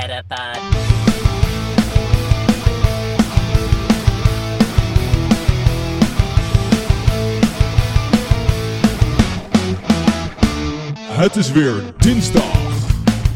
[0.00, 0.58] Metapod.
[11.02, 12.42] Het is weer dinsdag.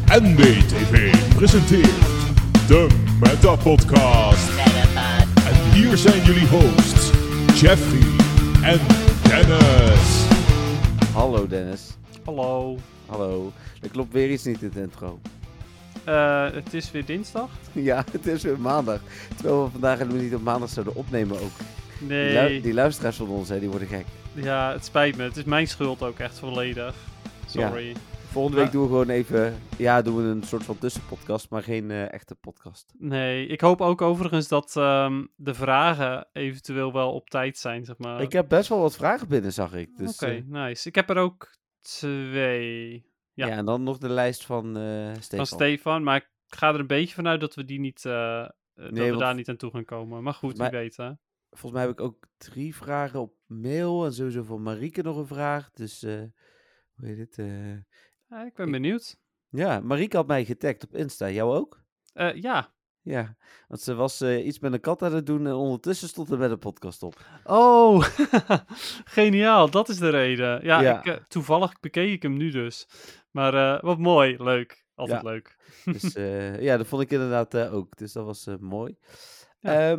[0.05, 1.89] NBTV presenteert
[2.67, 2.87] de
[3.19, 4.49] Meta Podcast.
[4.55, 5.45] Metapod.
[5.47, 7.11] En hier zijn jullie hosts,
[7.61, 8.25] Jeffrey
[8.63, 8.79] en
[9.23, 10.25] Dennis.
[11.13, 11.97] Hallo Dennis.
[12.23, 12.77] Hallo.
[13.05, 13.51] Hallo.
[13.81, 15.19] Er klopt weer iets niet in het intro.
[16.05, 17.49] Eh, het is weer dinsdag?
[17.73, 18.99] Ja, het is weer maandag.
[19.35, 21.51] Terwijl we vandaag helemaal niet op maandag zouden opnemen ook.
[21.99, 22.61] Die, lu- Nee.
[22.61, 24.05] die luisteraars van ons, hè, die worden gek.
[24.33, 25.23] Ja, het spijt me.
[25.23, 26.95] Het is mijn schuld ook echt volledig.
[27.45, 27.95] Sorry.
[28.31, 29.55] Volgende week doen we gewoon even...
[29.77, 32.93] Ja, doen we een soort van tussenpodcast, maar geen eh, echte podcast.
[32.97, 37.97] Nee, ik hoop ook overigens dat ehm, de vragen eventueel wel op tijd zijn, zeg
[37.97, 38.21] maar.
[38.21, 39.89] Ik heb best wel wat vragen binnen, zag ik.
[39.97, 40.87] Dus, Oké, eh, nice.
[40.87, 41.49] Ik heb er ook
[41.81, 43.05] twee
[43.35, 43.47] ja.
[43.47, 43.55] ja.
[43.55, 45.37] en dan nog de lijst van eh Stefan.
[45.37, 48.49] van Stefan, maar ik ga er een beetje vanuit dat we die niet, eh, eh,
[48.73, 50.23] dat we daar niet aan toe gaan komen.
[50.23, 51.11] Maar goed, wie weet hè.
[51.49, 55.27] Volgens mij heb ik ook drie vragen op mail en sowieso van Marieke nog een
[55.27, 55.71] vraag.
[55.71, 56.31] Dus, hoe
[57.01, 57.35] heet het?
[58.29, 59.17] Ja, ik ben Ik- benieuwd.
[59.49, 61.29] Ja, Marieke had mij getagd op Insta.
[61.29, 61.83] Jou ook?
[62.33, 62.73] Ja.
[63.01, 63.35] Ja,
[63.67, 66.51] want ze was iets met een kat aan het doen en ondertussen stond er met
[66.51, 67.25] een podcast op.
[67.43, 68.03] Oh,
[69.17, 69.69] geniaal.
[69.69, 70.63] Dat is de reden.
[70.63, 71.03] Ja, Ja.
[71.03, 72.87] Ik, toevallig bekeek ik hem nu dus.
[73.35, 74.35] Maar eh, wat mooi.
[74.43, 74.85] Leuk.
[74.95, 75.29] Altijd Ja.
[75.29, 75.55] leuk.
[75.85, 77.97] Dus eh, ja, dat vond ik inderdaad eh, ook.
[77.97, 78.95] Dus dat was mooi.
[79.59, 79.89] Ja.
[79.89, 79.97] Ja.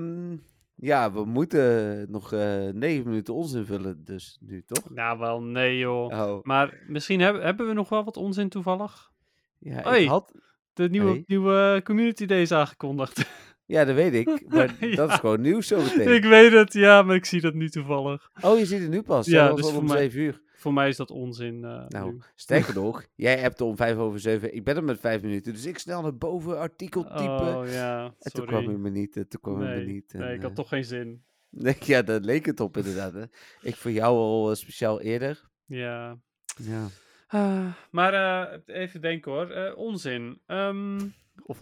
[0.75, 2.31] ja, we moeten nog
[2.73, 4.91] negen minuten ons invullen, dus nu toch?
[4.91, 6.05] Nou, wel nee joh.
[6.20, 9.11] Oh, Maar misschien hebben, hebben we nog wel wat onzin toevallig.
[9.59, 10.33] ja, ik had...
[10.73, 11.25] De nieuwe, Hey.
[11.27, 13.25] nieuwe Community Day is aangekondigd.
[13.69, 16.15] Ja, dat weet ik, maar dat is gewoon nieuws zo meteen.
[16.15, 18.31] ik weet het, ja, maar ik zie dat nu toevallig.
[18.41, 19.27] Oh, je ziet het nu pas.
[19.27, 20.41] Ja, dus om mij- zeven uur.
[20.57, 21.65] Voor mij is dat onzin.
[21.65, 22.19] eh, Nou, nu.
[22.35, 24.55] sterker nog, jij hebt om vijf over zeven.
[24.55, 27.57] Ik ben er met vijf minuten, dus ik snel naar boven, artikel typen.
[27.57, 28.47] Oh ja, en toen sorry.
[28.49, 30.12] kwam hij me niet, eh, toen kwam nee, me niet.
[30.12, 31.25] en, nee, ik had eh, toch geen zin.
[31.51, 33.12] Nee, ja, daar leek het op inderdaad.
[33.12, 33.25] Hè.
[33.62, 35.49] Ik voor jou al eh, speciaal eerder.
[35.66, 36.19] Ja.
[36.56, 36.87] Ja.
[37.27, 39.50] Ah, maar eh, even denken hoor.
[39.50, 40.41] Eh, onzin.
[40.47, 41.00] Ehm,
[41.47, 41.61] Of...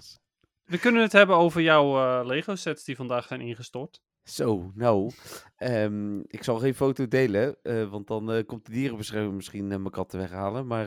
[0.65, 4.03] we kunnen het hebben over jouw eh, Lego sets die vandaag zijn ingestort.
[4.25, 5.11] Zo, nou.
[5.57, 9.79] ehm, ik zal geen foto delen, eh, want dan eh, komt de dierenbescherming misschien eh,
[9.79, 10.67] mijn katten weghalen.
[10.67, 10.87] Maar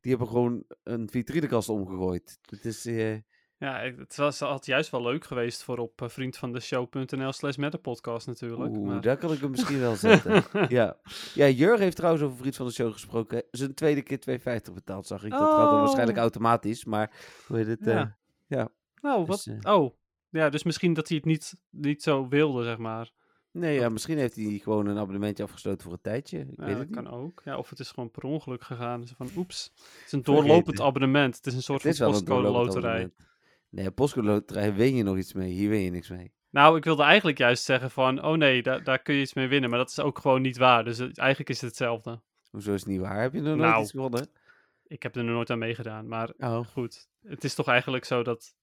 [0.00, 2.38] die hebben gewoon een vitrinekast omgegooid.
[2.50, 2.82] Het is,
[3.60, 8.76] Ja, het was had juist wel leuk geweest voor op vriendvandeshow.nl slash metapodcast natuurlijk.
[8.76, 10.44] oeh, maar- daar kan ik hem misschien wel zetten.
[10.68, 10.96] ja.
[11.34, 13.42] ja, Jur heeft trouwens over Vriend van de Show gesproken.
[13.50, 14.18] Zijn tweede keer
[14.68, 15.30] 2,50 betaald, zag ik.
[15.30, 15.78] Dat gaat dan Oh.
[15.80, 17.10] waarschijnlijk automatisch, maar
[17.46, 17.84] hoe heet het?
[17.84, 18.16] Ja.
[18.48, 18.64] eh,
[19.00, 19.74] Nou, Dus, wat?
[19.74, 19.94] Oh,
[20.30, 23.10] ja, dus misschien dat hij het niet, niet zo wilde, zeg maar.
[23.50, 26.38] nee, ja, misschien heeft hij gewoon een abonnementje afgesloten voor een tijdje.
[26.38, 26.96] Ik Ja, weet dat het niet.
[26.96, 27.40] kan ook.
[27.44, 29.06] Ja, of het is gewoon per ongeluk gegaan.
[29.06, 29.72] Zo van, oeps.
[29.74, 31.36] Het is een doorlopend abonnement.
[31.36, 32.76] Het is een soort Het van postcode loterij.
[32.90, 33.14] abonnement.
[33.70, 35.50] Nee, postcode loterij win je nog iets mee.
[35.52, 36.32] Hier win je niks mee.
[36.50, 39.48] Nou, ik wilde eigenlijk juist zeggen van, oh nee, daar, daar kun je iets mee
[39.48, 39.70] winnen.
[39.70, 40.84] Maar dat is ook gewoon niet waar.
[40.84, 42.20] Dus het- eigenlijk is het hetzelfde.
[42.50, 43.20] Hoezo is het niet waar?
[43.22, 44.28] Heb je nog nooit Nou, iets gewonnen?
[44.86, 46.08] Ik heb er nog nooit aan meegedaan.
[46.08, 48.54] Maar Oh, goed, het is toch eigenlijk zo dat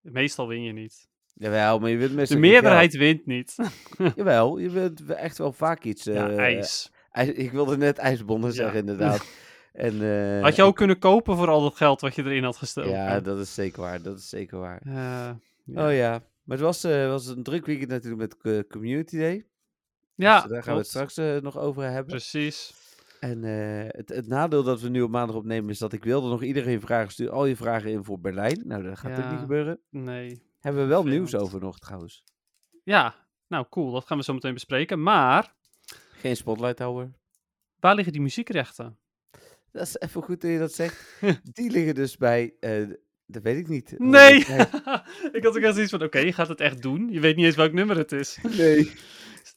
[0.00, 1.08] meestal win je niet.
[1.34, 3.54] Jawel, maar je wint De meestal geen meerderheid wint niet.
[4.16, 6.04] Jawel, je wint echt wel vaak iets.
[6.04, 6.90] ja, eh, ijs.
[7.10, 8.54] ijs- Ik wilde net ijsbonnen Ja.
[8.54, 9.26] zeggen, inderdaad.
[9.72, 12.56] En, eh, Had je ook kunnen kopen voor al dat geld wat je erin had
[12.56, 12.90] gestoken.
[12.90, 14.02] Ja, dat is zeker waar.
[14.02, 14.80] Dat is zeker waar.
[14.84, 15.30] Eh,
[15.64, 15.86] ja.
[15.86, 16.10] Oh ja,
[16.44, 19.46] maar het was, was een druk weekend natuurlijk met Community Day.
[20.14, 22.06] Ja, dus daar gaan we het straks nog over hebben.
[22.06, 22.72] Precies.
[23.20, 26.42] En het, het nadeel dat we nu op maandag opnemen is dat ik wilde nog
[26.42, 27.32] iedereen vragen sturen.
[27.32, 28.62] Al je vragen in voor Berlijn.
[28.64, 29.30] Nou, dat gaat ook Ja.
[29.30, 29.78] niet gebeuren.
[29.90, 30.42] Nee.
[30.64, 32.24] Hebben we wel nieuws over nog trouwens.
[32.84, 33.14] Ja,
[33.48, 33.92] nou cool.
[33.92, 35.02] Dat gaan we zo meteen bespreken.
[35.02, 35.54] Maar,
[36.10, 37.10] Geen spotlight hour.
[37.80, 38.98] waar liggen die muziekrechten?
[39.72, 41.20] Dat is even goed dat je dat zegt.
[41.54, 42.54] Die liggen dus bij.
[42.60, 42.88] eh,
[43.26, 43.94] dat weet ik niet.
[43.98, 44.38] Nee!
[45.32, 47.08] Ik had ook echt zoiets van, oké, je gaat het echt doen.
[47.10, 48.38] Je weet niet eens welk nummer het is.
[48.56, 48.92] nee.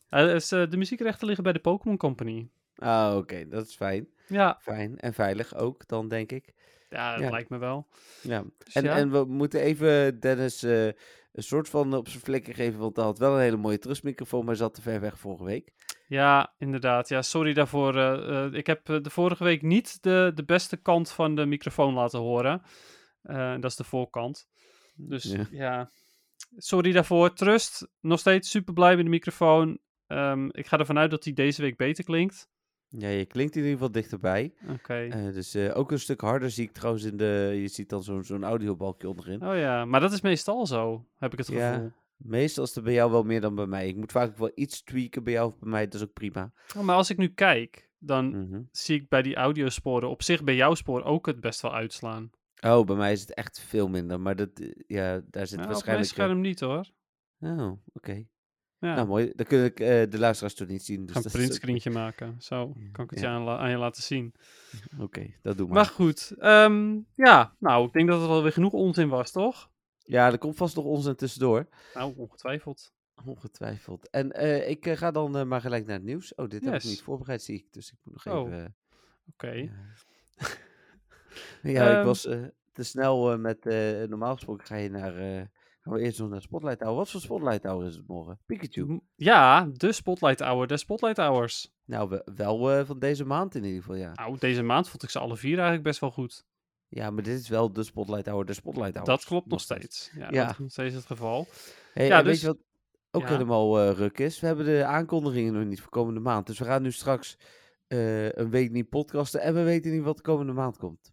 [0.10, 2.50] Eh, dus, eh, de muziekrechten liggen bij de Pokémon Company.
[2.76, 3.48] Ah, oké.
[3.48, 4.08] Dat is fijn.
[4.28, 4.98] Ja, Fijn.
[5.00, 6.54] En veilig ook, dan denk ik.
[6.90, 7.30] Ja dat Ja.
[7.30, 7.88] lijkt me wel.
[8.22, 8.44] Ja.
[8.64, 8.96] Dus En, ja.
[8.96, 12.80] en we moeten even Dennis eh, een soort van op zijn vlekken geven.
[12.80, 15.74] Want hij had wel een hele mooie trustmicrofoon, maar zat te ver weg vorige week.
[16.08, 17.10] Ja, inderdaad.
[17.10, 17.96] Ja, sorry daarvoor.
[17.96, 21.94] eh, eh, ik heb de vorige week niet de, de beste kant van de microfoon
[21.94, 22.62] laten horen.
[23.60, 24.48] Dat is de voorkant.
[24.96, 25.48] Dus Ja.
[25.52, 25.92] ja.
[26.56, 27.34] sorry daarvoor.
[27.34, 29.80] Trust, nog steeds super blij met de microfoon.
[30.08, 32.50] Ehm, ik ga ervan uit dat hij deze week beter klinkt.
[32.90, 34.54] Ja, je klinkt in ieder geval dichterbij.
[34.74, 34.94] Oké.
[34.94, 37.58] Eh, dus eh, ook een stuk harder zie ik trouwens in de...
[37.62, 39.46] Je ziet dan zo'n zo'n audiobalkje onderin.
[39.48, 41.74] Oh ja, maar dat is meestal zo, heb ik het Ja.
[41.74, 41.92] gevoel.
[42.18, 43.88] Meestal is het bij jou wel meer dan bij mij.
[43.88, 45.84] Ik moet vaak ook wel iets tweaken bij jou of bij mij.
[45.86, 46.52] Dat is ook prima.
[46.78, 48.62] Oh, maar als ik nu kijk, dan Mhm.
[48.72, 52.32] zie ik bij die audiosporen op zich bij jouw spoor ook het best wel uitslaan.
[52.66, 54.20] Oh, bij mij is het echt veel minder.
[54.20, 56.10] Maar dat, eh, ja, daar zit Ja, op mijn waarschijnlijk...
[56.10, 56.86] scherm niet hoor.
[57.40, 58.26] Oh, oké.
[58.80, 59.32] Ja, Nou, mooi.
[59.36, 61.00] Dan kun ik eh, de luisteraars toch niet zien.
[61.02, 62.36] ik Dus ga een is ook- printscreentje maken.
[62.40, 63.38] Zo kan ik het Ja.
[63.38, 64.34] je aan, je laten zien.
[65.00, 65.76] Oké, dat doe maar.
[65.76, 69.70] Maar goed, ehm, ja, nou, ik denk dat het wel weer genoeg onzin was, toch?
[69.98, 71.68] Ja, er komt vast nog onzin tussendoor.
[71.94, 72.94] Nou, ongetwijfeld.
[73.26, 74.10] Ongetwijfeld.
[74.10, 76.36] En eh, ik eh, ga dan maar gelijk naar het nieuws.
[76.36, 77.66] Oh, dit heb ik niet voorbereid, zie ik.
[77.74, 78.76] Dus ik moet nog Oh, even...
[79.34, 79.52] Oké.
[81.62, 82.06] Ja, ik Ehm.
[82.06, 82.22] was
[82.74, 83.64] te snel met...
[84.10, 85.50] normaal gesproken ga je naar...
[85.88, 86.96] gaan we eerst nog naar Spotlight Hour.
[86.96, 88.40] Wat voor Spotlight Hour is het morgen?
[88.46, 89.00] Pikachu.
[89.16, 91.74] Ja, de Spotlight Hour, de Spotlight Hours.
[91.86, 94.12] Nou, we- wel eh, van deze maand in ieder geval, ja.
[94.14, 96.46] Nou, deze maand vond ik ze alle vier eigenlijk best wel goed.
[96.88, 99.06] Ja, maar dit is wel de Spotlight Hour, de Spotlight Hour.
[99.06, 100.12] Dat klopt nog steeds.
[100.16, 100.42] Ja, Ja.
[100.44, 101.48] dat is nog steeds het geval.
[101.94, 102.58] Hey, Ja, en weet dus- je wat
[103.12, 103.28] ook ja.
[103.28, 104.40] helemaal eh, ruk is?
[104.40, 106.48] We hebben de aankondigingen nog niet voor komende maand.
[106.48, 107.38] Dus we gaan nu straks
[107.88, 111.12] eh, een week niet podcasten en we weten niet wat de komende maand komt.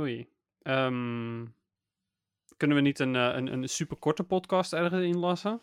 [0.00, 0.28] Oei.
[0.62, 1.44] Ehm,
[2.58, 5.62] kunnen we niet een, eh, een, een superkorte podcast ergens inlassen?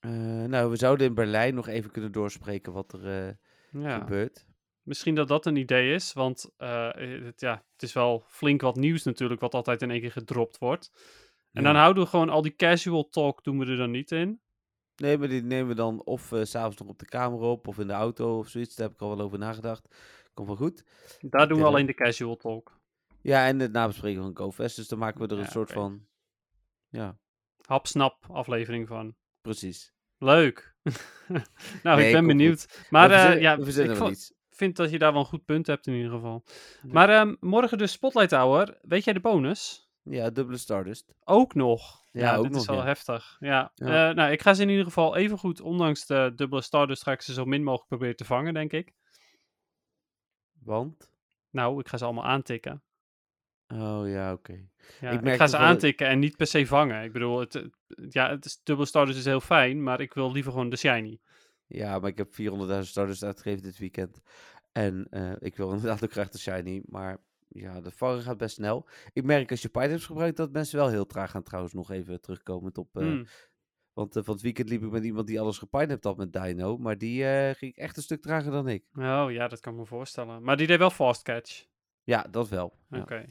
[0.00, 0.10] Eh,
[0.44, 3.34] nou, we zouden in Berlijn nog even kunnen doorspreken wat er eh,
[3.82, 3.98] Ja.
[3.98, 4.46] gebeurt.
[4.82, 9.02] Misschien dat dat een idee is, want het, ja, het is wel flink wat nieuws
[9.04, 10.90] natuurlijk, wat altijd in één keer gedropt wordt.
[11.52, 11.72] En Ja.
[11.72, 14.40] dan houden we gewoon al die casual talk, doen we er dan niet in.
[14.96, 17.78] Nee, maar die nemen we dan of s s'avonds nog op de kamer op of
[17.78, 18.74] in de auto of zoiets.
[18.74, 19.88] Daar heb ik al wel over nagedacht.
[20.34, 20.84] Komt wel goed.
[21.20, 22.80] Daar doen we alleen de casual talk.
[23.24, 24.76] Ja, en het nabespreken van GoFest.
[24.76, 26.06] Dus dan maken we er een Ja, soort van...
[26.88, 27.18] Ja,
[27.66, 29.14] Hap-snap aflevering van.
[29.40, 29.92] precies.
[30.18, 30.74] Leuk.
[31.82, 32.86] nou, Nee, ik ben benieuwd.
[32.90, 34.12] Maar we eh, ja, we ik wel
[34.50, 36.44] vind dat je daar wel een goed punt hebt in ieder geval.
[36.82, 36.92] Ja.
[36.92, 38.78] Maar ehm, morgen de Spotlight Hour.
[38.82, 39.90] Weet jij de bonus?
[40.02, 41.14] Ja, dubbele Stardust.
[41.24, 42.02] Ook nog.
[42.10, 42.84] Ja, Ja, ook dit is nog, wel ja.
[42.84, 43.36] heftig.
[43.40, 43.72] Ja.
[43.74, 44.08] Ja.
[44.08, 47.12] Eh, nou, ik ga ze in ieder geval even goed, ondanks de dubbele Stardust, ga
[47.12, 48.92] ik ze zo min mogelijk proberen te vangen, denk ik.
[50.52, 51.12] Want?
[51.50, 52.82] Nou, ik ga ze allemaal aantikken.
[53.68, 54.68] Oh ja, oké.
[55.00, 57.02] Ja, Ik ga ze wel- aantikken en niet per se vangen.
[57.04, 57.68] Ik bedoel, het,
[58.08, 61.20] ja, het is, dubbele Stardust is heel fijn, maar ik wil liever gewoon de shiny.
[61.66, 64.20] Ja, maar ik heb 400.000 Stardust uitgegeven dit weekend.
[64.72, 66.82] En eh, ik wil inderdaad ook graag de shiny.
[66.86, 67.18] Maar
[67.48, 68.88] ja, de vangen gaat best snel.
[69.12, 72.20] Ik merk als je Pythons gebruikt dat mensen wel heel traag gaan trouwens nog even
[72.20, 72.96] terugkomen op...
[72.96, 73.26] eh, Hmm.
[73.92, 76.76] Want eh, van het weekend liep ik met iemand die alles gepined had met Dino.
[76.78, 77.24] Maar die
[77.54, 78.84] ging echt een stuk trager dan ik.
[78.98, 80.42] Oh ja, dat kan ik me voorstellen.
[80.42, 81.64] Maar die deed wel fast catch.
[82.02, 82.78] Ja, dat wel.
[82.90, 83.14] Oké.
[83.16, 83.26] ja,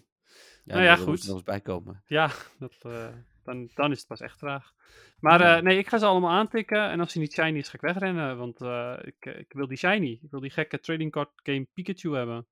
[0.64, 1.20] nou ja, daar moest goed.
[1.22, 2.02] er nog eens bij komen.
[2.06, 3.08] Ja, dat, eh,
[3.44, 4.74] dan, dan is het pas echt traag.
[5.20, 5.58] Maar Ja.
[5.58, 6.90] eh, nee, ik ga ze allemaal aantikken.
[6.90, 8.38] En als hij niet shiny is, ga ik wegrennen.
[8.38, 10.20] Want eh, ik, ik wil die shiny.
[10.22, 12.46] Ik wil die gekke trading card game Pikachu hebben.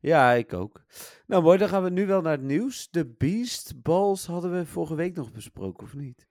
[0.00, 0.82] Ja, ik ook.
[1.26, 2.88] Nou mooi, dan gaan we nu wel naar het nieuws.
[2.90, 6.26] De Beast Balls hadden we vorige week nog besproken, of niet?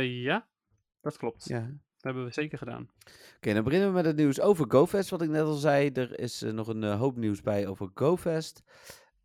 [0.00, 0.46] Ja,
[1.00, 1.44] dat klopt.
[1.48, 1.60] Ja.
[1.60, 2.90] Dat hebben we zeker gedaan.
[3.36, 5.10] Oké, dan beginnen we met het nieuws over GoFest.
[5.10, 8.62] Wat ik net al zei, er is nog een hoop nieuws bij over GoFest.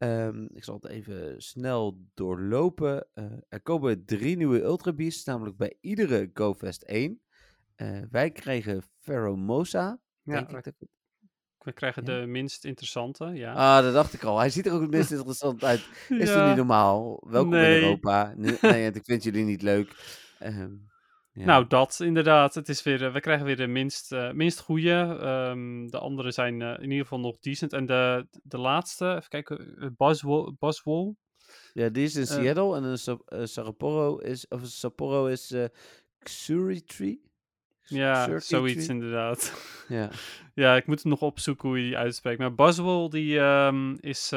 [0.03, 3.07] Ehm, ik zal het even snel doorlopen.
[3.13, 7.21] Eh, er komen drie nieuwe Ultra Beasts, namelijk bij iedere GoFest 1.
[7.75, 9.99] Eh, wij kregen Pheromosa.
[10.23, 10.73] Ja, denk we, ik dat-
[11.57, 12.19] we krijgen Ja.
[12.19, 13.25] de minst interessante.
[13.25, 13.53] Ja.
[13.53, 14.37] Ah, dat dacht ik al.
[14.39, 15.87] Hij ziet er ook het minst interessant uit.
[16.09, 16.47] Is Ja.
[16.47, 17.23] niet normaal?
[17.29, 17.59] Welkom in.
[17.59, 18.33] Europa.
[18.37, 19.95] Nee, nee, ik vind jullie niet leuk.
[20.39, 20.71] Ehm,
[21.33, 21.45] ja.
[21.45, 22.55] Nou, dat inderdaad.
[22.55, 25.17] Het is weer, eh, we krijgen weer de minst, eh, minst goede.
[25.21, 27.73] Ehm, de andere zijn eh, in ieder geval nog decent.
[27.73, 29.95] En de, de laatste, even kijken.
[30.59, 31.15] Buzzwole.
[31.73, 35.55] Ja, die is in Seattle en een Sa- Sapporo is, of Sapporo is
[36.19, 37.21] Xuritree.
[37.83, 39.53] Ja, zoiets inderdaad.
[39.87, 40.09] Ja.
[40.63, 42.39] ja, ik moet hem nog opzoeken hoe je die uitspreekt.
[42.39, 44.33] Maar Buzzwole, die ehm, is,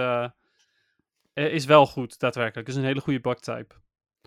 [1.34, 2.68] is wel goed, daadwerkelijk.
[2.68, 3.74] is een hele goede bugtype.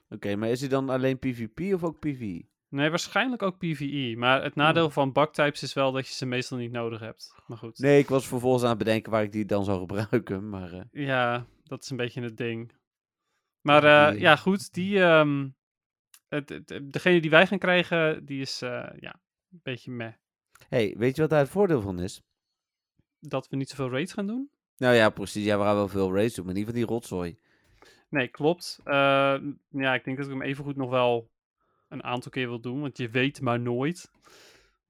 [0.09, 2.45] Oké, maar is hij dan alleen PvP of ook PvE?
[2.69, 4.13] Nee, waarschijnlijk ook PvE.
[4.17, 7.33] Maar het nadeel van bugtypes is wel dat je ze meestal niet nodig hebt.
[7.47, 7.79] Maar goed.
[7.79, 10.73] Nee, ik was vervolgens aan het bedenken waar ik die dan zou gebruiken, maar...
[10.73, 12.71] eh, Ja, dat is een beetje het ding.
[13.61, 14.73] Maar Ja, eh, ja, goed.
[14.73, 15.49] Die, ehm,
[16.27, 19.19] het, het- degene die wij gaan krijgen, die is eh, ja,
[19.51, 20.13] een beetje meh.
[20.69, 22.21] hey, weet je wat daar het voordeel van is?
[23.19, 24.49] Dat we niet zoveel raids gaan doen?
[24.77, 25.45] Nou ja, precies.
[25.45, 27.37] Ja, we gaan wel veel race doen, maar niet van die rotzooi.
[28.09, 28.79] Nee, klopt.
[28.83, 31.29] Ja, ik denk dat ik hem evengoed nog wel
[31.89, 34.11] een aantal keer wil doen, want je weet maar nooit.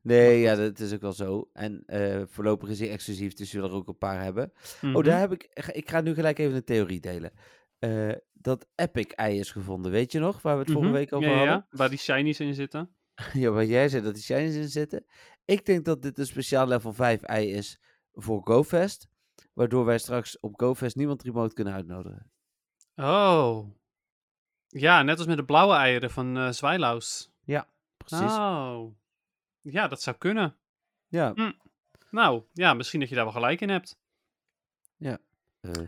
[0.01, 1.49] Nee, ja, dat is ook wel zo.
[1.53, 4.51] En eh, voorlopig is hij exclusief, dus je wil er ook een paar hebben.
[4.75, 5.03] Oh, Mhm.
[5.03, 5.43] daar heb ik...
[5.71, 7.31] Ik ga nu gelijk even een theorie delen.
[7.79, 10.41] Eh, dat Epic-ei is gevonden, weet je nog?
[10.41, 10.97] Waar we het vorige Mhm.
[10.99, 11.65] week over ja, ja, hadden.
[11.69, 12.95] ja, waar die shinies in zitten.
[13.33, 15.05] Ja, waar jij zei dat die shinies in zitten.
[15.45, 17.79] Ik denk dat dit een speciaal level 5 ei is
[18.11, 19.07] voor GoFest.
[19.53, 22.31] Waardoor wij straks op GoFest niemand remote kunnen uitnodigen.
[22.95, 23.67] Oh.
[24.71, 27.31] Ja, net als met de blauwe eieren van eh Zwijlaus.
[27.97, 28.31] Precies.
[28.31, 28.95] Oh.
[29.61, 30.55] Ja, dat zou kunnen.
[31.07, 31.53] Ja.
[32.11, 33.97] Nou, ja, misschien dat je daar wel gelijk in hebt.
[34.97, 35.13] eh,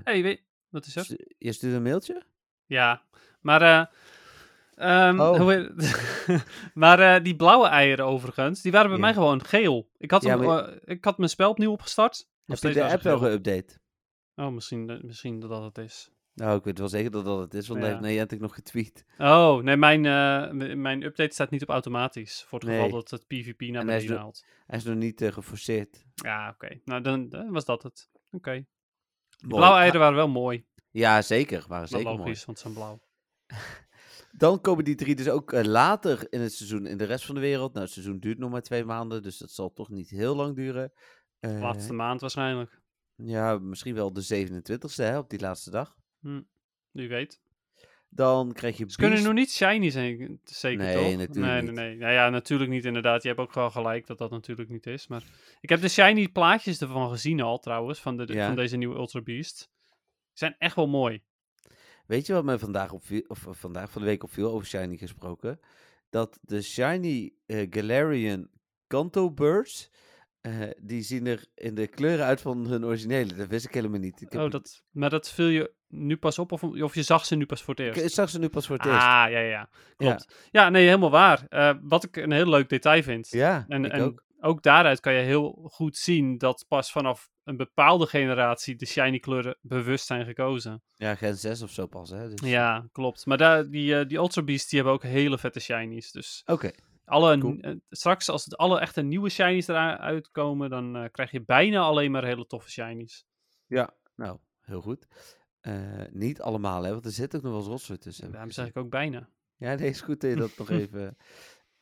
[0.04, 1.04] hey, weet, Wat is er?
[1.04, 2.24] Stu- Je stuurt een mailtje?
[2.66, 3.04] Ja,
[3.42, 3.62] maar...
[3.62, 3.86] eh
[5.08, 5.38] ehm, Oh.
[5.38, 9.04] hoe heet- maar eh, die blauwe eieren overigens, die waren bij Ja.
[9.04, 9.90] mij gewoon geel.
[9.98, 12.28] Ik had, Ja, hem, maar- ik had mijn spel opnieuw opgestart.
[12.46, 13.80] Heb je de app wel geüpdate?
[14.36, 16.10] Oh, misschien, misschien dat dat het is.
[16.34, 17.86] Nou, ik weet wel zeker dat dat het is, want Ja.
[17.86, 19.06] hij heeft Niantic nog getweet.
[19.18, 22.44] Oh, nee, mijn, eh, mijn update staat niet op automatisch.
[22.48, 22.92] Voor het geval Nee.
[22.92, 24.46] dat het PvP naar beneden haalt.
[24.66, 26.06] Hij is nog niet eh, geforceerd.
[26.14, 26.80] Ja, oké.
[26.86, 28.10] Nou, dan, dan was dat het.
[28.32, 28.66] Oké.
[29.48, 30.66] Blauwe eieren waren wel mooi.
[30.92, 31.66] Ja, zeker.
[31.68, 32.44] Waren zeker logisch, mooi.
[32.46, 33.02] want ze zijn blauw.
[34.32, 37.36] Dan komen die drie dus ook eh, later in het seizoen in de rest van
[37.36, 37.74] de wereld.
[37.74, 40.56] Nou, het seizoen duurt nog maar twee maanden, dus dat zal toch niet heel lang
[40.56, 40.94] duren.
[41.40, 42.82] Laatste maand waarschijnlijk.
[43.16, 45.96] Ja, misschien wel de 27e, hè, op die laatste dag.
[46.22, 46.42] Hm.
[46.92, 47.42] Wie weet.
[48.10, 51.18] Dan krijg je Ze kunnen nog niet shiny zijn, zeker Nee, toch?
[51.18, 51.72] natuurlijk nee, niet.
[51.72, 51.98] nee, nee.
[51.98, 53.22] Nou ja, natuurlijk niet inderdaad.
[53.22, 55.08] Je hebt ook wel gelijk dat dat natuurlijk niet is.
[55.08, 55.24] Maar
[55.62, 58.46] ik heb de shiny plaatjes ervan gezien al trouwens, van, de, Ja.
[58.48, 59.70] van deze nieuwe Ultra Beast.
[59.88, 59.98] Die
[60.34, 61.22] zijn echt wel mooi.
[62.06, 64.98] Weet je wat mij vandaag, opviel, of eh, vandaag van de week opviel over Shiny
[64.98, 65.60] gesproken?
[66.10, 68.50] Dat de Shiny eh, Galarian
[68.88, 69.92] Kanto Birds,
[70.42, 73.34] eh, die zien er in de kleuren uit van hun originele.
[73.34, 74.22] Dat wist ik helemaal niet.
[74.22, 77.26] Ik, heb- Oh, dat, maar dat viel je nu pas op of, of je zag
[77.26, 78.02] ze nu pas voor het eerst?
[78.02, 78.98] ik zag ze nu pas voor het eerst.
[78.98, 79.70] Ah, ja, ja, ja.
[79.96, 80.48] Klopt.
[80.52, 81.46] Ja, nee, helemaal waar.
[81.50, 83.30] Eh, wat ik een heel leuk detail vind.
[83.30, 84.24] Ja, en ik en ook.
[84.40, 84.64] ook.
[84.64, 89.58] daaruit kan je heel goed zien dat pas vanaf een bepaalde generatie de shiny kleuren
[89.62, 90.84] bewust zijn gekozen.
[90.96, 92.30] Ja, Gen 6 of zo pas, hè.
[92.30, 93.26] Dus, Ja, klopt.
[93.26, 96.12] Maar daar, die, eh, die Ultra Beasts die hebben ook hele vette shinies.
[96.12, 96.72] Dus Oké,
[97.12, 97.58] alle, Cool.
[97.60, 101.80] eh, straks als het alle echte nieuwe shinies eruit komen, dan eh, krijg je bijna
[101.80, 103.25] alleen maar hele toffe shinies.
[103.68, 105.08] ja, nou, heel goed.
[105.62, 108.32] Eh, niet allemaal, hè, want er zit ook nog wel eens rotzooi tussen.
[108.32, 109.30] Daarom zeg ik ook bijna.
[109.56, 111.18] Ja, nee, is goed dat je dat nog even...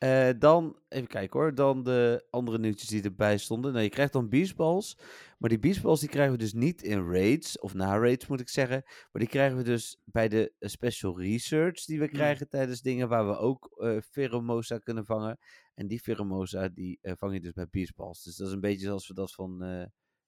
[0.00, 3.72] Eh, dan, even kijken hoor, dan de andere nieuwtjes die erbij stonden.
[3.72, 4.98] Nou, je krijgt dan beastballs,
[5.38, 8.48] maar die beastballs die krijgen we dus niet in raids, of na raids moet ik
[8.48, 8.82] zeggen.
[8.84, 12.14] Maar die krijgen we dus bij de eh, special research die we Hmm.
[12.14, 13.68] krijgen tijdens dingen waar we ook
[14.10, 15.38] Pheromosa kunnen vangen.
[15.74, 18.22] En die Pheromosa die vang je dus bij beastballs.
[18.22, 19.58] Dus dat is een beetje zoals we dat van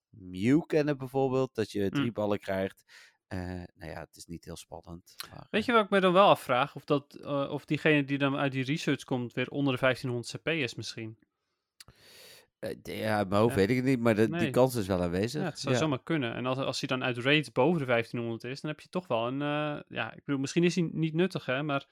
[0.09, 2.13] Mew kennen bijvoorbeeld, dat je drie Hmm.
[2.13, 2.85] ballen krijgt.
[3.33, 3.39] Eh,
[3.75, 5.15] nou ja, het is niet heel spannend.
[5.31, 6.75] Maar, Weet je wat ik me dan wel afvraag?
[6.75, 10.37] Of, dat, eh, of diegene die dan uit die research komt weer onder de 1500
[10.37, 11.19] CP is misschien.
[12.59, 13.57] Eh, ja, mijn hoofd Ja.
[13.61, 15.41] weet ik het niet, maar de, die kans is wel aanwezig.
[15.41, 16.35] Ja, het zou zomaar kunnen.
[16.35, 19.07] En als, als hij dan uit raids boven de 1500 is, dan heb je toch
[19.07, 19.43] wel een...
[19.43, 21.87] eh, ja, ik bedoel, misschien is hij niet nuttig, hè, maar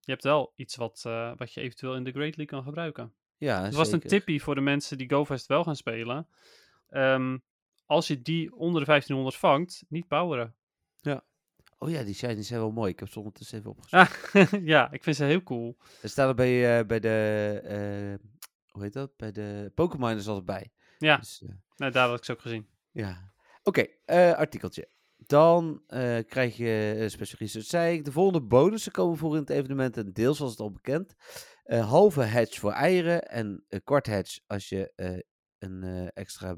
[0.00, 3.14] je hebt wel iets wat, eh, wat je eventueel in de Great League kan gebruiken.
[3.36, 6.28] Ja, Dat was een tippie voor de mensen die GoFest wel gaan spelen.
[6.88, 7.38] Ehm,
[7.86, 10.54] als je die onder de 1500 vangt, niet poweren.
[11.82, 12.90] Oh ja, die shinies zijn wel mooi.
[12.92, 14.34] Ik heb ze ondertussen even opgezocht.
[14.34, 15.76] Ah, ja, ik vind ze heel cool.
[16.02, 18.28] Er staan er bij, eh, bij de, eh,
[18.68, 19.16] hoe heet dat?
[19.16, 20.70] Bij de Pokémon is altijd bij.
[20.98, 21.42] Ja, Dus,
[21.76, 22.66] nou, daar had ik ze ook gezien.
[22.90, 23.30] ja.
[23.64, 23.86] Oké,
[24.36, 24.88] artikeltje.
[25.16, 25.82] Dan
[26.26, 28.04] krijg je special research, zei ik.
[28.04, 29.96] De volgende bonussen komen voor in het evenement.
[29.96, 31.14] En deels was het al bekend.
[31.64, 34.92] Halve hatch voor eieren en een kwart hatch als je
[35.58, 36.56] een extra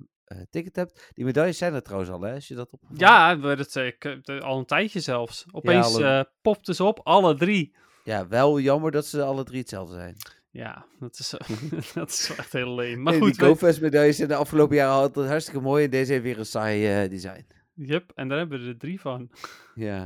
[0.51, 1.11] ticket hebt.
[1.15, 2.35] Die medailles zijn er trouwens al, hè?
[2.35, 2.81] Als je dat op.
[2.95, 5.45] Ja, dat, eh, ik, eh, al een tijdje zelfs.
[5.53, 7.77] Opeens alle- eh, popten ze op, alle drie.
[8.05, 10.17] Ja, wel jammer dat ze alle drie hetzelfde zijn.
[10.51, 11.35] Ja, dat is,
[11.95, 13.03] dat is wel echt heel leem.
[13.03, 15.85] Maar Nee, goed, die GoFest medailles zijn de afgelopen jaren altijd hartstikke mooi.
[15.85, 17.47] En deze heeft weer een saai eh, design.
[17.75, 19.31] Yep, en daar hebben we er drie van.
[19.75, 19.99] Ja.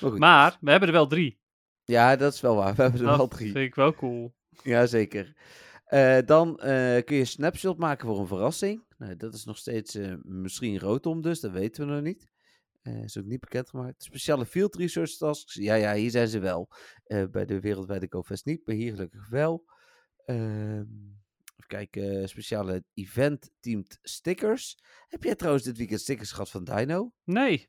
[0.00, 0.18] Maar goed.
[0.18, 1.40] Maar we hebben er wel drie.
[1.84, 2.74] ja, dat is wel waar.
[2.74, 3.52] We hebben er wel Dat drie.
[3.52, 4.34] vind ik wel cool.
[4.62, 5.32] Jazeker.
[5.84, 8.82] Eh dan eh, kun je een snapshot maken voor een verrassing.
[8.98, 12.26] Nou, dat is nog steeds eh, misschien roodom dus, dat weten we nog niet.
[12.82, 14.02] Eh is ook niet bekendgemaakt.
[14.02, 15.54] Speciale field research tasks.
[15.54, 16.68] Ja, ja, hier zijn ze wel.
[17.04, 19.64] Eh, bij de wereldwijde GoFest niet, maar hier gelukkig wel.
[20.24, 20.84] Ehm,
[21.56, 24.78] even kijken, speciale event-teamed stickers.
[25.08, 27.12] Heb jij trouwens dit weekend stickers gehad van Dino?
[27.24, 27.68] Nee,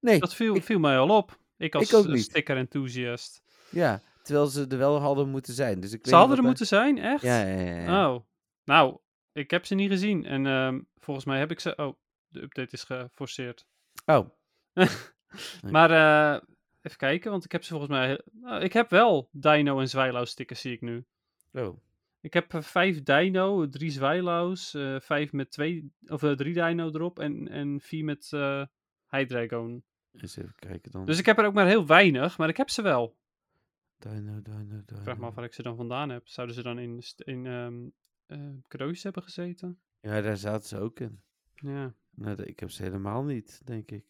[0.00, 1.38] Nee, dat viel, ik- viel mij al op.
[1.56, 1.88] Ik als
[2.22, 3.42] sticker-enthusiast.
[3.70, 4.02] ja.
[4.22, 5.80] Terwijl ze er wel hadden moeten zijn.
[5.80, 7.22] Dus ik weet Ze hadden er moeten zijn, echt?
[7.22, 7.80] Ja, ja, ja.
[7.80, 8.10] ja.
[8.14, 8.20] Oh,
[8.64, 8.98] nou,
[9.38, 10.24] ik heb ze niet gezien.
[10.24, 11.76] En ehm, volgens mij heb ik ze...
[11.76, 11.96] Oh,
[12.28, 13.66] de update is geforceerd.
[14.06, 14.28] Oh.
[15.70, 16.40] Maar eh,
[16.82, 18.20] even kijken, want ik heb ze volgens mij...
[18.32, 21.04] Nou, ik heb wel Dino en Zwijlau stickers, zie ik nu.
[21.52, 21.80] oh.
[22.20, 25.92] Ik heb eh, vijf Dino, drie Zwijlaus, eh vijf met twee...
[26.06, 28.62] Of eh, drie Dino erop en, en vier met eh
[29.10, 29.84] Hydreigon.
[30.12, 31.04] Eens even kijken dan.
[31.04, 33.16] Dus ik heb er ook maar heel weinig, maar ik heb ze wel.
[33.98, 34.98] Dino, dino, dino.
[34.98, 36.28] Ik vraag me af waar ik ze dan vandaan heb.
[36.28, 37.88] Zouden ze dan in, in ehm,
[38.68, 39.78] cadeautjes hebben gezeten?
[40.00, 41.20] Ja, daar zaten ze ook in.
[41.54, 41.94] Ja.
[42.10, 44.04] Nou, ik heb ze helemaal niet, denk ik.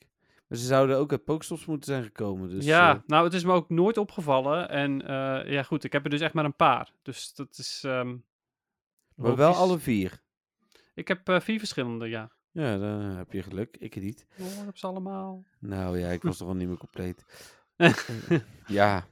[0.47, 2.49] Maar ze zouden ook uit Pokestops moeten zijn gekomen.
[2.49, 4.69] Dus, ja, eh, nou, het is me ook nooit opgevallen.
[4.69, 6.93] En eh, ja, goed, ik heb er dus echt maar een paar.
[7.03, 7.83] Dus dat is.
[7.85, 8.17] ehm,
[9.15, 10.21] maar wel alle vier.
[10.95, 12.31] Ik heb vier verschillende, ja.
[12.51, 13.77] Ja, dan heb je geluk.
[13.77, 14.27] Ik niet.
[14.39, 15.45] Oh, ik heb ze allemaal.
[15.59, 17.25] Nou ja, ik was toch al niet meer compleet.
[18.67, 19.07] Ja,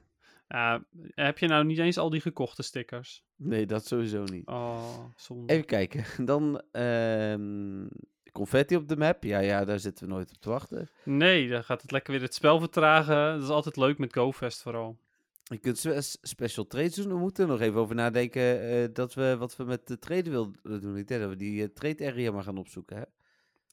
[0.47, 3.23] Ja, heb je nou niet eens al die gekochte stickers?
[3.35, 4.47] nee, dat sowieso niet.
[4.47, 5.53] Oh, zonde.
[5.53, 6.05] Even kijken.
[6.25, 7.87] Dan ehm,
[8.31, 9.23] confetti op de map.
[9.23, 10.89] Ja, ja, daar zitten we nooit op te wachten.
[11.03, 13.33] Nee, dan gaat het lekker weer het spel vertragen.
[13.33, 14.97] Dat is altijd leuk met GoFest vooral.
[15.43, 17.07] Je kunt spe- special trades doen.
[17.07, 20.81] We moeten nog even over nadenken eh, dat we wat we met de trade willen
[20.81, 20.97] doen.
[20.97, 22.97] Ik denk dat we die eh, trade area maar gaan opzoeken.
[22.97, 23.03] Hè?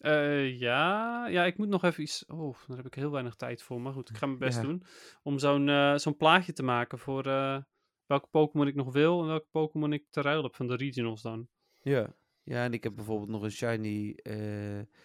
[0.05, 2.27] Eh, ja, ja, ik moet nog even iets.
[2.27, 3.81] Oh, daar heb ik heel weinig tijd voor.
[3.81, 4.63] Maar goed, ik ga mijn best Ja.
[4.63, 4.83] doen.
[5.23, 7.59] Om zo'n eh, zo'n plaatje te maken voor eh,
[8.07, 9.21] welke Pokémon ik nog wil.
[9.21, 11.49] En welke Pokémon ik te ruil heb van de regionals dan.
[11.83, 12.15] Ja.
[12.43, 14.19] Ja, en ik heb bijvoorbeeld nog een shiny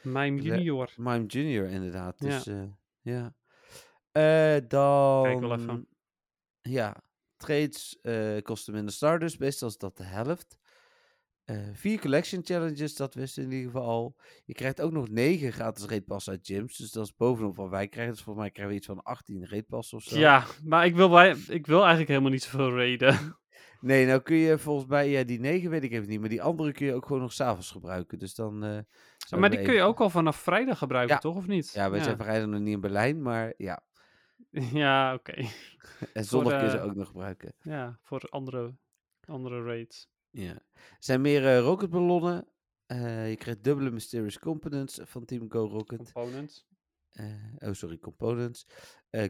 [0.03, 0.93] Mime Junior.
[0.97, 2.19] Mime Junior inderdaad.
[2.19, 2.43] Dus
[3.01, 3.33] ja.
[4.11, 4.59] ja.
[4.59, 5.23] Dan...
[5.23, 5.87] Kijk wel even.
[6.61, 7.03] Ja,
[7.37, 7.99] trades
[8.41, 9.39] kosten minder Stardust.
[9.39, 10.57] Meestal is dat de helft.
[11.49, 14.15] Eh, vier collection challenges, dat wisten we in ieder geval al.
[14.45, 16.77] Je krijgt ook nog negen gratis raidpassen uit gyms.
[16.77, 18.13] Dus dat is bovenop wat wij krijgen.
[18.13, 20.17] Dus volgens mij krijgen we iets van 18 raidpassen of zo.
[20.19, 23.17] Ja, maar ik wil, bij, ik wil eigenlijk helemaal niet zoveel raiden.
[23.81, 26.19] Nee, nou kun je volgens mij, ja, die negen weet ik even niet.
[26.19, 28.19] Maar die andere kun je ook gewoon nog s'avonds gebruiken.
[28.19, 28.53] Dus dan.
[28.53, 31.21] eh, zouden maar die kun je ook al vanaf vrijdag gebruiken, Ja.
[31.21, 31.35] toch?
[31.35, 31.71] Of niet?
[31.73, 32.03] Ja, wij ja.
[32.05, 33.21] zijn vrijdag nog niet in Berlijn.
[33.21, 33.83] Maar ja.
[34.83, 35.33] Ja, oké.
[36.13, 37.53] En zondag kun je ze ook nog gebruiken.
[37.61, 38.75] Ja, voor andere,
[39.25, 40.09] andere raids.
[40.31, 40.53] Ja.
[40.73, 42.47] Er zijn meer eh, rocketballonnen.
[42.85, 46.11] Eh, je krijgt dubbele Mysterious Components van Team Go Rocket.
[46.11, 46.67] Components.
[47.09, 47.25] Eh,
[47.59, 48.67] oh, sorry, Components.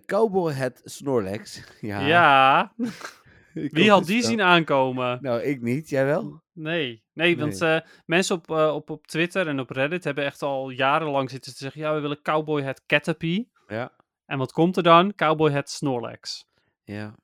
[0.06, 1.64] Cowboy Head Snorlax.
[1.82, 2.08] ja.
[2.08, 2.74] Ja,
[3.54, 5.18] wie had het die zien aankomen?
[5.22, 5.90] Nou, ik niet.
[5.90, 6.44] Jij wel?
[6.54, 11.30] Nee, nee, want mensen op, op, op Twitter en op Reddit hebben echt al jarenlang
[11.30, 13.52] zitten te zeggen: ja, we willen Cowboy het Caterpie.
[13.68, 13.92] Ja.
[14.26, 15.16] En wat komt er dan?
[15.16, 16.46] Cowboy het Snorlax.
[16.84, 17.16] Ja.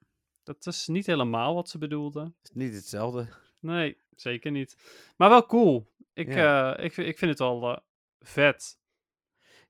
[0.43, 2.35] Dat is niet helemaal wat ze bedoelden.
[2.43, 3.27] Is niet hetzelfde.
[3.65, 4.75] Nee, zeker niet.
[5.17, 5.93] Maar wel cool.
[6.13, 6.75] Ik, Ja.
[6.77, 7.77] eh, ik, vind- ik vind het wel eh,
[8.19, 8.79] vet.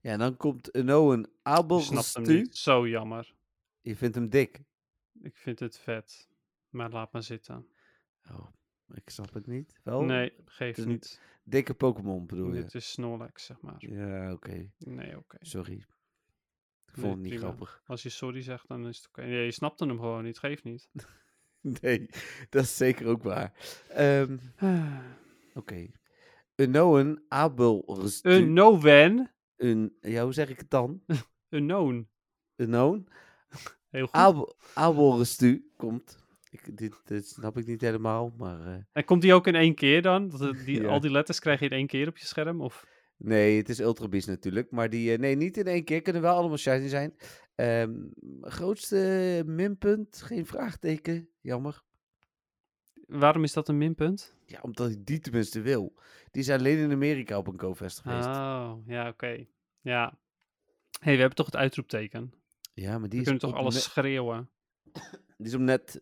[0.00, 2.46] Ja, en dan komt hem Abelstu.
[2.50, 3.34] Zo jammer.
[3.80, 4.62] Je vindt hem dik.
[5.22, 6.28] Ik vind het vet.
[6.68, 7.68] Maar laat maar zitten.
[8.30, 8.46] Oh,
[8.94, 9.80] ik snap het niet.
[9.82, 10.02] Wel?
[10.02, 11.20] nee, geeft is een niet.
[11.44, 12.62] Dikke Pokémon bedoel je?
[12.62, 13.74] Dit is Snorlax, zeg maar.
[13.78, 14.70] Ja, oké.
[14.78, 15.36] Nee, oké.
[15.40, 15.72] Sorry.
[15.76, 15.86] Ik
[16.96, 17.46] Nee, vond het niet prima.
[17.46, 17.82] grappig.
[17.86, 19.22] Als je sorry zegt, dan is het oké.
[19.22, 20.38] Nee, je snapte hem gewoon niet.
[20.38, 20.88] Geeft niet.
[21.80, 22.06] Nee,
[22.50, 23.52] dat is zeker ook waar.
[23.88, 24.36] Ehm,
[25.54, 25.86] oké.
[26.56, 28.28] Unoen Abelstu.
[28.30, 29.34] Een no-wen.
[29.56, 31.02] Een, ja, hoe zeg ik het dan?
[31.48, 32.08] Een known.
[32.56, 33.08] Unoen
[33.90, 34.14] Heel goed.
[34.14, 36.24] Abel, Abelstu komt.
[36.50, 38.66] Ik, dit, dit snap ik niet helemaal, maar...
[38.66, 40.28] eh, En komt die ook in één keer dan?
[40.28, 40.88] Dat het- die, Ja.
[40.88, 42.60] Al die letters krijg je in één keer op je scherm?
[42.60, 42.86] Of?
[43.18, 44.70] Nee, het is Ultra Beast natuurlijk.
[44.70, 46.02] Maar die, eh, nee, niet in één keer.
[46.02, 47.14] Kunnen wel allemaal shiny zijn.
[47.54, 47.94] Ehm,
[48.40, 51.28] grootste minpunt, geen vraagteken.
[51.46, 51.82] Jammer.
[53.06, 54.34] Waarom is dat een minpunt?
[54.46, 55.94] Ja, omdat ik die tenminste wil.
[56.30, 58.26] Die is alleen in Amerika op een GoFest geweest.
[58.26, 59.46] Oh, ja, oké.
[59.80, 60.18] Ja.
[61.00, 62.32] hey, we hebben toch het uitroepteken?
[62.74, 64.50] ja, maar die We is, kunnen toch alles schreeuwen?
[65.38, 66.00] die is om net...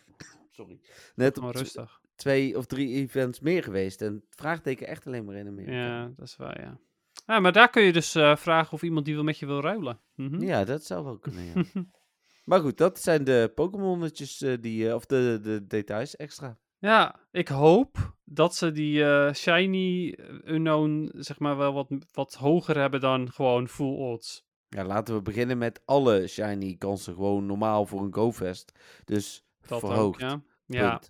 [0.50, 0.80] Sorry.
[1.14, 2.00] Net tw- rustig.
[2.14, 4.02] twee of drie events meer geweest.
[4.02, 5.72] En het vraagteken echt alleen maar in Amerika.
[5.86, 6.78] Ja, dat is waar, ja.
[7.26, 9.60] Ja, maar daar kun je dus eh, vragen of iemand die wil met je wil
[9.60, 10.00] ruilen.
[10.14, 10.42] Mhm.
[10.42, 11.64] Ja, dat zou wel kunnen, ja.
[12.44, 14.88] maar goed, dat zijn de Pokémonnetjes eh, die...
[14.88, 16.58] eh, of de, de details extra.
[16.78, 22.76] Ja, ik hoop dat ze die eh, shiny unknown, zeg maar, wel wat, wat hoger
[22.78, 24.46] hebben dan gewoon full odds.
[24.68, 28.72] Ja, laten we beginnen met alle shiny kansen gewoon normaal voor een GoFest.
[29.04, 30.22] Dus Dat verhoogd.
[30.22, 31.00] ook, ja.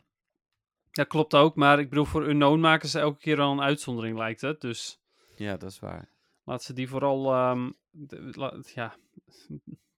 [0.90, 1.54] Ja, klopt ook.
[1.56, 4.60] Maar ik bedoel, voor unknown maken ze elke keer al een uitzondering, lijkt het.
[4.60, 5.00] Dus
[5.36, 6.08] Ja, dat is waar.
[6.44, 8.96] laat ze die vooral, ehm, de- la- ja,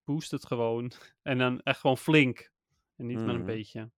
[0.07, 0.93] boost het gewoon.
[1.23, 2.51] En dan echt gewoon flink.
[2.97, 3.47] En niet maar een Mhm.
[3.47, 3.91] beetje.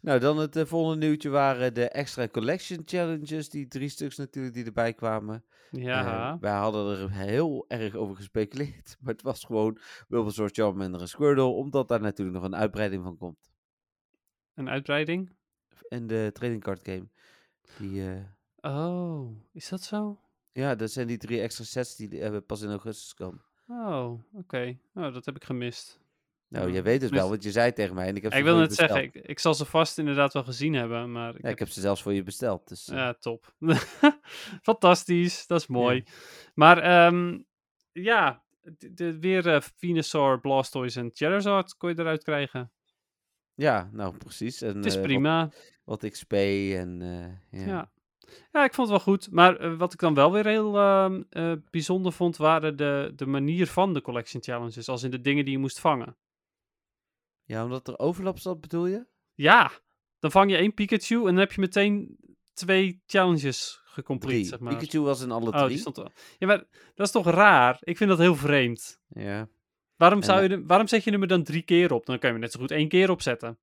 [0.00, 3.48] Nou, dan het eh, volgende nieuwtje waren de extra collection challenges.
[3.48, 5.44] Die drie stuks natuurlijk die erbij kwamen.
[5.70, 8.96] Ja, Eh, wij hadden er heel erg over gespeculeerd.
[9.00, 11.44] Maar het was gewoon Bulbasaur, Charmander en Squirtle.
[11.44, 13.50] Omdat daar natuurlijk nog een uitbreiding van komt.
[14.54, 15.36] een uitbreiding.
[15.88, 17.08] In de trading card game.
[17.78, 18.24] Die, eh,
[18.76, 20.20] Oh, is dat zo?
[20.52, 23.44] ja, dat zijn die drie extra sets die eh, pas in augustus komen.
[23.68, 24.78] Oh, oké.
[24.94, 26.00] Oh, dat heb ik gemist.
[26.48, 28.06] Nou, jij weet het wel, want je zei tegen mij.
[28.08, 30.44] En ik heb ik wil je net zeggen, ik, ik zal ze vast inderdaad wel
[30.44, 32.68] gezien hebben, maar ik Ja, ik heb ze zelfs voor je besteld.
[32.68, 33.54] Dus, eh, Ja, top.
[34.62, 36.04] Fantastisch, dat is mooi.
[36.54, 37.38] Maar ehm,
[37.92, 42.72] ja, de, de- weer eh, Venusaur, Blastoise en Charizard kon je eruit krijgen.
[43.54, 44.62] ja, nou precies.
[44.62, 45.50] En, Het is eh, wat- prima.
[45.84, 47.00] Wat, XP en
[47.50, 47.66] ja.
[47.66, 47.90] Ja.
[48.52, 49.30] Ja, ik vond het wel goed.
[49.30, 53.26] Maar eh, wat ik dan wel weer heel ehm, eh, bijzonder vond, waren de, de
[53.26, 54.88] manier van de Collection Challenges.
[54.88, 56.16] Als in de dingen die je moest vangen.
[57.44, 59.06] Ja, omdat er overlap zat, bedoel je?
[59.34, 59.70] Ja,
[60.18, 62.18] dan vang je één Pikachu en dan heb je meteen
[62.52, 64.76] twee challenges gecomplete, zeg maar.
[64.76, 65.68] Pikachu was in alle Oh, drie.
[65.68, 66.12] die stond er.
[66.38, 66.64] Ja, maar
[66.94, 67.76] dat is toch raar?
[67.80, 69.00] Ik vind dat heel vreemd.
[69.08, 69.48] Ja.
[69.96, 72.06] Waarom, zou je, waarom zet je hem er dan drie keer op?
[72.06, 73.58] Dan kan je hem net zo goed één keer opzetten.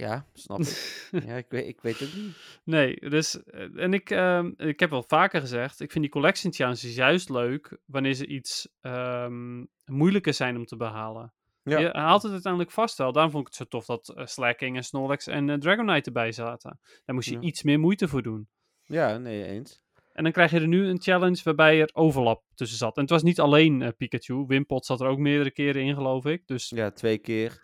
[0.00, 1.08] Ja, snap ik.
[1.26, 2.36] ja, ik weet, ik weet ook niet.
[2.64, 3.42] Nee, dus...
[3.42, 7.28] eh, En ik, ehm, ik heb wel vaker gezegd, ik vind die collection challenges juist
[7.28, 11.32] leuk wanneer ze iets ehm, moeilijker zijn om te behalen.
[11.62, 11.78] Ja.
[11.78, 13.12] Je haalt het uiteindelijk vast wel.
[13.12, 16.32] Daarom vond ik het zo tof dat eh, Slacking en Snorlax en eh, Dragonite erbij
[16.32, 16.78] zaten.
[17.04, 17.40] Daar moest je Ja.
[17.40, 18.48] iets meer moeite voor doen.
[18.84, 19.82] Ja, nee, eens.
[20.12, 22.96] En dan krijg je er nu een challenge waarbij er overlap tussen zat.
[22.96, 24.44] En het was niet alleen Pikachu.
[24.46, 26.46] Wimpot zat er ook meerdere keren in, geloof ik.
[26.46, 27.60] Dus Ja, twee keer.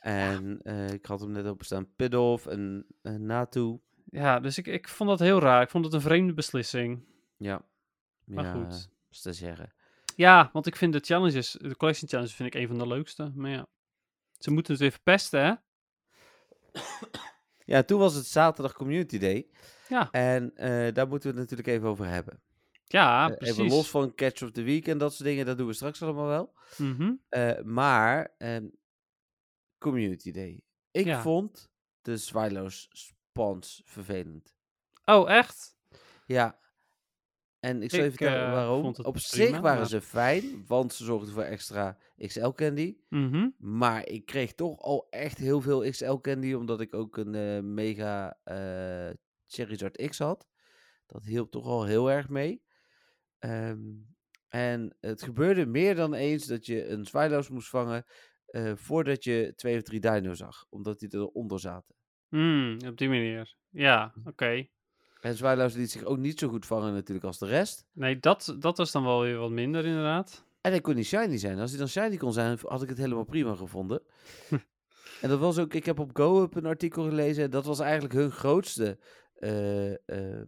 [0.00, 1.94] En eh, ik had hem net openstaan.
[1.96, 3.78] Pidolf en uh, Natu.
[4.04, 5.62] ja, dus ik, ik vond dat heel raar.
[5.62, 7.04] Ik vond het een vreemde beslissing.
[7.36, 7.62] Ja.
[8.24, 8.88] Maar ja, goed.
[9.10, 9.72] is te zeggen.
[10.16, 13.32] Ja, want ik vind de challenges, de collection challenges vind ik een van de leukste.
[13.34, 13.66] Maar ja,
[14.38, 15.52] ze moeten het weer verpesten, hè?
[17.64, 19.46] Ja, toen was het zaterdag Community Day.
[19.88, 20.08] Ja.
[20.10, 22.40] En eh, daar moeten we het natuurlijk even over hebben.
[22.86, 23.56] Ja, Eh, precies.
[23.58, 25.46] even los van Catch of the Week en dat soort dingen.
[25.46, 26.54] Dat doen we straks allemaal wel.
[26.76, 27.12] Mhm.
[27.28, 28.64] Eh, maar ehm,
[29.84, 30.60] Community Day.
[30.90, 31.22] Ik Ja.
[31.22, 34.54] vond de Zwylos spawns vervelend.
[35.04, 35.76] Oh, echt?
[36.26, 36.58] Ja.
[37.60, 38.86] En ik zal Ik, vertellen eh, waarom.
[38.86, 42.96] Op prima, zich waren maar- ze fijn, want ze zorgden voor extra XL candy.
[43.08, 43.48] Mhm.
[43.58, 47.60] Maar ik kreeg toch al echt heel veel XL candy, omdat ik ook een eh,
[47.62, 49.10] mega eh
[49.46, 50.48] Charizard X had.
[51.06, 52.62] Dat hielp toch al heel erg mee.
[53.38, 53.80] Ehm,
[54.48, 58.04] en het gebeurde meer dan eens dat je een Zwylos moest vangen
[58.50, 61.94] eh, voordat je twee of drie dino zag, omdat die eronder zaten.
[62.28, 63.54] Mm, op die manier.
[63.68, 64.66] Ja, oké.
[65.20, 67.86] En Zwylos liet zich ook niet zo goed vangen natuurlijk als de rest.
[67.92, 70.44] Nee, dat, dat was dan wel weer wat minder, inderdaad.
[70.60, 71.58] En hij kon niet shiny zijn.
[71.58, 74.02] Als hij dan shiny kon zijn, had ik het helemaal prima gevonden.
[75.22, 77.44] en dat was ook, ik heb op GoUp een artikel gelezen.
[77.44, 78.98] En dat was eigenlijk hun grootste
[79.34, 80.42] eh, eh,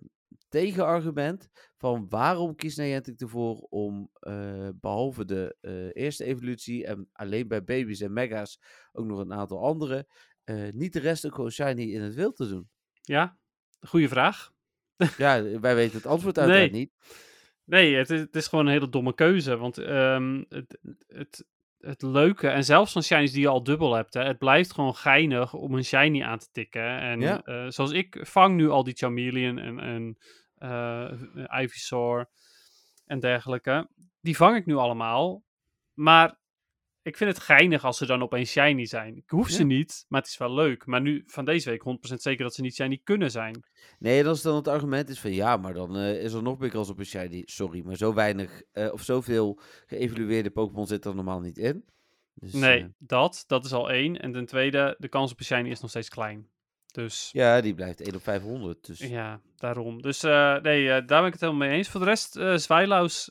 [0.53, 1.49] tegenargument.
[1.77, 6.87] Van waarom kiest Niantic ervoor om, eh, behalve de eh, eerste evolutie.
[6.87, 8.59] en alleen bij baby's en mega's
[8.93, 10.07] ook nog een aantal andere.
[10.45, 12.69] eh, niet de rest ook gewoon shiny in het wild te doen.
[13.03, 13.39] Ja,
[13.81, 14.53] goede vraag.
[15.17, 16.81] Ja, wij weten het antwoord uiteraard Nee.
[16.81, 16.93] niet.
[17.65, 19.57] Nee, het is, het is gewoon een hele domme keuze.
[19.57, 21.45] Want ehm, het, het,
[21.79, 24.95] het leuke, en zelfs van shinies die je al dubbel hebt, hè, het blijft gewoon
[24.95, 26.99] geinig om een shiny aan te tikken.
[27.01, 27.71] En Ja.
[27.71, 30.17] zoals ik vang nu al die Charmeleon en, en
[31.63, 32.29] Ivysaur
[33.07, 33.89] en dergelijke.
[34.21, 35.43] Die vang ik nu allemaal.
[35.95, 36.41] Maar
[37.03, 39.17] ik vind het geinig als ze dan opeens shiny zijn.
[39.17, 39.65] Ik hoef ze Ja.
[39.67, 40.87] niet, maar het is wel leuk.
[40.87, 43.65] Maar nu, van deze week, 100% zeker dat ze niet shiny kunnen zijn.
[43.99, 46.59] Nee, dat is dan het argument is van ja, maar dan eh, is er nog
[46.59, 47.43] meer kans op een shiny.
[47.45, 51.85] Sorry, maar zo weinig eh, of zoveel geëvalueerde Pokémon zit er normaal niet in.
[52.35, 54.21] Dus, Nee, eh, dat, dat is al één.
[54.21, 56.49] En ten tweede, de kans op een shiny is nog steeds klein.
[56.93, 58.87] Dus ja, die blijft 1 op 500.
[58.87, 60.03] Dus ja, daarom.
[60.03, 61.89] Dus eh, nee, eh, daar ben ik het helemaal mee eens.
[61.89, 63.31] Voor de rest, eh Zwijlaus,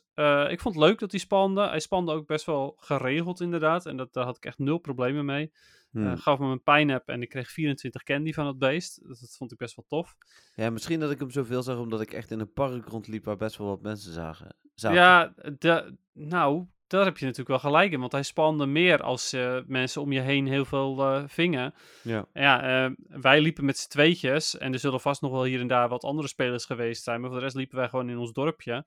[0.50, 1.68] ik vond het leuk dat hij spande.
[1.68, 3.86] Hij spande ook best wel geregeld inderdaad.
[3.86, 5.52] En dat, daar had ik echt nul problemen mee.
[5.92, 6.18] hmm.
[6.18, 9.00] Gaf me een pijnap en ik kreeg 24 candy van het beest.
[9.08, 10.16] Dat, dat vond ik best wel tof.
[10.56, 13.38] ja, misschien dat ik hem zoveel zag omdat ik echt in een park rondliep waar
[13.38, 14.56] best wel wat mensen zagen.
[14.76, 14.98] zaten.
[14.98, 18.00] Ja, de, nou, daar heb je natuurlijk wel gelijk in.
[18.00, 21.74] Want hij spande meer als eh, mensen om je heen heel veel eh, vingen.
[22.04, 22.26] ja.
[22.34, 24.58] Ja, eh, wij liepen met z'n tweetjes.
[24.58, 27.22] En er zullen vast nog wel hier en daar wat andere spelers geweest zijn.
[27.22, 28.86] Maar voor de rest liepen wij gewoon in ons dorpje.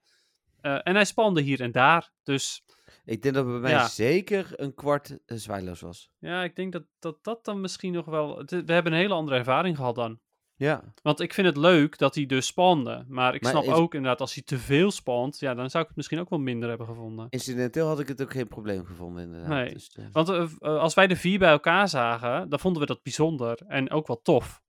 [0.61, 2.11] En hij spande hier en daar.
[2.23, 2.63] Dus
[3.05, 3.87] Ik denk dat bij mij Ja.
[3.87, 6.09] zeker een kwart zwijloos was.
[6.19, 8.43] ja, ik denk dat, dat dat dan misschien nog wel...
[8.45, 10.19] We hebben een hele andere ervaring gehad dan.
[10.57, 13.05] Ja, Want ik vind het leuk dat hij dus spande.
[13.07, 15.39] Maar ik Maar snap is- ook inderdaad, als hij te veel spant...
[15.39, 17.27] Ja, dan zou ik het misschien ook wel minder hebben gevonden.
[17.29, 19.49] incidenteel had ik het ook geen probleem gevonden inderdaad.
[19.49, 19.73] Nee.
[19.73, 22.87] Dus, eh, Want eh, eh, als wij de vier bij elkaar zagen, dan vonden we
[22.87, 23.61] dat bijzonder.
[23.67, 24.61] En ook wel tof.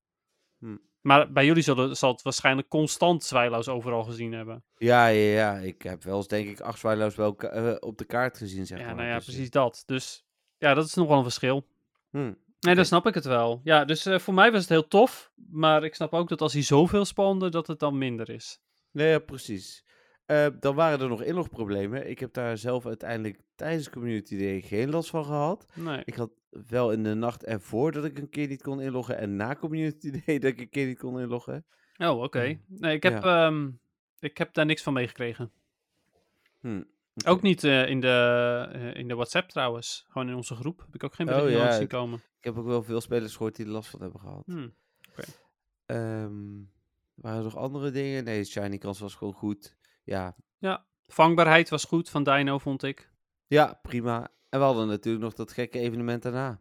[0.58, 0.76] Hm.
[1.00, 4.64] Maar bij jullie zullen, zal het waarschijnlijk constant Zwijlaus overal gezien hebben.
[4.76, 7.30] ja, ja, ja, ik heb wel eens denk ik acht zwijloos wel
[7.80, 8.94] op de kaart gezien, zeg ja, maar.
[8.94, 9.82] nou ja, Dus, precies dat.
[9.86, 10.24] Dus
[10.58, 11.66] ja, dat is nog wel een verschil.
[12.10, 12.32] hm.
[12.60, 13.60] Nee, dan snap ik het wel.
[13.64, 15.32] Ja, dus eh, voor mij was het heel tof.
[15.50, 18.60] Maar ik snap ook dat als hij zoveel spande, dat het dan minder is.
[18.90, 19.84] Nee, ja, precies.
[20.26, 22.10] Eh, dan waren er nog inlogproblemen.
[22.10, 25.66] Ik heb daar zelf uiteindelijk tijdens Community Day geen last van gehad.
[25.74, 26.02] Nee.
[26.04, 26.30] Ik had
[26.68, 29.18] wel in de nacht ervoor dat ik een keer niet kon inloggen.
[29.18, 31.64] En na Community Day dat ik een keer niet kon inloggen.
[31.96, 32.58] Oh, oké.
[32.66, 33.70] Nee, ik heb, ehm,
[34.18, 35.50] ik heb daar niks van meegekregen.
[36.60, 36.82] Hm.
[37.24, 40.04] Ook niet eh, in, de, eh, in de WhatsApp trouwens.
[40.08, 40.80] Gewoon in onze groep.
[40.80, 42.18] Heb ik ook geen Oh, bericht ja, zien komen.
[42.18, 44.42] Ik heb ook wel veel spelers gehoord die er last van hebben gehad.
[44.46, 44.68] Hm.
[45.86, 46.62] Ehm,
[47.14, 48.24] waren er nog andere dingen?
[48.24, 49.76] Nee, Shiny kans was gewoon goed.
[50.04, 50.36] Ja,
[51.08, 53.12] Vangbaarheid was goed van Dino, vond ik.
[53.46, 54.30] ja, prima.
[54.48, 56.60] En we hadden natuurlijk nog dat gekke evenement daarna.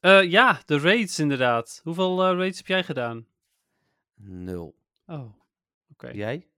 [0.00, 1.80] Eh, ja, de raids inderdaad.
[1.84, 3.26] Hoeveel raids heb jij gedaan?
[4.14, 4.78] Nul.
[5.06, 5.32] Oh,
[5.90, 6.08] oké.
[6.08, 6.48] Jij?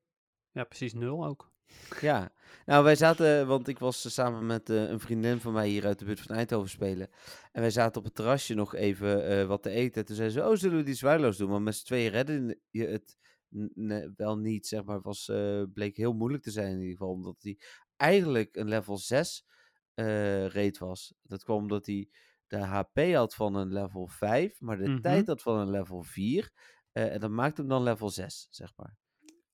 [0.53, 1.50] Ja, precies nul ook.
[2.01, 2.33] Ja,
[2.67, 5.87] nou wij zaten, want ik was eh, samen met eh, een vriendin van mij hier
[5.87, 7.09] uit de buurt van Eindhoven spelen.
[7.53, 10.05] En wij zaten op het terrasje nog even eh, wat te eten.
[10.05, 11.51] Toen zei ze, oh zullen we die zwaarloos doen?
[11.51, 13.17] Maar met z'n tweeën redden je het
[14.17, 15.01] wel niet, zeg maar.
[15.01, 15.31] Was,
[15.73, 17.11] bleek heel moeilijk te zijn in ieder geval.
[17.13, 17.59] Omdat hij
[17.97, 19.45] eigenlijk een level 6
[19.95, 21.15] eh reed was.
[21.23, 22.09] Dat kwam omdat hij
[22.47, 25.01] de HP had van een level 5, maar de Mhm.
[25.01, 26.51] tijd had van een level 4.
[26.93, 28.97] eh, en dat maakte hem dan level 6, zeg maar.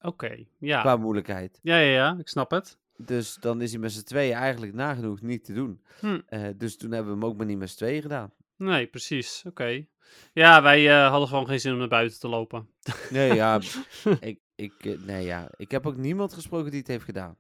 [0.01, 0.81] Oké, ja.
[0.81, 1.59] Qua moeilijkheid.
[1.63, 2.79] Ja, ja, ja, ik snap het.
[2.97, 5.83] Dus dan is hij met z'n tweeën eigenlijk nagenoeg niet te doen.
[6.01, 6.21] Hm.
[6.27, 8.33] Eh, dus toen hebben we hem ook maar niet met z'n tweeën gedaan.
[8.57, 9.43] Nee, precies.
[9.47, 9.87] Oké.
[10.33, 12.69] Ja, wij eh, hadden gewoon geen zin om naar buiten te lopen.
[13.11, 13.61] Nee, ja,
[14.21, 17.37] ik, ik, eh, nee, ja, ik heb ook niemand gesproken die het heeft gedaan.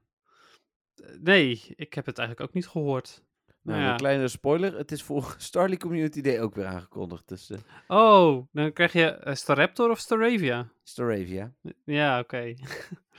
[1.20, 3.24] Nee, ik heb het eigenlijk ook niet gehoord.
[3.66, 3.90] Nou, ja.
[3.90, 4.76] een kleine spoiler.
[4.76, 7.28] Het is voor Starly Community Day ook weer aangekondigd.
[7.28, 10.68] Dus eh Oh, dan krijg je eh, Staraptor of Staravia?
[10.82, 11.52] Staravia.
[11.84, 12.38] Ja, oké.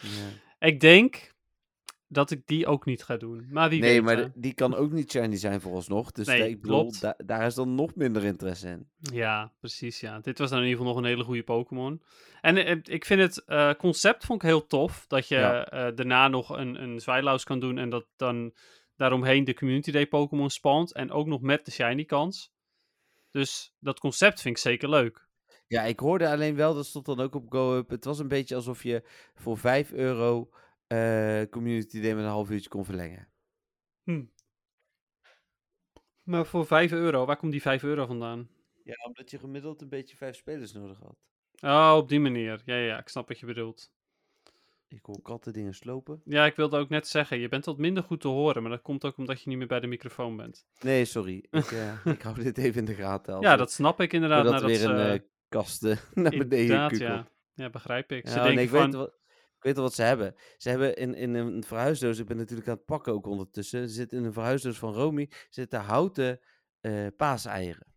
[0.01, 0.67] Ja.
[0.67, 1.35] Ik denk
[2.07, 3.47] dat ik die ook niet ga doen.
[3.51, 4.01] Maar wie Nee, weet.
[4.03, 6.11] maar de- die kan ook niet shiny zijn vooralsnog.
[6.11, 8.89] Dus Nee, eh, ik bedoel, da- daar is dan nog minder interesse in.
[8.99, 9.99] Ja, precies.
[9.99, 10.19] Ja.
[10.19, 12.01] Dit was dan in ieder geval nog een hele goede Pokémon.
[12.41, 15.05] En eh, ik vind het eh, concept vond ik heel tof.
[15.07, 15.69] Dat je Ja.
[15.69, 17.77] eh, daarna nog een, een kan doen.
[17.77, 18.53] En dat dan
[18.97, 20.93] daaromheen de Community Day Pokémon spant.
[20.93, 22.53] En ook nog met de Shiny kans.
[23.31, 25.27] Dus dat concept vind ik zeker leuk.
[25.67, 27.89] Ja, ik hoorde alleen wel, dat stond dan ook op GoUp.
[27.89, 29.03] Het was een beetje alsof je
[29.35, 30.49] voor 5 euro
[30.87, 33.27] eh, Community Day met een half uurtje kon verlengen.
[36.23, 38.49] Maar voor 5 euro, waar komt die 5 euro vandaan?
[38.83, 41.17] Ja, omdat je gemiddeld een beetje vijf spelers nodig had.
[41.59, 42.61] Oh, op die manier.
[42.65, 43.91] Ja, ja, ik snap wat je bedoelt.
[44.89, 46.21] Ik hoor katten dingen slopen.
[46.25, 48.81] Ja, ik wilde ook net zeggen, je bent wat minder goed te horen, maar dat
[48.81, 50.65] komt ook omdat je niet meer bij de microfoon bent.
[50.79, 51.45] Nee, sorry.
[51.51, 53.33] Ik, eh, ik hou dit even in de gaten.
[53.33, 54.45] als Ja, dat snap ik inderdaad.
[54.45, 55.13] Er nadat weer een ze- eh,
[55.91, 56.99] eh, naar beneden kukelt.
[56.99, 57.27] ja.
[57.53, 58.27] ja, begrijp ik.
[58.27, 59.09] Ze Ja, denken nee, ik, van, weet wat,
[59.57, 60.35] ik weet al wat ze hebben.
[60.57, 63.81] Ze hebben in, in een verhuisdoos, ik ben natuurlijk aan het pakken ook ondertussen.
[63.81, 66.39] Er zit in een verhuisdoos van Romy zitten houten
[66.81, 67.87] eh paaseieren.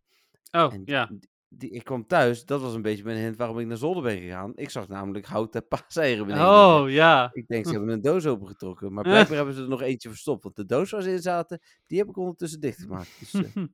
[0.51, 1.11] oh, En ja.
[1.53, 4.19] Die, ik kwam thuis, dat was een beetje mijn hint waarom ik naar zolder ben
[4.19, 4.53] gegaan.
[4.55, 6.49] Ik zag namelijk houten paaseieren beneden.
[6.49, 7.31] Oh, ja.
[7.33, 8.93] Ik denk, ze hebben een doos opengetrokken.
[8.93, 10.43] Maar blijkbaar hebben ze er nog eentje verstopt.
[10.43, 13.17] Want de doos waar ze in zaten, die heb ik ondertussen dichtgemaakt.
[13.19, 13.69] Dus, eh, maar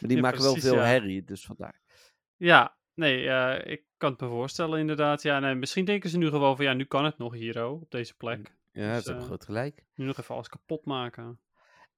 [0.00, 0.84] die Ja, maken wel veel ja.
[0.84, 1.80] herrie, dus vandaar.
[2.36, 5.22] Ja, nee, eh, ik kan het me voorstellen inderdaad.
[5.22, 7.80] Ja, nee, misschien denken ze nu gewoon van, ja, nu kan het nog hier, oh,
[7.80, 8.54] op deze plek.
[8.72, 9.84] Ja, Dus, dat eh, groot gelijk.
[9.94, 11.40] Nu nog even alles kapot maken.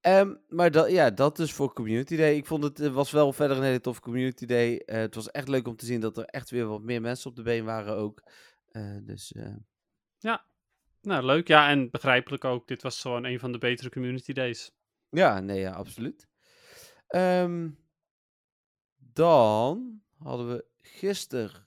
[0.00, 2.36] Ehm, maar dat, ja, dat dus voor Community Day.
[2.36, 4.78] Ik vond het eh, was wel verder een hele toffe Community Day.
[4.78, 7.30] Eh, het was echt leuk om te zien dat er echt weer wat meer mensen
[7.30, 8.22] op de been waren ook.
[8.70, 9.54] Eh, dus eh,
[11.00, 11.48] Nou, leuk.
[11.48, 12.68] Ja, en begrijpelijk ook.
[12.68, 14.70] Dit was gewoon een van de betere community days.
[15.10, 16.28] ja, nee, ja, absoluut.
[17.06, 17.70] Ehm,
[18.96, 21.66] dan hadden we gisteren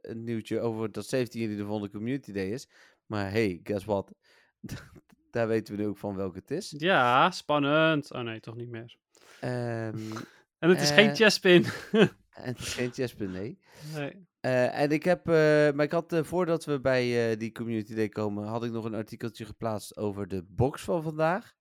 [0.00, 2.68] een nieuwtje over dat 17 juli de volgende Community Day is.
[3.06, 4.12] Maar hey, guess what?
[5.30, 6.74] Daar weten we nu ook van welke het is.
[6.78, 8.12] Ja, spannend.
[8.12, 8.96] Oh nee, toch niet meer.
[9.40, 9.98] Ehm,
[10.58, 11.64] En het is geen Eh, chestpin.
[11.92, 13.58] en het is geen chestpin, nee.
[13.94, 14.28] nee.
[14.40, 15.34] Eh, en ik heb, eh,
[15.72, 19.44] maar ik had voordat we bij die Community Day komen, had ik nog een artikeltje
[19.44, 21.52] geplaatst over de box van vandaag.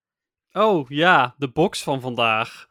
[0.51, 2.67] Oh ja, de box van vandaag.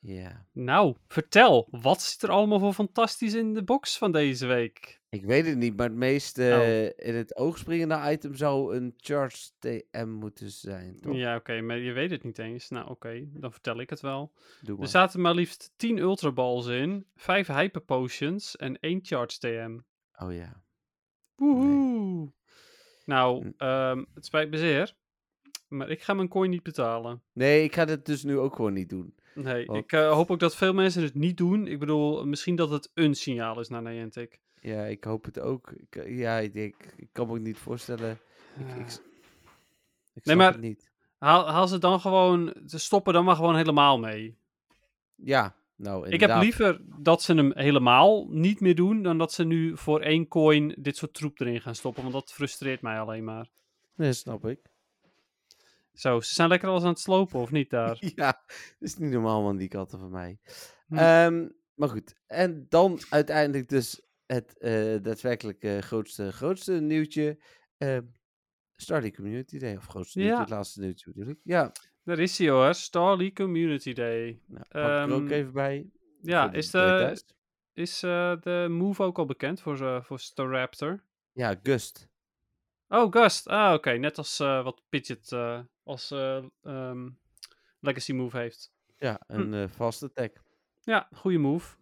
[0.00, 1.68] Ja, Nou, vertel.
[1.70, 5.00] Wat zit er allemaal voor fantastisch in de box van deze week?
[5.10, 6.44] ik weet het niet, maar het meest Oh.
[6.44, 11.14] eh, in het oog springende item zou een Charge TM moeten zijn, toch?
[11.14, 12.68] Ja, oké, maar je weet het niet eens.
[12.68, 14.32] Nou, oké, dan vertel ik het wel.
[14.80, 19.78] Er zaten maar liefst 10 Ultra Balls in, 5 Hyper Potions en 1 Charge TM.
[20.24, 20.62] Oh ja.
[21.34, 22.32] Woehoe!
[23.04, 23.50] Nou, Hm.
[23.56, 24.94] ehm, het spijt me zeer,
[25.68, 27.22] maar ik ga mijn coin niet betalen.
[27.32, 29.14] Nee, ik ga dit dus nu ook gewoon niet doen.
[29.34, 31.66] Nee, ik eh, hoop ook dat veel mensen het niet doen.
[31.66, 34.38] Ik bedoal, misschien dat het een signaal is naar Niantic.
[34.60, 35.70] Ja, ik hoop het ook.
[35.70, 36.54] Ik, eh, ja, ik,
[36.96, 38.18] ik kan me ook niet voorstellen.
[38.58, 38.88] Ik, ik, Nee,
[40.24, 40.90] snap maar- het niet.
[41.18, 44.36] Haal, haal ze dan gewoon, ze stoppen dan maar gewoon helemaal mee.
[45.14, 46.42] Ja, nou Ik heb inderdaad.
[46.42, 50.74] liever dat ze hem helemaal niet meer doen, dan dat ze nu voor één coin
[50.78, 53.48] dit soort troep erin gaan stoppen, want dat frustreert mij alleen maar.
[53.94, 54.60] Nee, snap ik.
[55.98, 57.98] Zo, ze zijn lekker alles aan het slopen, of niet daar?
[58.14, 60.38] Ja, dat is niet normaal man, die katten van mij.
[60.86, 60.96] Hm.
[60.96, 67.38] Ehm, maar goed, en dan uiteindelijk dus het eh, daadwerkelijk eh, grootste, grootste nieuwtje.
[67.78, 68.02] ehm
[68.80, 70.42] Starly Community Day, of grootste nieuwtje, Ja.
[70.42, 71.38] het laatste nieuwtje ik.
[71.42, 71.72] Ja,
[72.04, 74.42] Daar is hij hoor, Starly Community Day.
[74.46, 75.90] nou, pak ik er ook Ehm, even bij.
[76.22, 77.22] Ja, is, de,
[77.72, 81.04] is eh, de move ook al bekend voor, ze- voor Staraptor?
[81.32, 82.07] Ja, Gust.
[82.88, 83.46] Oh, Gust.
[83.46, 83.90] Ah, oké.
[83.90, 87.08] Net als eh, wat Pidgeot eh, als ehm,
[87.80, 88.72] legacy move heeft.
[88.96, 89.52] Ja, Hm.
[89.52, 90.28] een vaste tag.
[90.80, 91.76] Ja, goede move.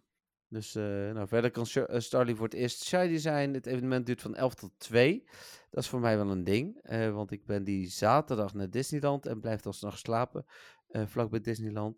[0.49, 3.53] Dus nou, verder kan Star- Starly voor het eerst shiny zijn.
[3.53, 5.23] Het evenement duurt van 11 tot 2.
[5.69, 6.79] Dat is voor mij wel een ding.
[7.13, 10.45] want ik ben die zaterdag naar Disneyland en blijf dan s'nachts slapen.
[10.89, 11.97] vlak bij Disneyland.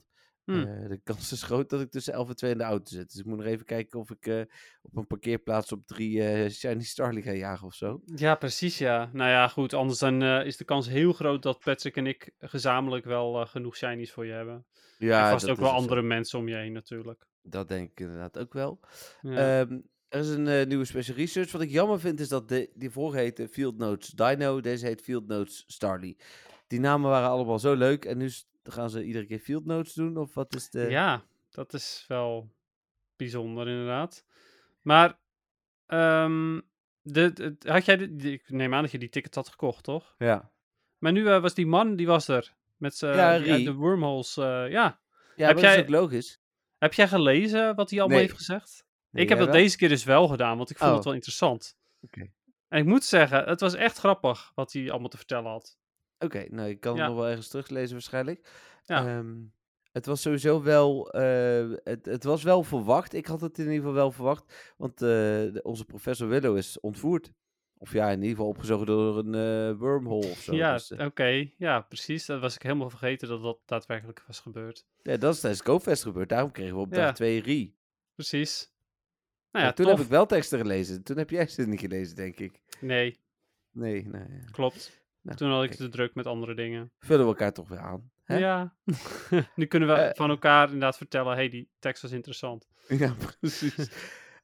[0.50, 0.60] Hm.
[0.60, 3.12] Eh, de kans is groot dat ik tussen 11 en 2 in de auto zit.
[3.12, 4.42] Dus ik moet nog even kijken of ik eh,
[4.82, 8.02] op een parkeerplaats op drie eh, Shiny Starly ga jagen of zo.
[8.16, 9.10] Ja, precies, ja.
[9.14, 13.06] Nou ja, goed, anders dan is de kans heel groot dat Patrick en ik gezamenlijk
[13.06, 14.66] wel genoeg shinies voor je hebben.
[14.98, 15.76] Ja, en vast ook wel zo.
[15.76, 17.28] andere mensen om je heen natuurlijk.
[17.42, 18.80] Dat denk ik inderdaad ook wel.
[19.22, 19.62] Ja.
[19.62, 21.52] Ehm, er is een nieuwe special research.
[21.52, 24.62] Wat ik jammer vind is dat de, die vorige heette Field Notes Dino.
[24.62, 26.18] Deze heet Field Notes Starly.
[26.68, 28.06] Die namen waren allemaal zo leuk.
[28.06, 28.32] En nu
[28.64, 30.18] s- gaan ze iedere keer Field Notes doen?
[30.18, 30.80] Of wat is de...
[30.90, 32.50] Ja, dat is wel
[33.16, 34.26] bijzonder inderdaad.
[34.82, 35.20] Maar,
[35.86, 36.60] ehm,
[37.02, 40.16] de, de- had jij, de, ik neem aan dat je die ticket had gekocht, toch?
[40.18, 40.52] Ja,
[40.98, 42.54] Maar nu eh, was die man, die was er.
[42.78, 44.38] Met z'n Ja, de wormholes.
[44.38, 45.00] eh, ja.
[45.36, 46.40] ja Heb dat jij- is ook logisch.
[46.78, 48.28] Heb jij gelezen wat hij allemaal Nee.
[48.28, 48.86] heeft gezegd?
[49.10, 49.56] Nee, ik heb dat wel?
[49.58, 50.96] deze keer dus wel gedaan, want ik vond Oh.
[50.96, 51.78] het wel interessant.
[52.02, 52.32] Oké.
[52.68, 55.78] En ik moet zeggen, het was echt grappig wat hij allemaal te vertellen had.
[56.20, 57.00] Oké, nou, ik kan Ja.
[57.02, 58.50] het nog wel ergens teruglezen waarschijnlijk.
[58.86, 59.08] Ja.
[59.08, 59.36] Ehm,
[59.92, 63.14] het was sowieso wel, eh, het, het was wel verwacht.
[63.14, 66.80] Ik had het in ieder geval wel verwacht, want eh, de- onze professor Willow is
[66.80, 67.32] ontvoerd.
[67.78, 70.56] Of ja, in ieder geval opgezogen door een eh, wormhole of zo.
[70.56, 71.50] ja, Dus, oké.
[71.58, 72.26] Ja, precies.
[72.26, 74.86] Dat was ik helemaal vergeten dat dat daadwerkelijk was gebeurd.
[75.04, 76.30] ja, dat is tijdens GoFest gebeurd.
[76.30, 77.06] Daarom kregen we op Ja.
[77.06, 77.76] dag 2 Rie.
[78.16, 78.72] Precies.
[78.72, 78.78] Nou
[79.52, 79.96] Nou ja, toen tof.
[79.96, 81.04] heb ik wel teksten gelezen.
[81.04, 82.60] Toen heb jij ze niet gelezen, denk ik.
[82.82, 83.20] Nee,
[83.72, 84.22] Nee, nee.
[84.22, 84.46] ja.
[84.52, 84.99] klopt.
[85.30, 85.82] Nou, Toen had ik kijk.
[85.82, 86.92] te druk met andere dingen.
[87.00, 88.12] Vullen we elkaar toch weer aan.
[88.24, 88.38] Hè?
[88.38, 88.76] Ja.
[89.56, 90.16] nu kunnen we Eh.
[90.16, 92.68] van elkaar inderdaad vertellen, hey, die tekst was interessant.
[92.88, 93.90] Ja, precies.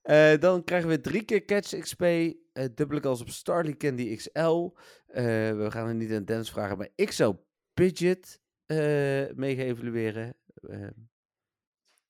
[0.02, 2.02] Eh, dan krijgen we drie keer Catch XP.
[2.02, 2.34] eh
[2.76, 4.70] dubbele kans op Starly Candy XL.
[5.06, 7.36] We gaan het niet aan Dennis vragen, maar ik zou
[7.74, 8.42] Pidget
[9.36, 10.36] mee evalueren.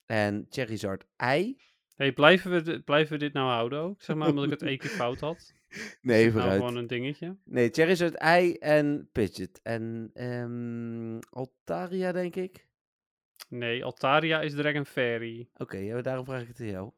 [0.06, 1.58] En Charizard ei.
[1.96, 4.02] hey, blijven, we, blijven we dit nou houden ook?
[4.02, 5.54] Zeg maar, omdat ik het één keer fout had.
[6.02, 6.60] Nee, Nou, vooruit.
[6.60, 7.36] gewoon een dingetje.
[7.44, 9.60] Nee, Charizard ei en Pidget.
[9.64, 12.66] En ehm, Altaria, denk ik.
[13.50, 15.48] Nee, Altaria is Dragon Fairy.
[15.58, 16.92] Oké, ja, daarom vraag ik het aan jou.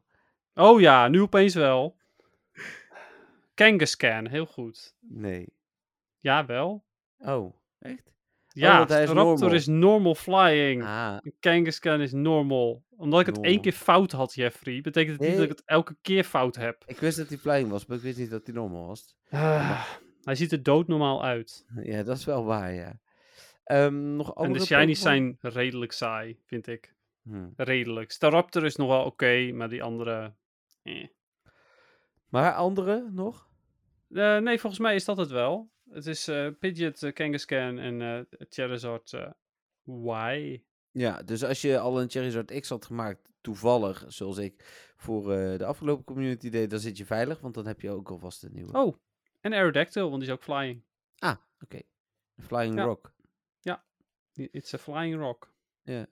[0.54, 1.96] Oh ja, nu opeens wel.
[3.54, 4.94] Kangaskhan, heel goed.
[5.00, 5.48] Nee.
[6.18, 6.84] Ja, wel.
[7.18, 8.12] Oh, echt?
[8.60, 9.52] Ja, hij is Raptor normal.
[9.54, 10.82] is normal flying.
[10.82, 12.82] Ah, En Kangaskhan is normal.
[12.96, 15.96] Omdat ik het één keer fout had, Jeffrey, betekent het niet dat ik het elke
[16.02, 16.82] keer fout heb.
[16.86, 19.16] ik wist dat hij flying was, maar ik wist niet dat hij normal was.
[19.30, 19.84] Ah,
[20.22, 21.66] hij ziet er doodnormaal uit.
[21.82, 23.00] Ja, dat is wel waar, ja.
[23.64, 26.94] Ehm, nog En andere de shinies zijn redelijk saai, vind ik.
[27.22, 27.46] Hm.
[27.56, 28.10] Redelijk.
[28.12, 30.32] Staraptor is nog wel oké, maar die andere...
[30.82, 31.06] eh.
[32.28, 33.48] Maar andere nog?
[34.10, 35.70] Eh, nee, volgens mij is dat het wel.
[35.90, 39.12] Het is eh Pidgeot, eh, Kangaskhan en eh Charizard
[39.84, 40.62] Y.
[40.90, 44.64] Ja, dus als je al een Charizard X had gemaakt, toevallig, zoals ik
[44.96, 48.42] voor de afgelopen community deed, dan zit je veilig, want dan heb je ook alvast
[48.42, 48.78] een nieuwe.
[48.78, 48.96] Oh,
[49.40, 50.82] en Aerodactyl, want die is ook flying.
[51.18, 51.80] Ah, oké.
[52.36, 52.84] Flying Ja.
[52.84, 53.16] Rock.
[54.38, 55.52] It's a flying rock.
[55.82, 56.06] Ja.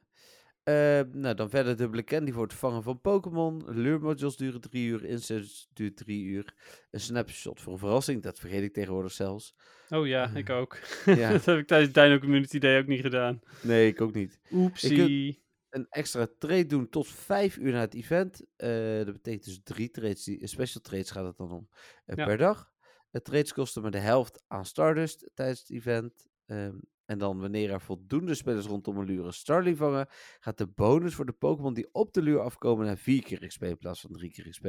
[0.66, 3.62] Eh, nou, dan verder dubbele candy voor het vangen van Pokémon.
[3.66, 5.04] Luurmodules duren drie uur.
[5.04, 6.54] Inserts duurt drie uur.
[6.90, 8.22] Een snapshot voor een verrassing.
[8.22, 9.54] Dat vergeet ik tegenwoordig zelfs.
[9.88, 10.78] Oh ja, ik ook.
[11.04, 11.30] Ja.
[11.32, 13.40] dat heb ik tijdens Dino Community Day ook niet gedaan.
[13.62, 14.40] Nee, ik ook niet.
[14.52, 15.44] Oepsie.
[15.70, 18.42] Een extra trade doen tot vijf uur na het event.
[18.56, 20.24] Eh, dat betekent dus drie trades.
[20.24, 21.68] Die, eh, special trades gaat het dan om
[22.04, 22.24] eh, Ja.
[22.24, 22.70] per dag.
[23.10, 26.26] Het trades kosten maar de helft aan Stardust tijdens het event.
[26.46, 26.76] Ehm,
[27.06, 30.08] en dan wanneer er voldoende spelers rondom een lure Starly vangen,
[30.40, 33.62] gaat de bonus voor de Pokémon die op de luur afkomen naar 4 keer XP
[33.62, 34.68] in plaats van 3 keer XP.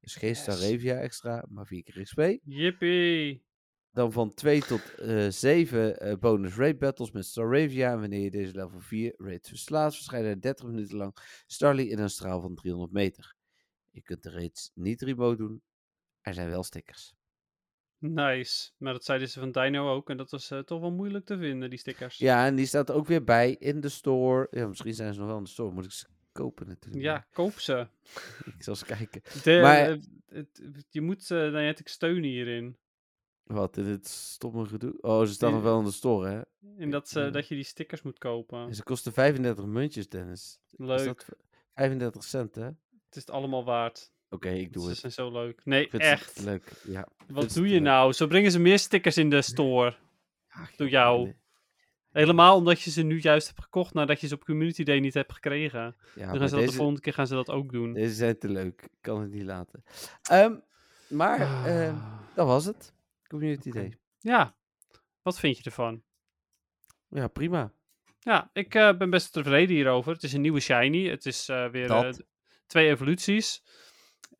[0.00, 0.40] Dus geen Yes.
[0.40, 2.20] Staravia extra, maar 4 keer XP.
[2.44, 3.44] Yippie.
[3.92, 7.92] Dan van 2 tot eh 7 eh, bonus raid battles met Staravia.
[7.92, 11.16] En wanneer je deze level 4 raids verslaat, verschijnen er 30 minuten lang
[11.46, 13.34] Starly in een straal van 300 meter.
[13.90, 15.62] Je kunt de raids niet remote doen.
[16.20, 17.14] Er zijn wel stickers.
[18.12, 18.70] Nice.
[18.76, 20.10] Maar dat zeiden ze van Dino ook.
[20.10, 22.18] En dat was eh, toch wel moeilijk te vinden, die stickers.
[22.18, 24.46] Ja, en die staat ook weer bij in de store.
[24.50, 25.72] Ja, misschien zijn ze nog wel in de store.
[25.72, 27.04] Moet ik ze kopen natuurlijk.
[27.04, 27.86] Ja, koop ze.
[28.56, 29.22] Ik zal eens kijken.
[29.42, 29.96] De, Maar- eh,
[30.28, 32.76] het- je moet uh, Niantic steunen hierin.
[33.44, 35.00] Wat, in dit stomme gedoe?
[35.00, 36.40] Oh, ze staan nog wel in de store, hè?
[36.78, 38.66] En dat, ze, dat je die stickers moet kopen.
[38.66, 40.58] En ze kosten 35 muntjes, Dennis.
[40.70, 41.04] Is Leuk.
[41.04, 41.28] dat
[41.74, 42.64] 35 cent, hè?
[42.64, 42.76] Het
[43.10, 44.12] is het allemaal waard.
[44.42, 44.98] Ik doe Ze het.
[44.98, 45.60] zijn zo leuk.
[45.64, 46.40] Nee, echt.
[46.44, 47.08] Leuk, ja.
[47.26, 47.82] Wat vind doe je leuk.
[47.82, 48.12] nou?
[48.12, 49.96] Zo brengen ze meer stickers in de store.
[50.48, 51.24] Ach, jou.
[51.24, 51.36] nee.
[52.10, 55.14] Helemaal omdat je ze nu juist hebt gekocht nadat je ze op Community Day niet
[55.14, 55.96] hebt gekregen.
[56.14, 57.92] Ja, Dan gaan ze dat de deze, volgende keer gaan ze dat ook doen.
[57.92, 58.82] deze zijn te leuk.
[58.82, 59.84] Ik kan het niet laten.
[60.22, 60.54] Ehm,
[61.08, 62.18] maar, ehm, Ah.
[62.34, 62.92] dat was het.
[63.28, 63.78] Community Oké.
[63.78, 63.98] Day.
[64.18, 64.56] Ja,
[65.22, 66.02] wat vind je ervan?
[67.08, 67.72] Ja, prima.
[68.20, 70.12] Ja, ik eh, ben best tevreden hierover.
[70.12, 71.08] Het is een nieuwe shiny.
[71.08, 72.12] Het is eh, weer eh,
[72.66, 73.62] twee evoluties.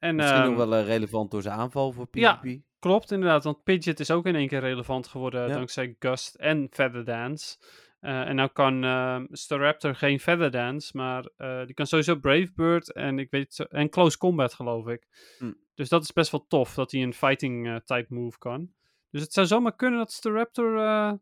[0.05, 2.15] En, Misschien ehm, nog wel eh, relevant door zijn aanval voor PvP.
[2.15, 2.43] Ja.
[2.79, 3.45] Klopt, inderdaad.
[3.45, 5.55] Want Pidgeot is ook in één keer relevant geworden Ja.
[5.55, 7.57] dankzij Gust en Feather Dance.
[8.01, 12.53] Eh, en nou kan ehm Staraptor geen Feather Dance, maar eh, die kan sowieso Brave
[12.55, 15.07] Bird en, ik weet, en Close Combat, geloof ik.
[15.39, 15.53] Hm.
[15.75, 18.73] Dus dat is best wel tof, dat hij een fighting eh, type move kan.
[19.11, 21.13] Dus het zou zomaar kunnen dat Staraptor eh,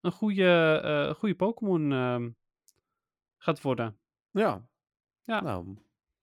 [0.00, 2.30] een goede, eh, goede Pokémon ehm,
[3.36, 3.98] gaat worden.
[4.30, 4.68] Ja.
[5.24, 5.40] Ja.
[5.40, 5.76] Nou,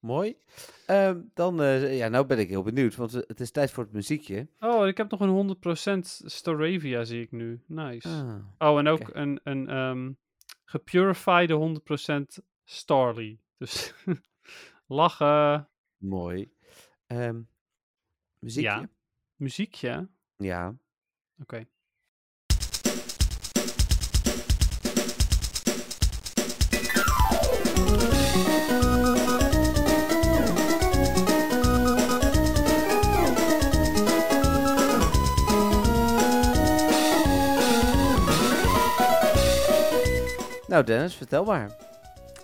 [0.07, 0.37] mooi.
[0.85, 3.83] Ehm, dan, eh, ja, nou ben ik heel benieuwd, want eh, het is tijd voor
[3.83, 4.47] het muziekje.
[4.59, 7.63] Oh, ik heb nog een 100% Staravia, zie ik nu.
[7.65, 8.07] Nice.
[8.07, 8.69] Ah.
[8.71, 10.11] Oh, en ook een, een ehm
[10.65, 13.39] gepurifiede 100% Starly.
[13.57, 13.93] Dus
[14.87, 16.51] lachen, Mooi.
[17.07, 17.41] Ehm
[18.39, 18.69] muziekje?
[18.69, 18.89] Ja.
[19.35, 20.09] muziekje.
[20.37, 20.75] Ja.
[21.41, 21.67] Oké.
[40.67, 41.75] Nou Dennis, vertel maar.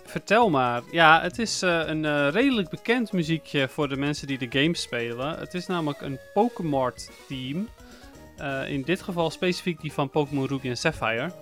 [0.04, 0.82] Vertel maar.
[0.90, 4.76] Ja, het is eh, een eh, redelijk bekend muziekje voor de mensen die de game
[4.76, 5.38] spelen.
[5.38, 6.92] Het is namelijk een Pokémon
[7.28, 7.68] team.
[8.36, 11.32] Eh, in dit geval specifiek die van Pokémon Ruby en Sapphire.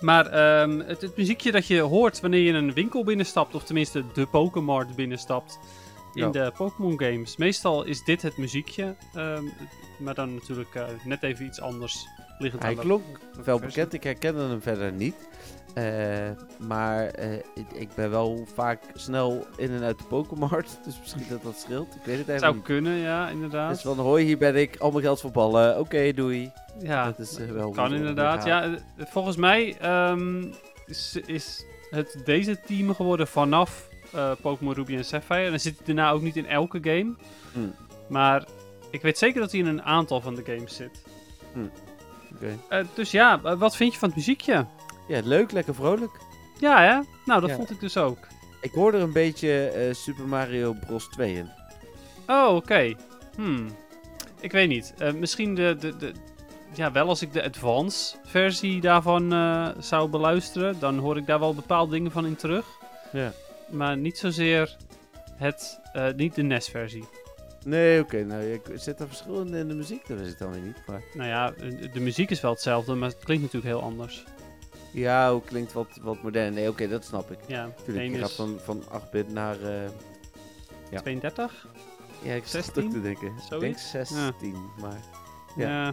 [0.00, 4.04] Maar ehm, het, het muziekje dat je hoort wanneer je een winkel binnenstapt, of tenminste
[4.14, 5.58] de Pokémon binnenstapt
[6.14, 6.30] in Ja.
[6.30, 7.36] de Pokémon games.
[7.36, 9.44] Meestal is dit het muziekje, ehm,
[9.98, 12.06] maar dan natuurlijk net even iets anders
[12.38, 15.14] liggend Hij aan klonk wel bekend, ik herkende hem verder niet.
[15.74, 20.98] Eh, maar eh, ik, ik ben wel vaak snel in en uit de Pokémart, dus
[21.00, 21.94] misschien dat dat scheelt.
[21.94, 22.64] Ik weet het eigenlijk Zou niet.
[22.64, 23.70] kunnen, ja, inderdaad.
[23.70, 26.52] Dus van hoi, hier ben ik, al mijn geld voor ballen, oké, doei.
[26.78, 28.44] Ja, dat is, eh, wel kan inderdaad.
[28.44, 30.44] Ja, volgens mij ehm,
[30.86, 33.88] is, is het deze team geworden vanaf
[34.40, 35.44] Pokémon Ruby en Sapphire.
[35.44, 37.14] En dan zit hij daarna ook niet in elke game.
[37.52, 37.74] Hmm.
[38.08, 38.44] Maar
[38.90, 41.02] ik weet zeker dat hij in een aantal van de games zit.
[42.34, 42.58] Oké.
[42.68, 44.66] Eh, dus ja, wat vind je van het muziekje?
[45.10, 46.10] Ja, leuk, lekker vrolijk.
[46.58, 47.00] Ja, hè?
[47.24, 47.56] Nou, dat Ja.
[47.56, 48.18] vond ik dus ook.
[48.60, 51.50] Ik hoor er een beetje eh, Super Mario Bros 2 in.
[52.26, 52.94] Oh, oké.
[53.36, 53.66] Hmm.
[54.40, 54.94] Ik weet niet.
[54.98, 56.12] Eh, misschien de, de, de...
[56.74, 61.38] Ja, wel als ik de advance versie daarvan eh, zou beluisteren, dan hoor ik daar
[61.40, 62.66] wel bepaalde dingen van in terug.
[63.12, 63.32] Ja.
[63.70, 64.76] Maar niet zozeer
[65.36, 65.80] het,
[66.16, 67.04] niet de NES-versie.
[67.64, 70.08] Nee, oké, nou, ik, zit er verschil in, de muziek?
[70.08, 71.02] Dat is het dan weer niet, maar...
[71.14, 71.50] Nou ja,
[71.92, 74.24] de muziek is wel hetzelfde, maar het klinkt natuurlijk heel anders.
[74.90, 76.54] Ja, hoe klinkt wat, wat modern.
[76.54, 77.38] Nee, oké, dat snap ik.
[77.46, 79.62] Ja, Tuurlijk, je gaat van, van 8-bit naar...
[79.62, 79.88] eh,
[80.90, 81.00] ja.
[81.00, 81.66] 32?
[82.22, 82.84] ja, ik zit 16?
[82.84, 83.26] ook te denken.
[83.26, 83.90] Ik denk Zoiets?
[83.90, 84.98] 16, maar...
[85.56, 85.68] Ja.
[85.68, 85.92] Ja.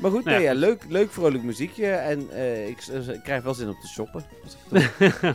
[0.00, 1.86] Maar goed, Nou nee, ja, leuk, leuk vrolijk muziekje.
[1.90, 4.24] En eh, ik, s- ik krijg wel zin om te shoppen.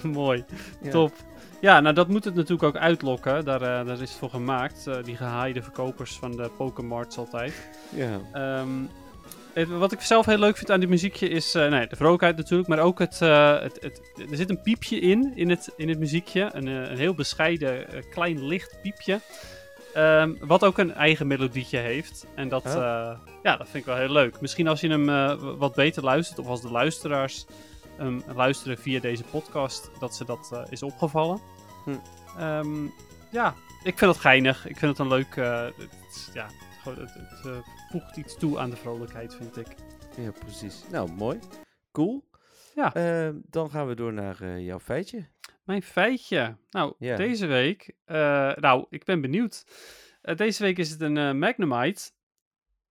[0.12, 0.46] mooi.
[0.82, 0.90] Ja.
[0.92, 1.14] Top.
[1.60, 3.46] Ja, nou dat moet het natuurlijk ook uitlokken.
[3.46, 4.88] Daar, eh, daar is het voor gemaakt.
[4.88, 7.54] eh, die gehaaide verkopers van de Pokémarts altijd.
[7.90, 8.20] Ja.
[8.34, 8.70] Ehm,
[9.64, 12.70] wat ik zelf heel leuk vind aan dit muziekje is eh, nee, de vrolijkheid natuurlijk,
[12.70, 14.02] maar ook het, eh, het, het,
[14.32, 16.50] er zit een piepje in, in het, in het muziekje.
[16.54, 19.20] Een, eh, een heel bescheiden, klein licht piepje.
[19.94, 22.26] Ehm, wat ook een eigen melodietje heeft.
[22.36, 22.64] En dat,
[23.44, 24.42] ja, dat vind ik wel heel leuk.
[24.42, 27.46] Misschien als je hem wat beter luistert, of als de luisteraars
[27.98, 31.40] hem luisteren via deze podcast, dat ze dat is opgevallen.
[31.84, 31.92] Hm.
[32.40, 32.86] Ehm,
[33.32, 33.54] ja,
[33.84, 34.68] ik vind het geinig.
[34.68, 35.36] Ik vind het een leuk.
[35.36, 36.48] het, ja,
[36.82, 37.64] gewoon, het, het
[38.02, 39.68] voegt iets toe aan de vrolijkheid, vind ik.
[40.18, 40.84] ja, precies.
[40.92, 41.40] Nou, mooi.
[41.92, 42.24] Cool.
[42.76, 42.94] Ja.
[42.94, 45.26] Ehm, dan gaan we door naar eh, jouw feitje.
[45.64, 46.56] Mijn feitje.
[46.70, 47.16] Nou, Ja.
[47.16, 47.96] deze week.
[48.06, 49.66] eh, nou, ik ben benieuwd.
[50.22, 52.12] Eh, deze week is het een Magnemite.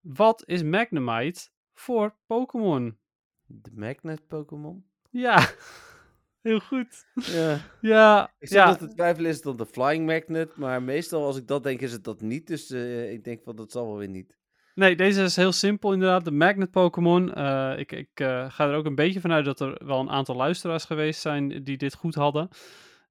[0.01, 2.99] Wat is Magnemite voor Pokémon?
[3.47, 4.85] De Magnet Pokémon.
[5.11, 5.49] Ja,
[6.43, 7.07] heel goed.
[7.15, 7.59] Ja.
[7.81, 8.67] Ja, Ik zit ja.
[8.67, 10.57] nog te twijfelen, is het dan de Flying Magnet?
[10.57, 12.47] Maar meestal als ik dat denk, is het dat niet.
[12.47, 12.71] Dus
[13.11, 14.37] ik denk van, dat zal wel weer niet.
[14.75, 16.25] Nee, deze is heel simpel inderdaad.
[16.25, 17.35] De Magnet Pokémon.
[17.35, 20.37] Eh, ik ik eh, ga er ook een beetje vanuit dat er wel een aantal
[20.37, 22.49] luisteraars geweest zijn die dit goed hadden.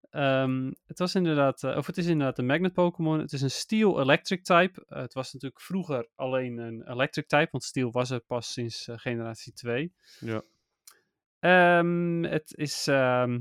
[0.09, 3.19] Ehm, het was inderdaad, eh, of het is inderdaad een Magnet Pokémon.
[3.19, 4.85] Het is een Steel Electric type.
[4.87, 9.53] Het was natuurlijk vroeger alleen een Electric type, want Steel was er pas sinds generatie
[9.53, 9.93] 2.
[10.19, 10.41] Ja.
[11.39, 13.39] Ehm, het is, ehm,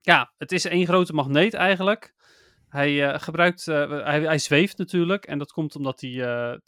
[0.00, 2.14] ja, het is één grote magneet eigenlijk.
[2.68, 6.58] Hij gebruikt, hij, hij zweeft natuurlijk en dat komt omdat hij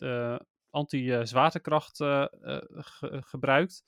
[0.70, 3.84] anti-zwaartekracht eh, eh, ge- gebruikt.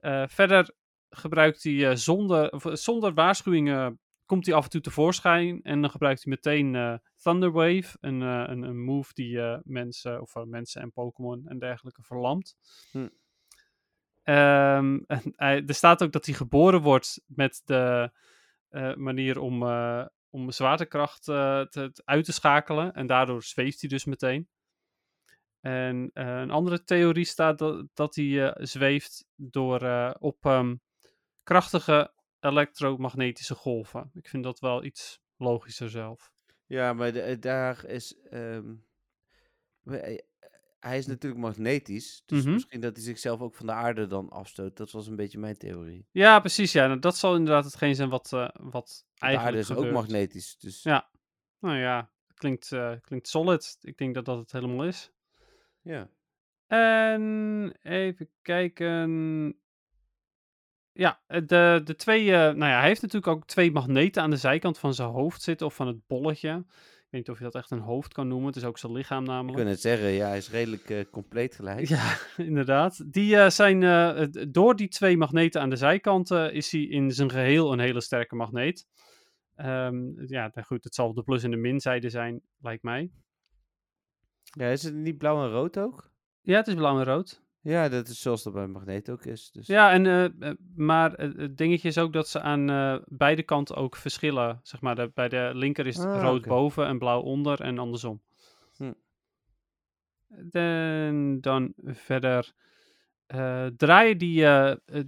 [0.00, 0.74] Eh, verder
[1.10, 5.90] gebruikt hij eh, zonder, eh, zonder waarschuwingen komt hij af en toe tevoorschijn en dan
[5.90, 10.42] gebruikt hij meteen eh, Thunderwave, een, eh, een, een move die eh, mensen, of eh,
[10.42, 12.56] mensen en Pokémon en dergelijke verlamt.
[12.90, 13.08] Hm.
[14.22, 18.10] Ehm, en hij, er staat ook dat hij geboren wordt met de
[18.68, 22.94] eh, manier om, eh, om zwaartekracht eh, te, te- uit te schakelen.
[22.94, 24.48] En daardoor zweeft hij dus meteen.
[25.64, 30.76] En eh, een andere theorie staat dat, dat hij eh, zweeft door eh, op ehm,
[31.42, 34.10] krachtige elektromagnetische golven.
[34.14, 36.32] Ik vind dat wel iets logischer zelf.
[36.66, 38.18] Ja, maar de- daar is.
[38.30, 38.74] ehm,
[39.84, 40.18] eh,
[40.80, 42.22] hij is natuurlijk magnetisch.
[42.26, 42.52] Dus Mhm.
[42.52, 44.76] misschien dat hij zichzelf ook van de aarde dan afstoot.
[44.76, 46.06] Dat was een beetje mijn theorie.
[46.10, 46.72] Ja, precies.
[46.72, 50.56] Ja, Nou, dat zal inderdaad hetgeen zijn wat, wat De aarde eigenlijk is ook magnetisch.
[50.58, 51.10] Dus Ja.
[51.58, 52.68] Nou ja, klinkt,
[53.00, 53.76] klinkt solid.
[53.80, 55.10] Ik denk dat dat het helemaal is.
[55.84, 56.08] Ja.
[56.66, 59.56] En even kijken.
[60.92, 62.32] Ja, eh, de, de twee.
[62.32, 65.42] eh, nou ja, hij heeft natuurlijk ook twee magneten aan de zijkant van zijn hoofd
[65.42, 65.66] zitten.
[65.66, 66.50] Of van het bolletje.
[66.58, 68.46] Ik weet niet of je dat echt een hoofd kan noemen.
[68.46, 69.58] Het is ook zijn lichaam Ik namelijk.
[69.58, 71.88] kan het zeggen, ja, hij is redelijk eh, compleet gelijk.
[71.88, 73.12] Ja, inderdaad.
[73.12, 73.80] Die zijn.
[74.52, 78.34] door die twee magneten aan de zijkanten is hij in zijn geheel een hele sterke
[78.34, 78.86] magneet.
[79.54, 83.10] Ehm, ja, nou goed, het zal de plus en de minzijde zijn, lijkt mij.
[84.58, 86.10] Ja, is het niet blauw en rood ook?
[86.40, 87.42] Ja, het is blauw en rood.
[87.60, 89.50] Ja, dat is zoals dat bij een magneet ook is.
[89.50, 89.66] Dus.
[89.66, 93.76] Ja, en, eh, eh, maar het dingetje is ook dat ze aan eh, beide kanten
[93.76, 94.60] ook verschillen.
[94.62, 97.78] Zeg maar, de, bij de linker is het Ah, rood boven en blauw onder en
[97.78, 98.22] andersom.
[98.76, 98.92] Hm.
[100.50, 102.52] En dan verder
[103.26, 104.46] eh, draaien die,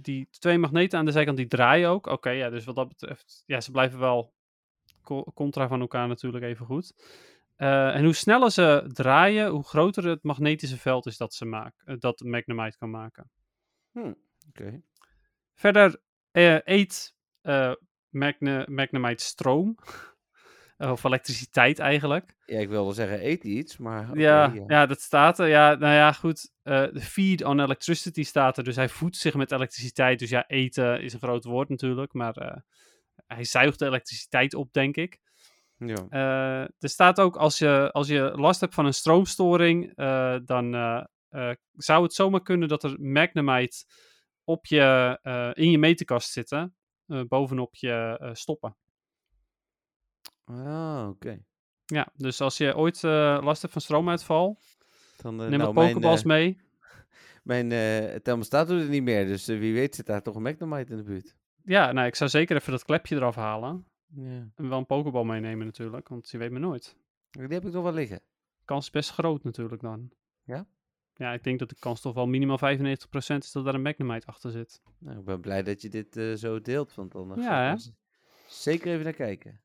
[0.01, 2.05] die twee magneten aan de zijkant, die draaien ook.
[2.07, 4.33] Oké, ja, dus wat dat betreft, ja, ze blijven wel
[5.03, 6.93] co- contra van elkaar natuurlijk even goed.
[7.57, 11.99] Eh, en hoe sneller ze draaien, hoe groter het magnetische veld is dat ze maken,
[11.99, 13.29] dat Magnemite kan maken.
[13.91, 14.13] Hm,
[14.49, 14.81] Oké.
[15.53, 16.01] Verder
[16.31, 17.73] eh, eet eh
[18.09, 19.75] Magne, Magnemite stroom.
[20.77, 22.35] of elektriciteit eigenlijk.
[22.45, 24.17] Ja, ik wilde zeggen, eet iets, maar.
[24.17, 24.63] ja, ja.
[24.67, 24.85] ja.
[24.85, 25.47] dat staat er.
[25.47, 26.51] Ja, nou ja, goed.
[26.63, 28.63] eh, de feed on electricity staat er.
[28.63, 30.19] Dus hij voedt zich met elektriciteit.
[30.19, 32.13] Dus ja, eten is een groot woord natuurlijk.
[32.13, 32.57] Maar eh,
[33.27, 35.19] hij zuigt de elektriciteit op, denk ik.
[35.77, 36.05] Ja.
[36.09, 40.75] Eh, er staat ook, als je, als je last hebt van een stroomstoring, eh, dan
[40.75, 43.85] eh, zou het zomaar kunnen dat er Magnemite
[44.43, 45.19] op je,
[45.53, 46.75] in je meterkast zitten,
[47.27, 48.77] bovenop je stoppen.
[50.43, 51.39] Ah, oké.
[51.85, 53.01] Ja, dus als je ooit
[53.43, 54.57] last hebt van stroomuitval,
[55.21, 56.61] Dan, neem nou, pokeballs mijn, mee.
[57.69, 57.69] Mijn
[58.21, 61.03] thermostaat doet het niet meer, dus wie weet zit daar toch een Magnemite in de
[61.03, 61.35] buurt.
[61.63, 63.85] Ja, nou, ik zou zeker even dat klepje eraf halen.
[64.15, 64.49] Ja.
[64.55, 66.95] En wel een pokeball meenemen natuurlijk, want je weet me nooit.
[67.31, 68.21] Die heb ik nog wel liggen.
[68.65, 70.11] kans is best groot natuurlijk dan.
[70.43, 70.65] Ja?
[71.15, 74.27] Ja, ik denk dat de kans toch wel minimaal 95% is dat daar een Magnemite
[74.27, 74.81] achter zit.
[74.99, 77.71] Nou, ik ben blij dat je dit eh, zo deelt, want dan eh, Ja, hè?
[77.71, 77.81] er
[78.47, 79.61] zeker even naar kijken.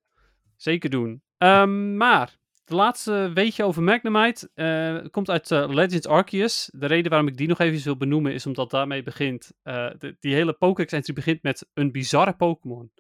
[0.56, 1.22] Zeker doen.
[1.38, 6.70] Ehm, maar, de laatste weetje over Magnemite eh, komt uit Legends Arceus.
[6.74, 10.34] De reden waarom ik die nog even wil benoemen is omdat daarmee begint, de- die
[10.34, 12.92] hele Pokédex-entry begint met een bizarre Pokémon.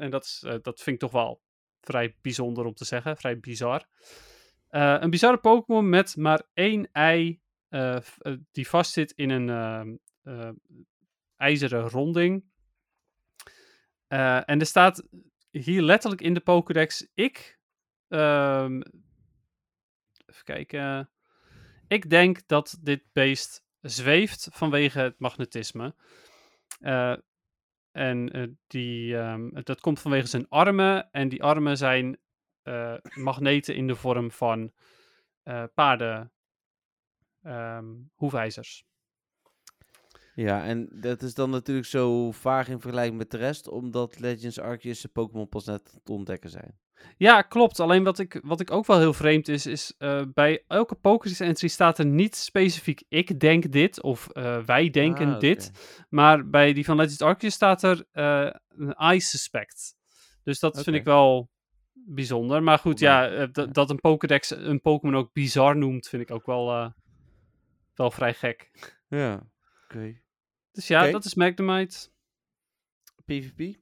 [0.00, 1.42] En dat, is, eh, dat vind ik toch wel
[1.80, 3.86] vrij bijzonder om te zeggen, vrij bizar.
[4.68, 7.98] Eh, een bizarre Pokémon met maar één ei eh,
[8.52, 10.50] die vastzit in een ehm, eh,
[11.36, 12.44] ijzeren ronding.
[14.08, 15.08] En er staat
[15.50, 17.58] hier letterlijk in de Pokédex: ik.
[18.08, 18.80] ehm,
[20.26, 21.10] even kijken.
[21.88, 25.94] Ik denk dat dit beest zweeft vanwege het magnetisme.
[26.80, 27.16] Eh,
[27.92, 31.10] en eh, die, ehm, dat komt vanwege zijn armen.
[31.10, 32.18] En die armen zijn
[32.62, 34.72] eh, magneten in de vorm van
[35.42, 36.32] eh paarden.
[37.42, 37.94] ehm.
[40.34, 44.58] Ja, en dat is dan natuurlijk zo vaag in vergelijking met de rest, omdat Legends
[44.58, 46.78] Arceus Pokémon pas net te ontdekken zijn.
[47.16, 47.80] Ja, klopt.
[47.80, 51.40] Alleen wat ik, wat ik ook wel heel vreemd is, is eh, bij elke Pokédex
[51.40, 55.70] entry staat er niet specifiek ik denk dit of eh, wij denken Ah, dit.
[56.08, 59.94] Maar bij die van Legends Arceus staat er een I suspect.
[60.44, 61.50] Dus dat vind ik wel
[61.92, 62.62] bijzonder.
[62.62, 63.72] Maar goed, ja, dat- ja.
[63.72, 66.92] dat een Pokédex een Pokémon ook bizar noemt, vind ik ook wel,
[67.94, 68.70] wel vrij gek.
[69.08, 69.46] Ja,
[69.84, 70.20] oké.
[70.72, 72.08] Dus ja, dat is Magnemite.
[73.24, 73.78] PvP?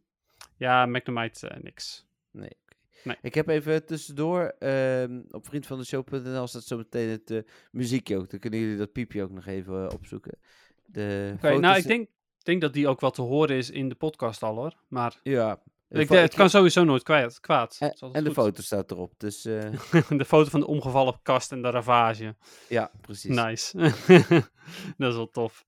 [0.56, 2.06] Ja, Magnemite niks.
[2.30, 2.56] Nee.
[3.04, 3.16] Nee.
[3.22, 7.38] Ik heb even tussendoor, ehm, op vriendvandeshow.nl staat zo meteen het eh,
[7.70, 8.30] muziekje ook.
[8.30, 10.38] Dan kunnen jullie dat piepje ook nog even eh, opzoeken.
[10.88, 12.08] Oké, nou, ik denk,
[12.42, 14.74] denk dat die ook wel te horen is in de podcast al hoor.
[14.88, 15.62] Maar Ja.
[15.88, 17.76] ik, het kan sowieso nooit kwijt, kwaad.
[18.12, 19.12] En, de foto staat erop.
[19.16, 19.70] Dus eh,
[20.08, 22.34] de foto van de omgevallen kast en de ravage.
[22.68, 23.34] ja, precies.
[23.36, 23.78] Nice.
[24.98, 25.64] dat is wel tof.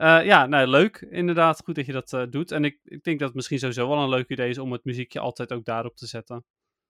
[0.00, 1.06] Eh, ja, nou, leuk.
[1.10, 2.50] Inderdaad, goed dat je dat eh, doet.
[2.50, 4.84] En ik, ik denk dat het misschien sowieso wel een leuk idee is om het
[4.84, 6.44] muziekje altijd ook daarop te zetten.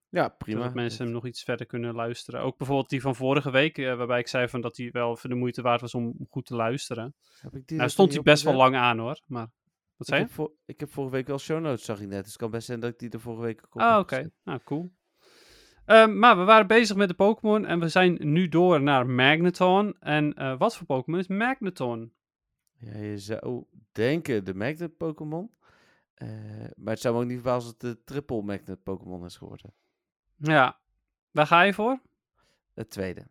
[0.09, 0.59] Ja, prima.
[0.59, 2.41] Zodat mensen hem nog iets verder kunnen luisteren.
[2.41, 5.31] Ook bijvoorbeeld die van vorige week, eh, waarbij ik zei van dat hij wel voor
[5.31, 7.15] de moeite waard was om goed te luisteren.
[7.41, 9.21] Heb ik die Nou stond hij best wel lang aan hoor.
[9.27, 9.49] Maar
[9.99, 10.27] Ik zei je?
[10.37, 12.23] heb, ik heb vorige week wel show notes, zag ik net.
[12.23, 14.31] Dus het kan best zijn dat ik die er vorige week op Ah, oké.
[14.45, 14.93] Nou, cool.
[15.85, 19.97] Ehm, maar we waren bezig met de Pokémon en we zijn nu door naar Magneton.
[20.01, 22.13] En wat voor Pokémon is Magneton?
[22.81, 25.51] Ja, je zou denken de Magnet Pokémon.
[26.15, 26.29] Eh,
[26.77, 29.75] maar het zou me ook niet verbazen als het de triple Magnet Pokémon is geworden.
[30.37, 30.81] Ja,
[31.31, 32.01] waar ga je voor?
[32.75, 33.27] Het tweede.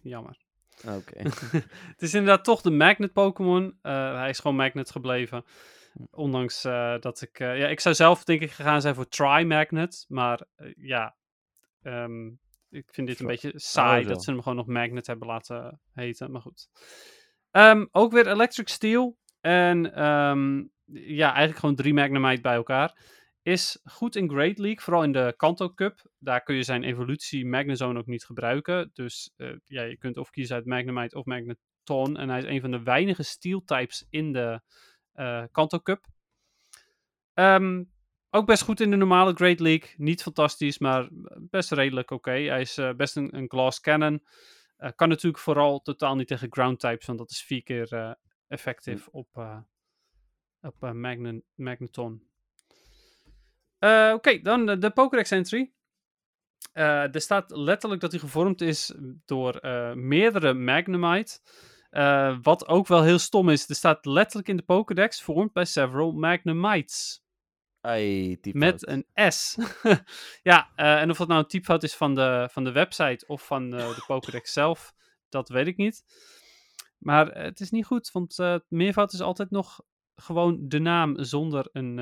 [0.00, 0.40] Jammer.
[0.88, 1.22] Oké.
[1.92, 3.78] Het is inderdaad toch de Magnet Pokémon.
[3.82, 5.44] Eh, hij is gewoon Magnet gebleven.
[5.92, 6.02] Hm.
[6.10, 7.38] Ondanks eh, dat ik...
[7.38, 10.04] ja, ik zou zelf denk ik gegaan zijn voor Tri-Magnet.
[10.08, 10.46] Maar
[10.76, 11.16] ja,
[11.82, 12.26] ehm,
[12.70, 14.12] ik vind dit een beetje saai Oh, zo.
[14.12, 16.30] dat ze hem gewoon nog Magnet hebben laten heten.
[16.30, 16.68] Maar goed.
[17.52, 19.18] Ehm, ook weer Electric Steel.
[19.40, 22.98] En ehm, ja, eigenlijk gewoon drie Magnemite bij elkaar.
[23.42, 26.10] Is goed in Great League, vooral in de Kanto Cup.
[26.18, 28.90] Daar kun je zijn evolutie Magnezone ook niet gebruiken.
[28.92, 32.16] Dus eh, ja, je kunt of kiezen uit Magnemite of Magneton.
[32.16, 34.60] En hij is een van de weinige Steel types in de
[35.12, 36.06] eh Kanto Cup.
[37.34, 37.84] Ehm,
[38.30, 39.90] ook best goed in de normale Great League.
[39.96, 41.08] Niet fantastisch, maar
[41.50, 42.30] best redelijk oké.
[42.30, 44.22] Hij is eh, best een, een Glass Cannon.
[44.82, 48.12] Eh, kan natuurlijk vooral totaal niet tegen Ground types, want dat is vier keer eh,
[48.48, 49.58] effectief op, eh,
[50.60, 52.30] op Magne- Magneton.
[54.12, 55.72] Oké, dan de, de Pokédex entry.
[56.72, 59.58] Er staat letterlijk dat hij gevormd is door
[59.96, 61.40] meerdere Magnemite.
[62.42, 66.12] Wat ook wel heel stom is, er staat letterlijk in de Pokédex formed by several
[66.12, 67.21] Magnemites.
[67.82, 69.56] Ai, Met een S.
[70.42, 73.46] ja, eh, en of dat nou een typfout is van de, van de website of
[73.46, 74.94] van eh, de Pokédex zelf,
[75.28, 76.04] dat weet ik niet.
[76.98, 79.80] Maar het is niet goed, want eh, meervoud is altijd nog
[80.14, 81.96] gewoon de naam zonder een...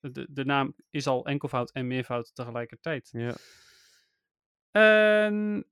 [0.00, 3.08] de, de naam is al enkelvoud en meervoud tegelijkertijd.
[3.12, 3.34] Ja.
[4.70, 5.66] En,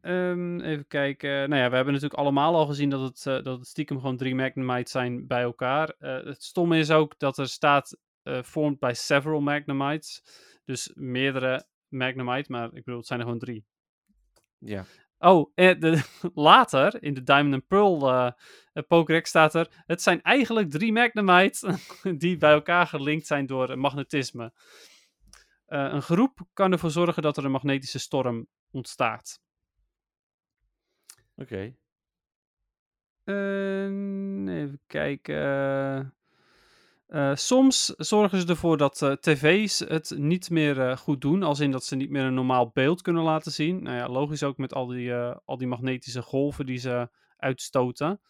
[0.00, 1.30] ehm, even kijken.
[1.30, 4.34] Nou ja, we hebben natuurlijk allemaal al gezien dat het, dat het stiekem gewoon drie
[4.34, 5.94] Magnemites zijn bij elkaar.
[5.98, 10.22] Het stomme is ook dat er staat eh formed by several Magnemites.
[10.64, 13.64] Dus meerdere Magnemite, maar ik bedoel, het zijn er gewoon drie.
[14.58, 14.84] ja.
[15.18, 16.02] Oh, de,
[16.34, 18.32] later in de Diamond and Pearl eh
[18.72, 19.82] eh, Pokédex staat er...
[19.86, 21.78] Het zijn eigenlijk drie Magnemite
[22.18, 24.52] die bij elkaar gelinkt zijn door magnetisme.
[25.66, 29.40] Eh, een groep kan ervoor zorgen dat er een magnetische storm ontstaat.
[31.36, 31.74] Oké.
[33.24, 36.14] En even kijken.
[37.10, 41.42] Eh, soms zorgen ze ervoor dat eh, tv's het niet meer eh, goed doen.
[41.42, 43.82] Als in dat ze niet meer een normaal beeld kunnen laten zien.
[43.82, 48.20] Nou ja, logisch ook met al die, al die magnetische golven die ze uitstoten.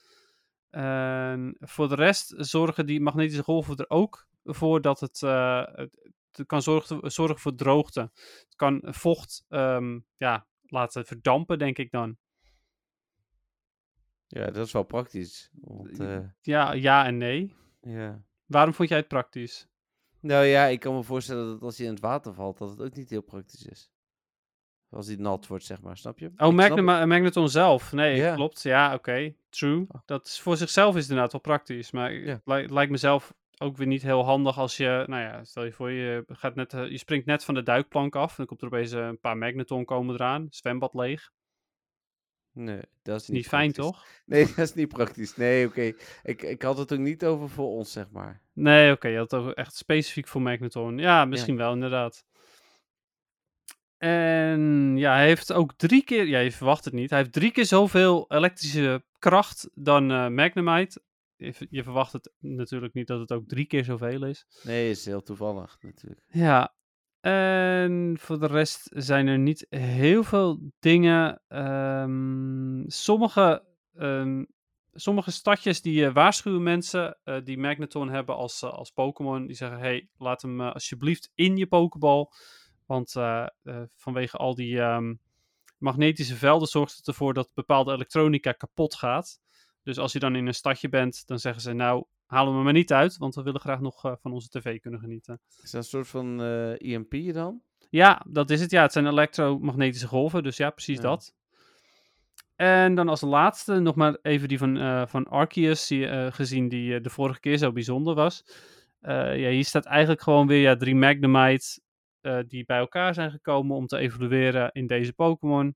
[0.70, 6.62] En voor de rest zorgen die magnetische golven er ook voor dat het, het, kan
[6.62, 8.00] zorgen, zorgen voor droogte.
[8.20, 12.16] Het kan vocht ehm, ja, laten verdampen, denk ik dan.
[14.26, 15.50] Ja, dat is wel praktisch.
[15.60, 15.96] Want,
[16.40, 17.54] Ja, ja en nee.
[17.80, 18.28] ja.
[18.50, 19.66] Waarom vond jij het praktisch?
[20.20, 22.80] Nou ja, ik kan me voorstellen dat als je in het water valt, dat het
[22.80, 23.90] ook niet heel praktisch is.
[24.90, 26.32] Als die nat wordt, zeg maar, snap je?
[26.36, 26.84] Oh, Ik Magnum.
[26.84, 27.92] Magneton zelf.
[27.92, 28.34] Nee, Ja.
[28.34, 28.62] klopt.
[28.62, 29.34] Ja, oké.
[29.48, 29.84] True.
[29.88, 30.00] Oh.
[30.04, 31.90] Dat is voor zichzelf is het inderdaad wel praktisch.
[31.90, 32.32] Maar Ja.
[32.32, 35.04] het li- lijkt mezelf ook weer niet heel handig als je...
[35.06, 38.16] Nou ja, stel je voor, je, gaat net, eh, je springt net van de duikplank
[38.16, 38.28] af.
[38.30, 40.46] En dan komt er opeens eh, een paar Magneton komen eraan.
[40.50, 41.30] Zwembad leeg.
[42.52, 44.04] Nee, dat is niet, niet fijn, toch?
[44.26, 45.36] Nee, dat is niet praktisch.
[45.36, 45.92] Nee, oké.
[46.22, 48.42] Ik, ik had het ook niet over voor ons, zeg maar.
[48.52, 49.08] Nee, oké.
[49.08, 50.98] je had het over echt specifiek voor Magneton.
[50.98, 52.24] Ja, misschien wel, inderdaad.
[53.98, 56.26] En ja, hij heeft ook drie keer...
[56.26, 57.10] Ja, je verwacht het niet.
[57.10, 61.02] Hij heeft drie keer zoveel elektrische kracht dan eh Magnemite.
[61.70, 64.46] Je verwacht het natuurlijk niet dat het ook drie keer zoveel is.
[64.62, 66.20] Nee, is heel toevallig natuurlijk.
[66.26, 66.74] Ja.
[67.20, 71.42] En voor de rest zijn er niet heel veel dingen.
[71.48, 73.64] Ehm, sommige,
[73.94, 74.44] ehm,
[74.92, 79.46] sommige stadjes die eh, waarschuwen mensen eh, die Magneton hebben als, eh, als Pokémon.
[79.46, 82.26] Die zeggen, hey, laat hem alsjeblieft in je Pokéball.
[82.86, 83.12] Want
[83.96, 85.14] vanwege al die ehm,
[85.78, 89.40] magnetische velden zorgt het ervoor dat bepaalde elektronica kapot gaat.
[89.82, 92.04] Dus als je dan in een stadje bent, dan zeggen ze, nou,
[92.46, 93.16] hem er maar niet uit.
[93.16, 95.40] Want we willen graag nog eh, van onze tv kunnen genieten.
[95.62, 97.62] Is dat een soort van eh EMP dan?
[97.90, 98.70] Ja, dat is het.
[98.70, 101.02] Ja, het zijn elektromagnetische golven, dus ja, precies Ja.
[101.02, 101.34] dat.
[102.56, 107.00] En dan als laatste nog maar even die van, eh, van Arceus, die, gezien die
[107.00, 108.44] de vorige keer zo bijzonder was.
[109.00, 111.80] Ja, hier staat eigenlijk gewoon weer ja, drie Magnemite
[112.20, 115.74] eh, die bij elkaar zijn gekomen om te evolueren in deze Pokémon.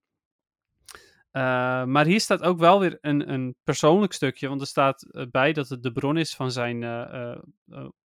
[1.35, 5.25] Eh, maar hier staat ook wel weer een, een persoonlijk stukje, want er staat eh,
[5.31, 7.39] bij dat het de bron is van zijn eh,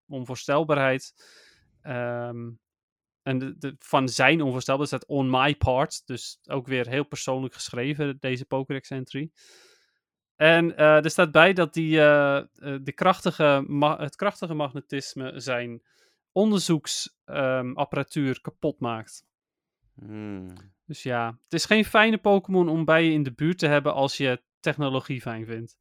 [0.09, 1.15] onvoorstelbaarheid.
[1.83, 2.51] Ehm,
[3.23, 6.07] en de, van zijn onvoorstelbaar staat on my part.
[6.07, 9.31] Dus ook weer heel persoonlijk geschreven, deze Pokédex entry.
[10.37, 13.67] En er staat bij dat die, de krachtige
[13.99, 15.83] het krachtige magnetisme zijn
[16.33, 19.25] onderzoeksapparatuur kapot maakt.
[19.99, 20.47] Hmm.
[20.87, 23.95] Dus ja, het is geen fijne Pokémon om bij je in de buurt te hebben
[23.95, 25.77] als je technologie fijn vindt.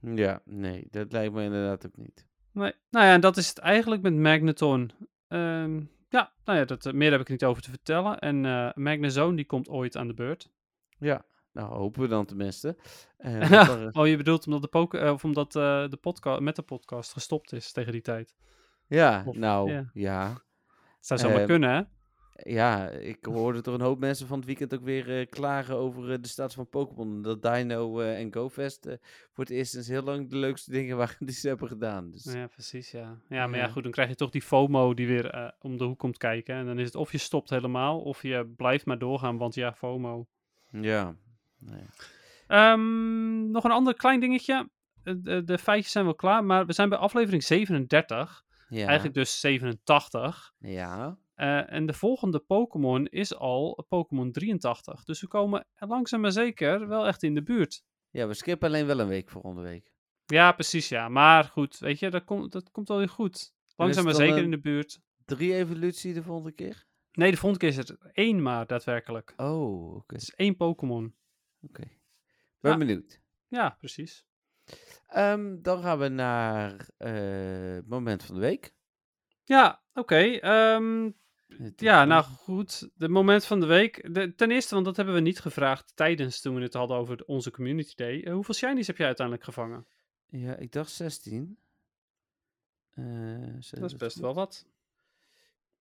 [0.00, 2.26] Ja, nee, dat lijkt me inderdaad ook niet.
[2.52, 2.72] Nee.
[2.90, 4.90] Nou ja, en dat is het eigenlijk met Magneton.
[5.28, 8.18] Ehm, ja, nou ja, dat, eh, meer heb ik er niet over te vertellen.
[8.18, 10.50] En eh Magnezone, die komt ooit aan de beurt.
[10.98, 12.76] Ja, nou hopen we dan tenminste.
[13.16, 16.40] Eh, want er- oh, je bedoelt omdat, de, poke, eh, of omdat eh, de podcast,
[16.40, 18.34] met de podcast gestopt is tegen die tijd.
[18.86, 19.90] ja, Of- nou, ja.
[19.92, 20.28] ja.
[20.96, 21.82] Het zou zomaar Ehm, kunnen, hè?
[22.42, 26.12] Ja, ik hoorde toch een hoop mensen van het weekend ook weer eh, klagen over
[26.12, 27.22] eh, de status van Pokémon.
[27.22, 28.94] Dat Dino eh, en GoFest eh,
[29.32, 32.10] voor het eerst sinds heel lang de leukste dingen waren die ze hebben gedaan.
[32.10, 33.20] Dus, Ja, precies, ja.
[33.28, 35.98] Ja, maar ja, goed, dan krijg je toch die FOMO die weer om de hoek
[35.98, 36.54] komt kijken.
[36.54, 39.72] En dan is het of je stopt helemaal, of je blijft maar doorgaan, want ja,
[39.72, 40.26] FOMO.
[40.70, 41.16] ja.
[41.58, 41.84] Nee.
[42.46, 44.68] Ehm, nog een ander klein dingetje.
[45.02, 48.44] De, de feitjes zijn wel klaar, maar we zijn bij aflevering 37.
[48.68, 48.86] Ja.
[48.86, 50.52] Eigenlijk dus 87.
[50.58, 51.18] Ja.
[51.40, 55.04] Eh, en de volgende Pokémon is al Pokémon 83.
[55.04, 57.82] Dus we komen langzaam maar zeker wel echt in de buurt.
[58.10, 59.92] ja, we skippen alleen wel een week volgende week.
[60.26, 61.08] Ja, precies, ja.
[61.08, 63.52] Maar goed, weet je, dat komt, dat komt wel weer goed.
[63.76, 65.00] Langzaam maar zeker in de buurt.
[65.24, 66.86] Drie evolutie de volgende keer?
[67.12, 69.32] Nee, de volgende keer is het één maar, daadwerkelijk.
[69.36, 70.14] Oh, oké.
[70.14, 71.14] Het is één Pokémon.
[71.62, 71.82] oké.
[72.60, 72.78] Ben Ja.
[72.78, 73.20] benieuwd.
[73.48, 74.26] Ja, precies.
[75.06, 78.74] Ehm, dan gaan we naar eh, het moment van de week.
[79.44, 80.16] Ja, oké.
[80.38, 81.14] ehm, Het
[81.76, 82.88] ja, nou goed.
[82.94, 84.14] De moment van de week.
[84.14, 87.24] De, ten eerste, want dat hebben we niet gevraagd tijdens toen we het hadden over
[87.24, 88.22] onze Community Day.
[88.22, 89.86] Eh, hoeveel shinies heb jij uiteindelijk gevangen?
[90.26, 91.58] Ja, ik dacht 16.
[92.90, 93.04] Eh,
[93.70, 94.66] Dat is best wel wat.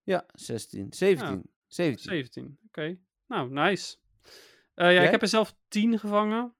[0.03, 0.93] Ja, 16.
[0.93, 1.43] 17.
[1.67, 2.03] 17.
[2.03, 2.97] 17, oké.
[3.28, 3.97] Nou, nice.
[4.74, 5.05] Eh, ja, Jij?
[5.05, 6.53] ik heb er zelf 10 gevangen.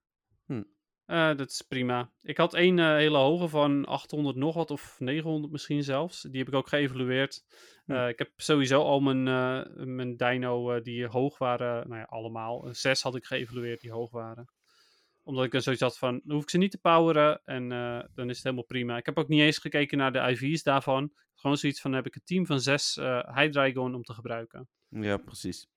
[0.46, 0.64] Hm.
[1.10, 2.12] Eh, dat is prima.
[2.22, 6.22] Ik had één eh, hele hoge van 800 nog wat, of 900 misschien zelfs.
[6.22, 7.44] Die heb ik ook geëvalueerd.
[7.86, 7.92] Hm.
[7.92, 9.24] Eh, ik heb sowieso al mijn,
[9.96, 12.68] mijn dino die hoog waren, nou ja, allemaal.
[12.72, 14.46] Zes had ik geëvalueerd die hoog waren.
[15.24, 17.70] Omdat ik dan zoiets had van, dan hoef ik ze niet te poweren en
[18.14, 18.98] dan is het helemaal prima.
[18.98, 21.14] Ik heb ook niet eens gekeken naar de IV's daarvan.
[21.36, 22.96] Gewoon zoiets van, heb ik een team van zes
[23.36, 24.68] Hydreigon om te gebruiken.
[24.90, 25.68] Ja, precies.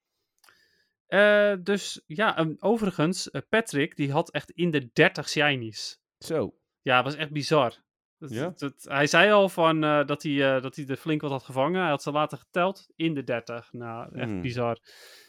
[1.13, 6.01] Eh, dus ja, en overigens, eh, Patrick die had echt in de 30 shinies.
[6.19, 6.55] Zo.
[6.83, 7.75] Ja, het was echt bizar.
[8.19, 8.53] Dat, Ja?
[8.57, 11.81] dat- hij zei al van, eh, dat, hij, dat hij er flink wat had gevangen.
[11.81, 13.73] Hij had ze later geteld in de 30.
[13.73, 14.41] Nou, echt Hmm.
[14.41, 14.79] bizar.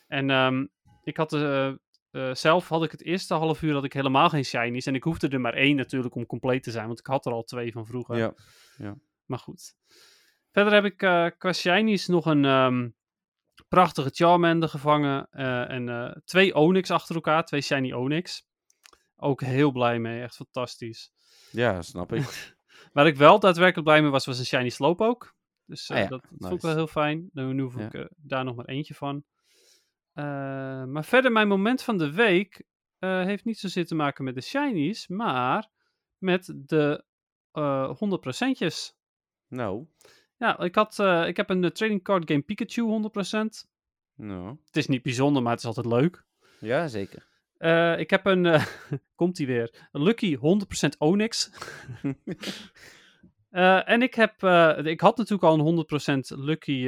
[0.07, 0.65] En ehm,
[1.03, 1.31] ik had
[2.37, 4.85] zelf had ik het eerste half uur had ik helemaal geen shinies.
[4.85, 6.87] En ik hoefde er maar één natuurlijk om compleet te zijn.
[6.87, 8.33] Want ik had er al twee van vroeger.
[8.77, 8.95] Ja.
[9.25, 9.75] Maar goed.
[10.51, 10.97] Verder heb ik
[11.37, 12.89] qua shinies nog een ehm,
[13.73, 15.27] prachtige Charmander gevangen.
[15.29, 17.45] eh, en eh, twee Onyx achter elkaar.
[17.45, 18.47] Twee shiny Onyx.
[19.15, 20.21] Ook heel blij mee.
[20.21, 21.11] Echt fantastisch.
[21.51, 22.55] Ja, snap ik.
[22.93, 25.31] Waar ik wel daadwerkelijk blij mee was, was een shiny Slowpoke.
[25.65, 27.29] Dus eh, Ah ja, dat, vond ik wel heel fijn.
[27.33, 29.23] Nu hoef ik daar nog maar eentje van.
[30.91, 32.63] Maar verder, mijn moment van de week
[32.99, 35.69] heeft niet zozeer te maken met de shinies, maar
[36.17, 37.05] met de
[37.51, 38.95] eh 100%'jes.
[39.47, 39.87] nou.
[40.43, 43.67] Ja, ik, had, eh, ik heb een eh, trading card game Pikachu 100%.
[44.15, 44.57] Nou.
[44.65, 46.23] Het is niet bijzonder, maar het is altijd leuk.
[46.59, 47.25] Ja, zeker.
[47.57, 48.61] Eh, ik heb een,
[49.15, 50.39] komt die weer, een Lucky 100%
[50.97, 51.49] Onyx.
[53.85, 54.43] En ik heb,
[54.85, 55.85] ik had natuurlijk al een
[56.35, 56.79] 100% Lucky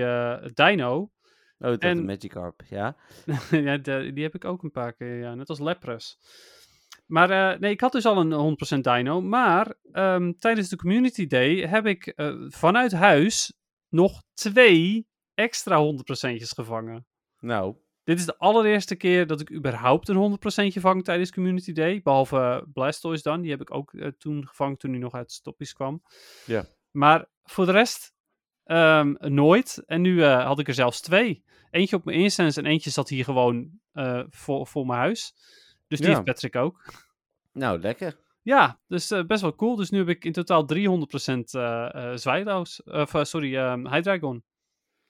[0.53, 0.97] Dino.
[0.97, 1.09] Oh,
[1.57, 2.95] dat En- de Magikarp, ja.
[3.51, 6.19] ja, de- die heb ik ook een paar keer, ja, net als Lepres.
[7.05, 9.21] Maar eh, nee, ik had dus al een 100% Dino.
[9.21, 13.53] Maar ehm, tijdens de Community Day heb ik eh, vanuit huis
[13.89, 17.07] nog twee extra 100%'jes gevangen.
[17.39, 17.75] Nou.
[18.03, 20.39] Dit is de allereerste keer dat ik überhaupt een
[20.77, 22.01] 100% vang tijdens Community Day.
[22.01, 23.41] Behalve eh, Blastoise dan.
[23.41, 26.01] Die heb ik ook eh, toen gevangen toen hij nog uit stoppies kwam.
[26.45, 26.65] Ja.
[26.91, 28.13] Maar voor de rest
[28.63, 29.83] ehm, nooit.
[29.85, 31.43] En nu had ik er zelfs twee.
[31.69, 33.79] Eentje op mijn instance en eentje zat hier gewoon
[34.29, 35.33] voor, voor mijn huis.
[35.97, 36.13] Dus die Ja.
[36.23, 36.83] heeft Patrick ook.
[37.53, 38.15] Nou, lekker.
[38.41, 39.75] Ja, dus eh, best wel cool.
[39.75, 42.83] Dus nu heb ik in totaal 300% eh eh Zwijloos.
[42.83, 44.43] Of eh, sorry, ehm Hydreigon.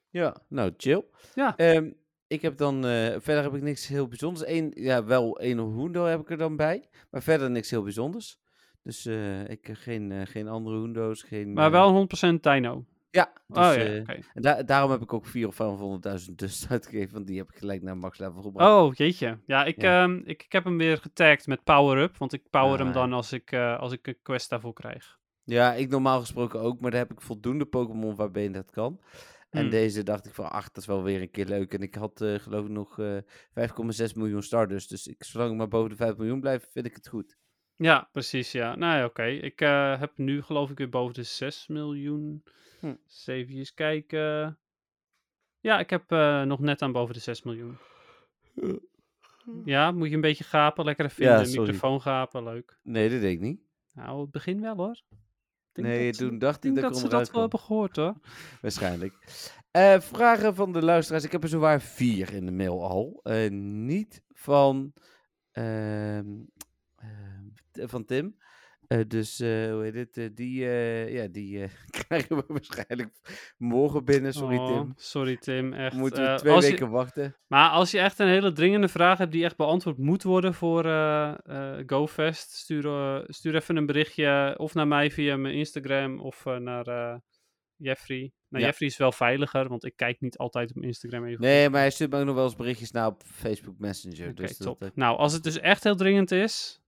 [0.09, 1.05] Ja, nou, chill.
[1.33, 1.55] Ja.
[1.55, 1.91] Ehm,
[2.27, 4.47] ik heb dan, eh, verder heb ik niks heel bijzonders.
[4.47, 6.89] Eén, ja, wel één Hundo heb ik er dan bij.
[7.11, 8.38] Maar verder niks heel bijzonders.
[8.83, 11.23] Dus eh, ik heb geen, eh, geen andere Hundo's.
[11.23, 12.86] Geen, Maar eh, wel 100% Dino.
[13.16, 17.13] Ja, dus, oh ja, eh, da- daarom heb ik ook 4 of 500.000 dus uitgegeven.
[17.13, 18.72] Want die heb ik gelijk naar max level gebracht.
[18.72, 19.39] Oh, jeetje.
[19.45, 20.03] Ja, ik, Ja.
[20.03, 22.18] ehm, ik, ik heb hem weer getagd met power-up.
[22.18, 22.93] Want ik power Ah, hem ja.
[22.93, 25.18] dan als ik, eh, als ik een quest daarvoor krijg.
[25.43, 26.80] Ja, ik normaal gesproken ook.
[26.80, 29.01] Maar daar heb ik voldoende Pokémon waarbij dat kan.
[29.49, 29.70] En Hmm.
[29.70, 31.74] deze dacht ik van, ach, dat is wel weer een keer leuk.
[31.74, 33.18] En ik had eh, geloof ik nog eh
[33.53, 34.88] 5,6 miljoen starters.
[34.88, 37.38] Dus ik, zolang ik maar boven de 5 miljoen blijf, vind ik het goed.
[37.78, 38.76] Ja, precies, ja.
[38.76, 39.24] Nou ja, oké.
[39.26, 42.43] Ik eh, heb nu geloof ik weer boven de 6 miljoen.
[42.89, 43.29] Hm.
[43.31, 44.57] Even kijken.
[45.59, 47.77] Ja, ik heb eh, nog net aan boven de 6 miljoen.
[49.65, 50.86] Ja, moet je een beetje gapen.
[50.86, 52.43] Lekker in Ja, microfoon gapen.
[52.43, 52.79] Leuk.
[52.83, 53.59] Nee, dat deed ik niet.
[53.93, 55.01] Nou, het begin wel hoor.
[55.71, 58.13] Denk Nee, dat toen dacht ik dat dat ik ze dat wel hebben gehoord hoor.
[58.61, 59.13] Waarschijnlijk.
[59.71, 61.23] Eh, vragen van de luisteraars.
[61.23, 63.19] Ik heb er zowaar vier in de mail al.
[63.23, 64.93] Eh, niet van,
[67.71, 68.38] t- van Tim.
[68.88, 70.17] Eh, dus eh, hoe heet het?
[70.17, 70.59] eh, die
[71.11, 71.65] ja, die
[72.07, 73.09] krijgen we waarschijnlijk
[73.57, 74.33] morgen binnen.
[74.33, 74.93] Sorry Oh, Tim.
[74.95, 75.95] Sorry Tim, echt.
[75.95, 77.36] Moeten we twee je- weken wachten.
[77.47, 80.83] Maar als je echt een hele dringende vraag hebt die echt beantwoord moet worden voor
[81.86, 87.21] GoFest, stuur, stuur even een berichtje of naar mij via mijn Instagram of naar
[87.77, 88.31] Jeffrey.
[88.49, 88.69] Nou, Ja.
[88.69, 91.41] Jeffrey is wel veiliger, want ik kijk niet altijd op Instagram even.
[91.41, 94.36] Nee, maar hij stuurt me ook nog wel eens berichtjes naar op Facebook Messenger.
[94.36, 94.83] Dus dat, top.
[94.83, 96.81] eh, Nou, als het dus echt heel dringend is,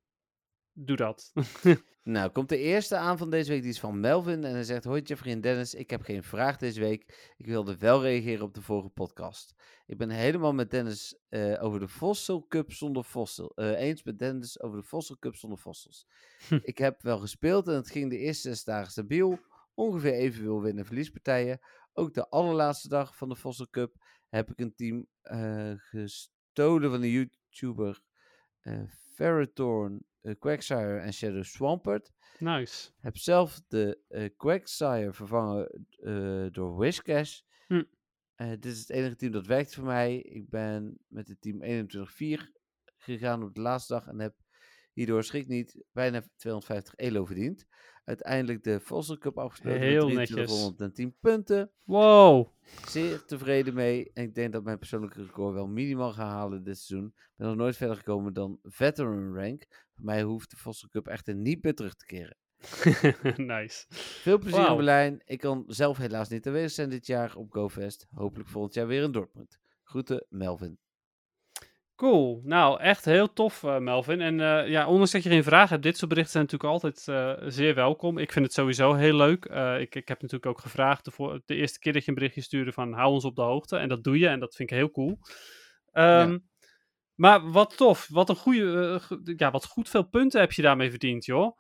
[0.86, 1.32] doe dat.
[2.08, 4.44] Nou, komt de eerste aan van deze week, die is van Melvin.
[4.44, 7.34] En hij zegt, hoi Jeffrey en Dennis, ik heb geen vraag deze week.
[7.38, 9.54] Ik wilde wel reageren op de vorige podcast.
[9.86, 13.52] Ik ben helemaal met Dennis eh, over de Fossil Cup zonder Fossil.
[13.56, 16.08] eh, eens met Dennis over de Fossil Cup zonder fossils.
[16.62, 19.40] Ik heb wel gespeeld en het ging de eerste zes dagen stabiel.
[19.74, 21.60] Ongeveer evenveel win- en verliespartijen.
[21.94, 23.96] Ook de allerlaatste dag van de Fossil Cup
[24.30, 28.02] heb ik een team eh, gestolen van de YouTuber
[29.14, 32.12] Ferrothorn, eh, Quagsire en Shadow Swampert.
[32.40, 32.90] nice.
[33.00, 37.42] Heb zelf de eh Quagsire vervangen eh, door Wishcash.
[37.68, 37.84] Hm.
[38.36, 40.18] Eh, dit is het enige team dat werkt voor mij.
[40.18, 42.52] Ik ben met het team 21-4
[42.98, 44.36] gegaan op de laatste dag en heb
[44.94, 47.66] hierdoor schrik niet bijna 250 elo verdiend.
[48.08, 50.36] Uiteindelijk de Fossil Cup afgespeeld Heel met netjes.
[50.36, 51.72] 2310 punten.
[51.84, 52.48] Wow.
[52.88, 54.12] Zeer tevreden mee.
[54.14, 57.08] En ik denk dat mijn persoonlijke record wel minimaal ga halen dit seizoen.
[57.08, 59.66] Ik ben nog nooit verder gekomen dan veteran rank.
[59.94, 62.38] Voor mij hoeft de Fossil Cup echter niet meer terug te keren.
[63.56, 63.86] nice.
[63.90, 64.70] Veel plezier Wauw.
[64.70, 65.22] in Berlijn.
[65.26, 68.08] Ik kan zelf helaas niet aanwezig zijn dit jaar op GoFest.
[68.12, 69.60] Hopelijk volgend jaar weer in Dortmund.
[69.84, 70.80] Groeten, Melvin.
[71.98, 72.42] Cool.
[72.44, 74.22] Nou, echt heel tof, eh, Melvin.
[74.22, 77.08] En eh, ja, ondanks dat je geen vraag hebt, dit soort berichten zijn natuurlijk altijd
[77.08, 78.18] eh, zeer welkom.
[78.18, 79.46] Ik vind het sowieso heel leuk.
[79.80, 82.72] Ik, ik heb natuurlijk ook gevraagd de, de eerste keer dat je een berichtje stuurde
[82.72, 83.78] van hou ons op de hoogte.
[83.78, 85.20] En dat doe je en dat vind ik heel cool.
[85.92, 86.38] Ehm,
[87.16, 88.08] Maar wat tof.
[88.12, 91.58] Wat een goede, go- ja, wat goed veel punten heb je daarmee verdiend, joh.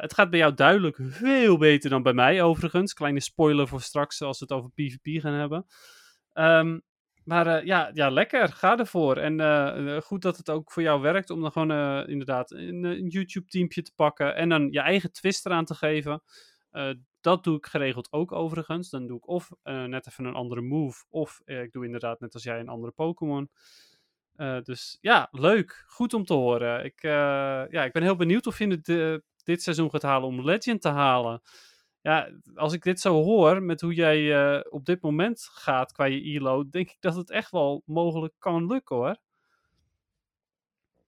[0.00, 2.92] Het gaat bij jou duidelijk veel beter dan bij mij, overigens.
[2.94, 5.66] Kleine spoiler voor straks, als we het over PvP gaan hebben.
[6.32, 6.78] Ehm,
[7.26, 8.48] maar eh, ja, ja, lekker.
[8.48, 9.16] Ga ervoor.
[9.16, 12.84] En eh, eh, goed dat het ook voor jou werkt om dan gewoon inderdaad een,
[12.84, 16.22] een YouTube-teampje te pakken en dan je eigen twist eraan te geven.
[17.20, 18.90] Dat doe ik geregeld ook overigens.
[18.90, 22.42] Dan doe ik of net even een andere move, of ik doe inderdaad net als
[22.42, 23.50] jij een andere Pokémon.
[24.62, 25.84] Dus ja, leuk.
[25.86, 26.84] Goed om te horen.
[26.84, 30.80] Ik, ja, ik ben heel benieuwd of je het dit seizoen gaat halen om Legend
[30.80, 31.42] te halen.
[32.06, 36.04] Ja, als ik dit zo hoor, met hoe jij eh, op dit moment gaat qua
[36.04, 39.16] je ELO, denk ik dat het echt wel mogelijk kan lukken hoor.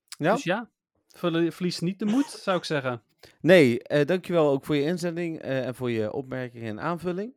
[0.09, 0.33] Ja?
[0.33, 0.71] Dus ja,
[1.09, 3.03] verlie- verlies niet de moed, zou ik zeggen.
[3.41, 7.37] Nee, eh, dankjewel ook voor je inzending eh, en voor je opmerkingen en aanvulling.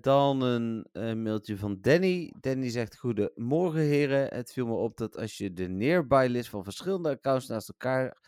[0.00, 2.32] Dan een mailtje van Danny.
[2.40, 4.34] Danny zegt: Goedemorgen, heren.
[4.34, 8.18] Het viel me op dat als je de nearby list van verschillende accounts naast elkaar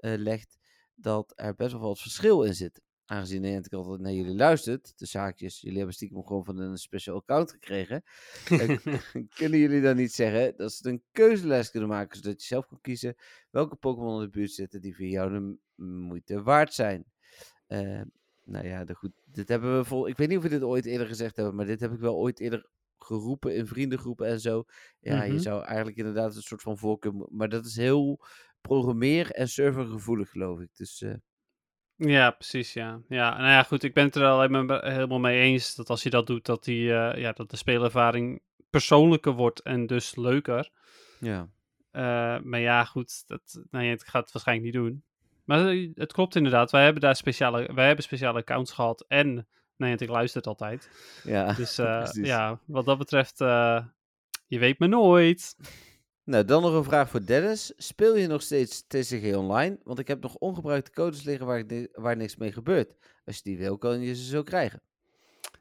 [0.00, 0.58] legt,
[0.94, 2.80] dat er best wel wat verschil in zit.
[3.12, 7.16] Aangezien ik altijd naar jullie luistert, de zaakjes, jullie hebben stiekem gewoon van een special
[7.16, 8.02] account gekregen.
[9.38, 12.80] Kunnen jullie dan niet zeggen dat ze een keuzelijst kunnen maken, zodat je zelf kan
[12.80, 13.14] kiezen
[13.50, 17.04] welke Pokémon in de buurt zitten die voor jou de moeite waard zijn?
[17.66, 18.00] Eh,
[18.44, 20.08] nou ja, de goed, dit hebben we vol.
[20.08, 22.16] Ik weet niet of we dit ooit eerder gezegd hebben, maar dit heb ik wel
[22.16, 24.64] ooit eerder geroepen in vriendengroepen en zo.
[25.00, 25.32] Ja, Mhm.
[25.32, 28.24] je zou eigenlijk inderdaad een soort van voorkeur, maar dat is heel
[28.60, 30.76] programmeer- en servergevoelig, geloof ik.
[30.76, 31.14] Dus eh,
[32.08, 33.00] Ja, precies, ja.
[33.08, 36.02] Ja, nou ja, goed, ik ben het er al helemaal helemaal mee eens dat als
[36.02, 40.70] je dat doet, dat, die, eh, ja, dat de spelervaring persoonlijker wordt en dus leuker.
[41.20, 41.48] ja.
[41.90, 45.04] Eh, maar ja, goed, dat, nou ja, het gaat het waarschijnlijk niet doen.
[45.44, 49.34] Maar eh, het klopt inderdaad, wij hebben daar speciale, wij hebben speciale accounts gehad en,
[49.76, 50.90] nou ja, ik luister het altijd.
[51.24, 51.52] ja.
[51.52, 51.76] Dus
[52.32, 53.38] ja, wat dat betreft,
[54.46, 55.56] je weet me nooit.
[56.24, 57.72] Nou, dan nog een vraag voor Dennis.
[57.76, 59.78] Speel je nog steeds TCG online?
[59.84, 62.94] Want ik heb nog ongebruikte codes liggen waar, waar niks mee gebeurt.
[63.24, 64.82] Als je die wil, kan je ze zo krijgen.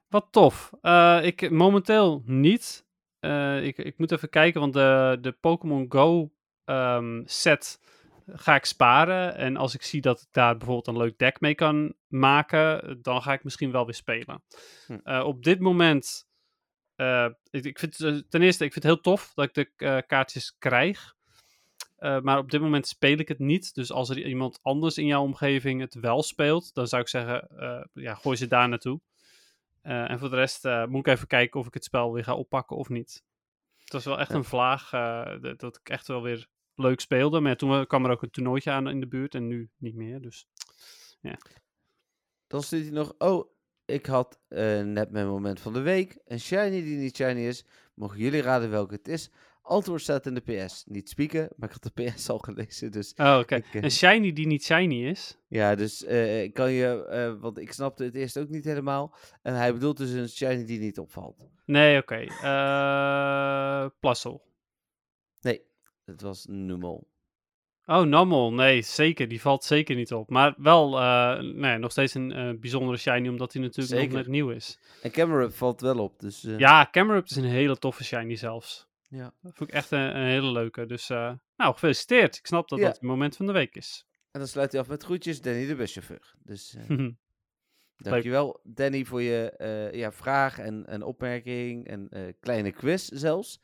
[0.07, 0.71] Wat tof.
[0.81, 2.85] Eh, ik momenteel niet.
[3.19, 6.31] Eh, ik, ik moet even kijken, want de, de Pokémon Go
[6.65, 7.79] ehm, set
[8.25, 9.35] ga ik sparen.
[9.35, 13.21] En als ik zie dat ik daar bijvoorbeeld een leuk deck mee kan maken, dan
[13.21, 14.43] ga ik misschien wel weer spelen.
[14.87, 14.97] Hm.
[15.03, 16.27] Eh, op dit moment,
[16.95, 19.85] eh, ik, ik vind, eh, ten eerste, ik vind het heel tof dat ik de
[19.85, 21.15] eh, kaartjes krijg.
[22.21, 23.73] Maar op dit moment speel ik het niet.
[23.75, 27.47] Dus als er iemand anders in jouw omgeving het wel speelt, dan zou ik zeggen,
[27.93, 29.01] ja, gooi ze daar naartoe.
[29.81, 32.77] En voor de rest moet ik even kijken of ik het spel weer ga oppakken
[32.77, 33.23] of niet.
[33.77, 34.35] Het was wel echt Ja.
[34.35, 34.89] een vlaag
[35.57, 37.39] dat- ik echt wel weer leuk speelde.
[37.39, 40.21] Maar toen kwam er ook een toernooitje aan in de buurt en nu niet meer.
[40.21, 40.47] Dus
[42.47, 43.47] Dan stuurt hij nog, oh,
[43.93, 46.17] ik had eh, net mijn moment van de week.
[46.25, 47.65] Een shiny die niet shiny is.
[47.93, 49.29] Mogen jullie raden welke het is?
[49.61, 50.83] Antwoord staat in de PS.
[50.87, 52.91] Niet spieken, maar ik had de PS al gelezen.
[52.91, 53.55] Dus Oh, oké.
[53.55, 55.37] Eh, Een shiny die niet shiny is.
[55.47, 59.15] ja, dus eh, kan je, want ik snapte het eerst ook niet helemaal.
[59.41, 61.49] En hij bedoelt dus een shiny die niet opvalt.
[61.65, 62.15] Nee, oké.
[62.41, 64.41] Eh Plassel.
[65.41, 65.61] Nee,
[66.05, 67.07] het was Numel.
[67.91, 68.53] Oh, Nammel.
[68.53, 69.27] Nee, zeker.
[69.27, 70.29] Die valt zeker niet op.
[70.29, 74.07] Maar wel eh, nee, nog steeds een eh, bijzondere shiny, omdat hij natuurlijk Zeker.
[74.07, 74.79] nog net nieuw is.
[75.01, 76.43] En Camerup valt wel op, dus...
[76.43, 78.87] eh, Ja, Camerup is een hele toffe shiny zelfs.
[79.07, 79.33] ja.
[79.41, 80.85] Dat vond ik echt een, een hele leuke.
[80.85, 82.37] Dus, nou, gefeliciteerd.
[82.37, 82.85] Ik snap dat Ja.
[82.85, 84.05] dat het moment van de week is.
[84.31, 86.33] En dan sluit hij af met groetjes, Danny de buschauffeur.
[86.43, 86.75] Dus
[87.97, 89.53] dankjewel, Danny, voor je
[89.93, 93.59] ja, vraag en, en opmerking en kleine quiz zelfs.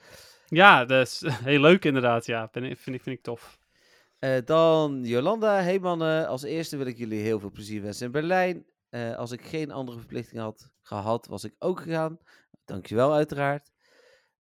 [0.48, 2.26] ja, dat is heel leuk inderdaad.
[2.26, 3.58] Ja, ben, ik- vind, ik, vind ik tof.
[4.20, 5.62] Eh, dan Jolanda.
[5.62, 8.66] Hey mannen, als eerste wil ik jullie heel veel plezier wensen in Berlijn.
[8.90, 12.18] Eh, als ik geen andere verplichting had gehad, was ik ook gegaan.
[12.66, 13.72] Dankjewel uiteraard.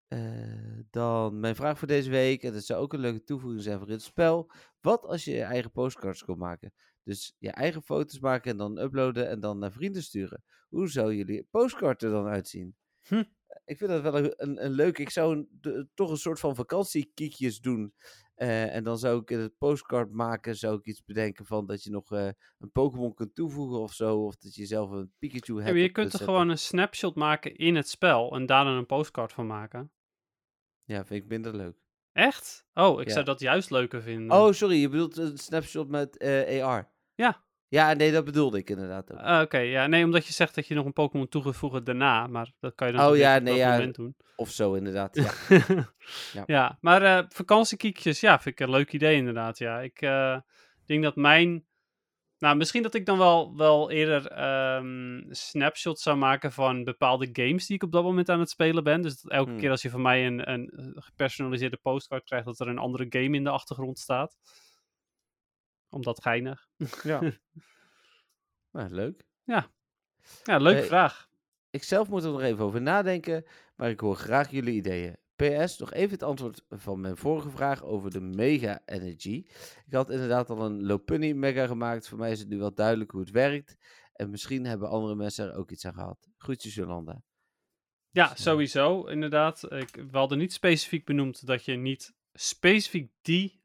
[0.08, 2.42] Eh, dan mijn vraag voor deze week.
[2.42, 4.50] En dat zou ook een leuke toevoeging zijn voor het spel.
[4.80, 6.72] Wat als je je eigen postcards kon maken?
[7.02, 10.42] Dus je eigen foto's maken en dan uploaden en dan naar vrienden sturen.
[10.68, 12.76] Hoe zou jullie postcard er dan uitzien?
[13.02, 13.24] Hm.
[13.64, 14.98] Ik vind dat wel een, een, een leuk.
[14.98, 17.94] Ik zou een- de- toch een soort van vakantiekiekjes doen.
[18.36, 21.82] Eh, en dan zou ik in het postcard maken, zou ik iets bedenken van dat
[21.82, 22.28] je nog eh,
[22.58, 24.24] een Pokémon kunt toevoegen of zo.
[24.24, 25.78] Of dat je zelf een Pikachu hebt.
[25.78, 29.32] je kunt er gewoon een snapshot maken in het spel en daar dan een postcard
[29.32, 29.92] van maken.
[30.84, 31.76] Ja, vind ik minder leuk.
[32.12, 32.66] Echt?
[32.74, 33.12] Oh, ik Ja.
[33.12, 34.36] zou dat juist leuker vinden.
[34.36, 36.90] Oh, sorry, je bedoelt een snapshot met eh, AR.
[37.14, 37.44] Ja.
[37.76, 39.18] Ja, nee, dat bedoelde ik inderdaad ook.
[39.18, 41.84] Ah, Oké, ja, nee, omdat je zegt dat je nog een Pokémon toe gaat voegen
[41.84, 43.70] daarna, maar dat kan je dan Oh, ja, op nee, dat ja.
[43.70, 44.16] moment doen.
[44.36, 45.16] Of zo, inderdaad.
[45.16, 45.30] Ja.
[46.32, 46.42] ja.
[46.46, 46.78] Ja.
[46.80, 49.80] maar eh vakantiekiekjes, ja, vind ik een leuk idee inderdaad, ja.
[49.80, 50.38] Ik eh,
[50.86, 51.64] denk dat mijn...
[52.38, 57.66] Nou, misschien dat ik dan wel, wel eerder ehm, snapshots zou maken van bepaalde games
[57.66, 59.02] die ik op dat moment aan het spelen ben.
[59.02, 59.58] Dus dat elke Hmm.
[59.58, 63.06] keer als je van mij een, een eh, gepersonaliseerde postcard krijgt, dat er een andere
[63.08, 64.36] game in de achtergrond staat.
[65.96, 66.68] Omdat geinig.
[67.02, 67.20] ja.
[68.70, 69.26] Nou, leuk.
[70.44, 71.28] Ja, leuke Eh, vraag.
[71.70, 73.44] Ik zelf moet er nog even over nadenken,
[73.76, 75.16] maar ik hoor graag jullie ideeën.
[75.36, 79.44] PS, nog even het antwoord van mijn vorige vraag over de Mega Energy.
[79.86, 82.08] Ik had inderdaad al een Lopunny Mega gemaakt.
[82.08, 83.76] Voor mij is het nu wel duidelijk hoe het werkt.
[84.12, 86.28] En misschien hebben andere mensen er ook iets aan gehad.
[86.36, 87.22] Groetjes, Jolanda.
[88.10, 89.72] Ja, sowieso, inderdaad.
[89.72, 93.60] Ik, we hadden niet specifiek benoemd dat je niet specifiek die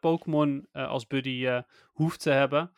[0.00, 1.62] Pokémon eh, als buddy eh,
[1.92, 2.72] hoeft te hebben.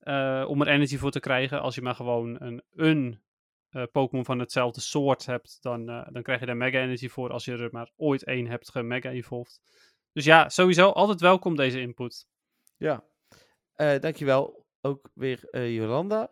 [0.00, 1.60] eh, om er energy voor te krijgen.
[1.60, 3.22] Als je maar gewoon een, een
[3.70, 7.30] eh, Pokémon van hetzelfde soort hebt, dan, eh, dan krijg je daar Mega Energy voor.
[7.30, 9.60] Als je er maar ooit één hebt gemega evolved.
[10.12, 12.26] Dus ja, sowieso altijd welkom deze input.
[12.76, 13.04] Ja,
[13.74, 14.66] Eh dankjewel.
[14.80, 16.30] Ook weer eh, Jolanda.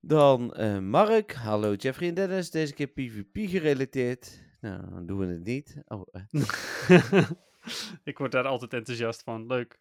[0.00, 1.32] Dan eh, Mark.
[1.32, 2.50] Hallo Jeffrey en Dennis.
[2.50, 4.40] Deze keer PvP gerelateerd.
[4.60, 5.82] Nou, dan doen we het niet.
[5.86, 6.22] Oh, eh,
[8.10, 9.46] ik word daar altijd enthousiast van.
[9.46, 9.80] Leuk.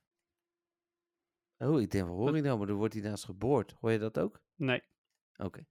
[1.58, 2.58] oh ik denk, wat hoor je nou?
[2.60, 3.76] Maar er wordt hij naast geboord.
[3.80, 4.42] Hoor je dat ook?
[4.56, 4.82] Nee.
[5.38, 5.66] Oké.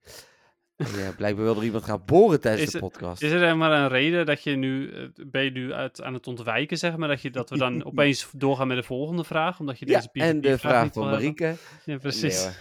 [0.76, 3.22] Ja, blijkbaar wil er iemand gaan boren tijdens Is de podcast.
[3.22, 6.26] Is er maar een reden dat je nu, eh, ben je nu uit, aan het
[6.26, 9.78] ontwijken, zeg maar, dat, je, dat we dan opeens doorgaan met de volgende vraag, omdat
[9.78, 11.10] je ja, deze en de vraag van?
[11.10, 11.56] Marieke.
[11.84, 12.44] Ja, precies.
[12.44, 12.54] Nee,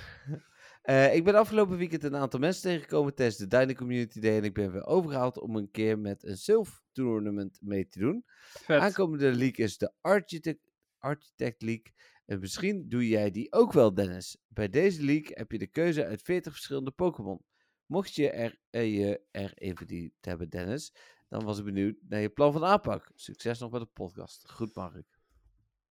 [0.82, 4.38] Eh, ik ben afgelopen weekend een aantal mensen tegengekomen tijdens de Dyna Community Day.
[4.38, 8.24] En ik ben weer overgehaald om een keer met een Sylph Tournament mee te doen.
[8.26, 8.80] Vet.
[8.80, 11.94] Aankomende league is de Architect, Architect League.
[12.26, 14.38] En misschien doe jij die ook wel, Dennis.
[14.48, 17.42] Bij deze league heb je de keuze uit 40 verschillende Pokémon.
[17.86, 20.94] Mocht je er, eh, je er in verdiept hebben, Dennis,
[21.30, 23.12] dan was ik benieuwd naar je plan van aanpak.
[23.16, 24.52] Succes nog met de podcast.
[24.52, 25.20] Goed, Mark.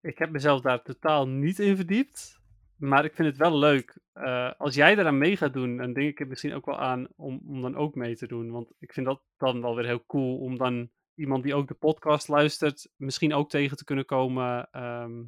[0.00, 2.40] Ik heb mezelf daar totaal niet in verdiept,
[2.76, 3.98] maar ik vind het wel leuk.
[4.12, 7.08] Eh, als jij eraan mee gaat doen, dan denk ik er misschien ook wel aan
[7.16, 8.50] om, om dan ook mee te doen.
[8.50, 11.74] Want ik vind dat dan wel weer heel cool om dan iemand die ook de
[11.74, 15.24] podcast luistert, misschien ook tegen te kunnen komen ehm,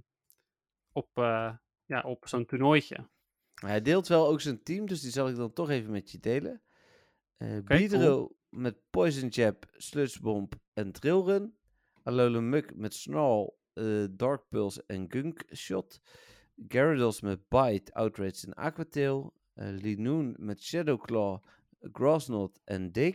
[0.92, 1.53] op, eh,
[1.84, 3.09] ja, op zo'n toernooitje.
[3.55, 6.18] Hij deelt wel ook zijn team, dus die zal ik dan toch even met je
[6.18, 6.62] delen.
[7.36, 11.57] Eh Oké, Beedrill met Poison Jab, Sludge Bomb en Drillrun.
[12.03, 16.01] Alola Muk met Snarl, eh, Dark Pulse en Gunk Shot.
[16.68, 19.32] Gyarados met Bite, Outrage en Aquatail.
[19.54, 21.42] eh Linoon met Shadow Claw,
[21.92, 23.14] Grassnot en Dig.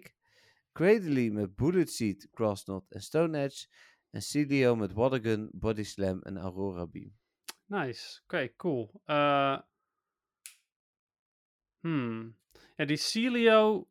[0.74, 3.68] Cradily met Bullet Seed, Grassnot en Stone Edge.
[4.12, 7.12] En Celio met Watergun, Body Slam en Aurora Beam.
[7.66, 8.22] Nice.
[8.24, 9.02] Oké, cool.
[9.06, 9.60] Eh
[11.80, 12.36] hmm.
[12.76, 13.88] Ja, die Celio.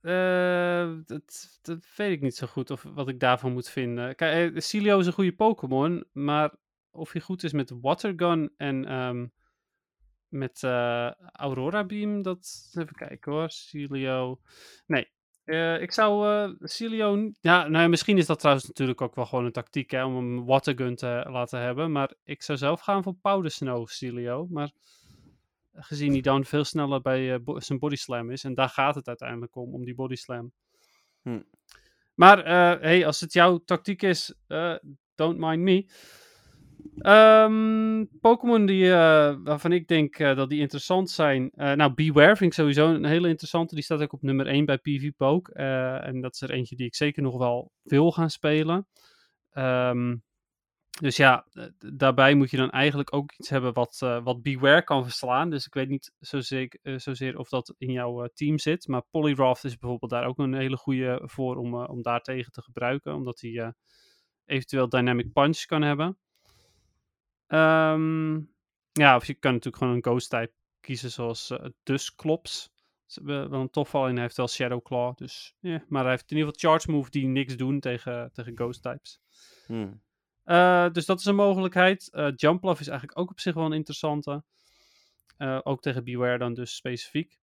[0.00, 4.16] eh, dat, dat weet ik niet zo goed of wat ik daarvan moet vinden.
[4.16, 6.54] Kijk, Celio is een goede Pokémon, maar
[6.94, 9.26] of hij goed is met Watergun en ehm,
[10.28, 13.50] met eh, Aurora Beam, dat even kijken hoor.
[13.50, 14.40] Celio.
[14.86, 15.12] Nee.
[15.44, 16.48] Eh, ik zou
[17.16, 20.04] niet- Ja, nou ja, misschien is dat trouwens natuurlijk ook wel gewoon een tactiek hè,
[20.04, 21.92] om een Watergun te laten hebben.
[21.92, 24.46] Maar ik zou zelf gaan voor Powder Snow Celio.
[24.50, 24.70] Maar
[25.74, 28.44] gezien hij dan veel sneller bij bo- zijn body slam is.
[28.44, 30.52] En daar gaat het uiteindelijk om, om die body slam.
[31.22, 31.40] Hm.
[32.14, 32.44] Maar
[32.80, 34.34] hey, als het jouw tactiek is,
[35.14, 35.86] don't mind me.
[36.98, 41.50] Ehm, Pokémon die, eh, waarvan ik denk eh, dat die interessant zijn.
[41.54, 43.74] eh, nou, Beware vind ik sowieso een hele interessante.
[43.74, 45.52] Die staat ook op nummer 1 bij PV Poke.
[45.52, 48.86] eh, en dat is er eentje die ik zeker nog wel wil gaan spelen.
[49.50, 50.16] Ehm,
[51.00, 51.46] dus ja,
[51.94, 55.50] daarbij moet je dan eigenlijk ook iets hebben wat, wat Beware kan verslaan.
[55.50, 56.12] Dus ik weet niet
[56.96, 58.88] zozeer, of dat in jouw team zit.
[58.88, 62.62] Maar Poliwrath is bijvoorbeeld daar ook een hele goede voor om, om daar tegen te
[62.62, 63.14] gebruiken.
[63.14, 63.72] Omdat hij
[64.44, 66.18] eventueel Dynamic Punch kan hebben.
[67.46, 68.40] Ehm,
[68.92, 72.72] ja, of je kan natuurlijk gewoon een Ghost type kiezen zoals eh Dusclops.
[73.06, 75.16] Dat is wel een tof al en hij heeft wel Shadow Claw.
[75.16, 78.56] Dus, ja, maar hij heeft in ieder geval Charge Move die niks doen tegen, tegen
[78.56, 79.20] Ghost types.
[79.66, 79.92] Hm.
[80.44, 82.10] Eh, dus dat is een mogelijkheid.
[82.12, 84.44] Eh Jumpluff is eigenlijk ook op zich wel een interessante.
[85.36, 87.38] Eh, ook tegen Beware dan dus specifiek.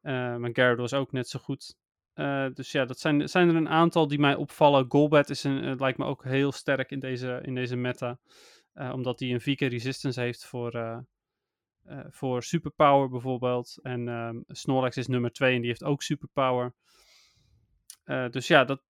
[0.00, 1.76] Eh maar Gyarados ook net zo goed.
[2.14, 4.86] Eh, dus ja, dat zijn, zijn er een aantal die mij opvallen.
[4.88, 8.18] Golbat is een, eh, lijkt me ook heel sterk in deze, in deze meta.
[8.74, 10.98] Eh, omdat hij een VK resistance heeft voor, eh,
[11.82, 13.78] eh, voor superpower bijvoorbeeld.
[13.82, 16.74] En ehm, Snorlax is nummer 2 en die heeft ook superpower.
[18.30, 18.82] Dus ja, dat,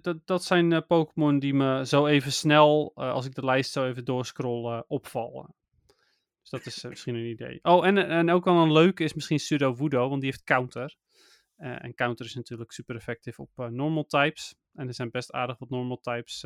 [0.00, 4.04] dat, dat zijn Pokémon die me zo even snel, als ik de lijst zo even
[4.04, 5.54] doorscroll, opvallen.
[6.40, 7.58] Dus dat is misschien een idee.
[7.62, 10.96] Oh, en, en ook wel een leuke is misschien Pseudo Wudo, want die heeft counter.
[11.56, 14.54] En counter is natuurlijk super effectief op normal types.
[14.72, 16.44] En er zijn best aardig wat normal types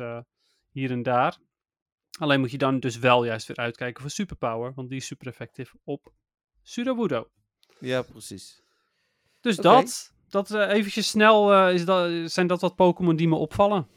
[0.71, 1.37] hier en daar.
[2.19, 5.27] Alleen moet je dan dus wel juist weer uitkijken voor superpower, want die is super
[5.27, 6.13] effectief op
[6.63, 7.29] Pseudo Wudo.
[7.79, 8.61] Ja, precies.
[9.39, 13.35] Dus dat, dat eh, eventjes snel, eh, is dat, zijn dat wat Pokémon die me
[13.35, 13.87] opvallen.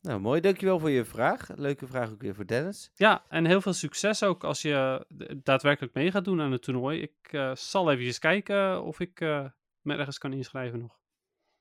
[0.00, 0.40] Nou, mooi.
[0.40, 1.48] Dankjewel voor je vraag.
[1.56, 2.90] Leuke vraag ook weer voor Dennis.
[2.94, 6.62] Ja, en heel veel succes ook als je d- daadwerkelijk mee gaat doen aan het
[6.62, 7.00] toernooi.
[7.00, 9.44] Ik eh, zal even kijken of ik eh,
[9.80, 10.98] me ergens kan inschrijven nog.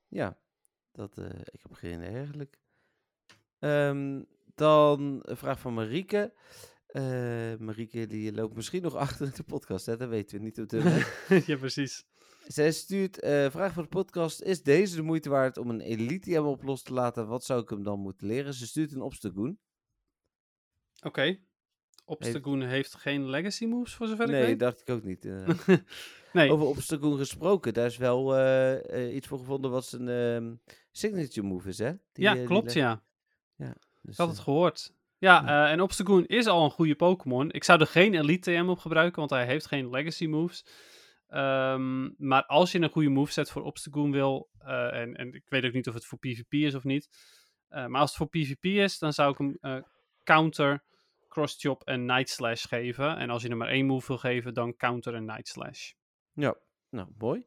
[0.08, 0.38] Ja,
[0.92, 2.60] dat, eh, ik heb geen eigenlijk.
[3.60, 4.22] Ehm,
[4.56, 6.34] dan een vraag van Marieke.
[6.88, 7.04] Eh,
[7.60, 9.98] Marieke die loopt misschien nog achter in de podcast, hè?
[9.98, 11.08] dat weten we niet op moment.
[11.48, 12.06] ja, precies.
[12.44, 16.32] Zij stuurt, eh vraag voor de podcast, is deze de moeite waard om een elite
[16.32, 17.28] hem op los te laten?
[17.28, 18.54] Wat zou ik hem dan moeten leren?
[18.54, 19.58] Ze stuurt een obstagoon.
[21.04, 21.40] Oké.
[22.06, 24.60] Obstagoon heeft geen legacy moves voor zover ik Nee, weet.
[24.60, 25.26] dacht ik ook niet.
[25.26, 25.48] eh.
[26.34, 28.30] nee, Over obstagoon gesproken, daar is wel
[29.10, 30.56] iets voor gevonden wat zijn ehm,
[30.92, 31.92] signature move is, hè?
[32.12, 33.04] Die, ja, klopt, leg- ja.
[34.04, 34.94] Dus, Ik had het eh, gehoord.
[35.18, 35.66] Ja, Ja.
[35.66, 37.52] eh, en Obstagoon is al een goede Pokémon.
[37.52, 40.66] Ik zou er geen Elite TM op gebruiken, want hij heeft geen Legacy moves.
[41.28, 45.66] Ehm, maar als je een goede moveset voor Obstagoon wil, eh, en, en ik weet
[45.66, 47.10] ook niet of het voor PvP is of niet.
[47.70, 49.84] maar als het voor PvP is, dan zou ik hem
[50.24, 50.84] Counter,
[51.28, 53.18] Cross Chop en Night Slash geven.
[53.18, 55.92] En als je er maar één move wil geven, dan Counter en Night Slash.
[56.34, 56.56] Ja,
[56.94, 57.46] nou, mooi.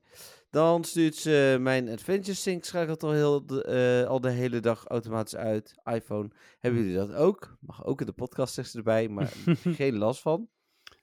[0.50, 4.84] Dan stuurt ze mijn Adventure Sync, schakelt al, heel de, eh, al de hele dag
[4.86, 5.74] automatisch uit.
[5.84, 7.56] iPhone, hebben jullie dat ook?
[7.60, 9.32] Mag ook in de podcast, zegt ze erbij, maar
[9.80, 10.48] geen last van.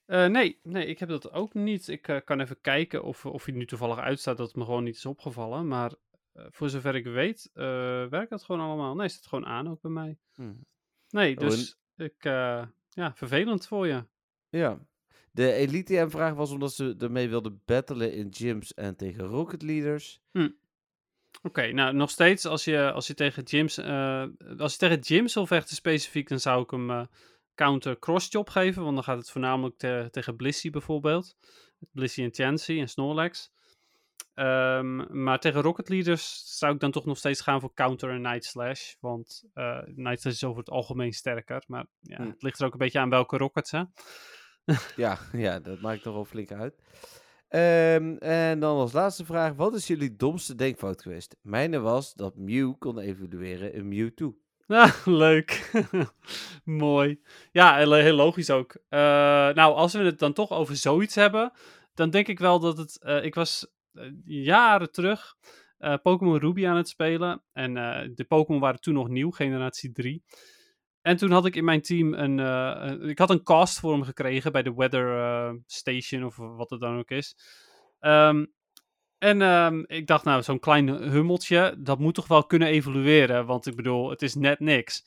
[0.06, 1.88] Eh, nee, nee, ik heb dat ook niet.
[1.88, 4.84] Ik eh, kan even kijken of, of hij nu toevallig uitstaat dat het me gewoon
[4.84, 5.68] niet is opgevallen.
[5.68, 5.94] Maar
[6.34, 7.50] voor zover ik weet,
[8.10, 8.96] werkt dat gewoon allemaal.
[8.96, 10.18] Nee, staat gewoon aan ook bij mij.
[10.34, 10.54] Hm.
[11.10, 12.24] Nee, Oh, en- dus ik,
[12.90, 14.06] ja, vervelend voor je.
[14.50, 14.80] Ja.
[15.36, 20.22] De Elite M-vraag was omdat ze ermee wilde battlen in gyms en tegen Rocket Leaders.
[21.42, 24.26] Oké, nou nog steeds als je, als je tegen gyms, eh,
[24.58, 27.06] als je tegen gyms wil vechten specifiek, dan zou ik hem eh,
[27.56, 31.36] counter cross chop geven, want dan gaat het voornamelijk te- tegen Blissey bijvoorbeeld.
[31.92, 33.52] Blissey en Chansey en Snorlax.
[34.34, 38.22] Ehm, maar tegen Rocket Leaders zou ik dan toch nog steeds gaan voor counter en
[38.22, 42.28] Night Slash, want eh Night Slash is over het algemeen sterker, maar ja, Hm.
[42.30, 43.84] het ligt er ook een beetje aan welke Rockets, hè.
[44.96, 46.76] Ja, ja, dat maakt toch wel flink uit.
[47.48, 51.36] Ehm, en dan als laatste vraag, wat is jullie domste denkfout geweest?
[51.42, 54.36] Mijne was dat Mew kon evolueren in Mewtwo.
[54.68, 55.72] Ah, leuk.
[56.64, 57.22] Mooi.
[57.52, 58.76] Ja, heel, logisch ook.
[58.90, 59.00] Eh,
[59.54, 61.52] nou, als we het dan toch over zoiets hebben,
[61.94, 63.02] dan denk ik wel dat het.
[63.02, 65.36] eh, ik was eh, jaren terug
[66.02, 67.42] Pokémon Ruby aan het spelen.
[67.54, 67.74] En
[68.16, 70.24] de Pokémon waren toen nog nieuw, generatie 3.
[71.04, 73.92] En toen had ik in mijn team een, eh, een- Ik had een cast voor
[73.92, 77.36] hem gekregen bij de Weather eh, Station of wat het dan ook is.
[78.00, 78.46] Ehm,
[79.18, 83.46] en ehm, ik dacht, nou, zo'n klein hummeltje, dat moet toch wel kunnen evolueren.
[83.46, 85.04] Want ik bedoel, het is net niks.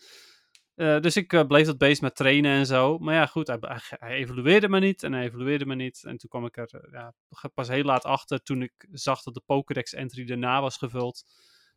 [0.75, 2.99] Eh, dus ik bleef dat beest met trainen en zo.
[2.99, 6.05] Maar ja, goed, hij, evolueerde me niet en hij evolueerde me niet.
[6.05, 7.15] En toen kwam ik er ja,
[7.55, 11.25] pas heel laat achter, toen ik zag dat de Pokédex-entry erna was gevuld,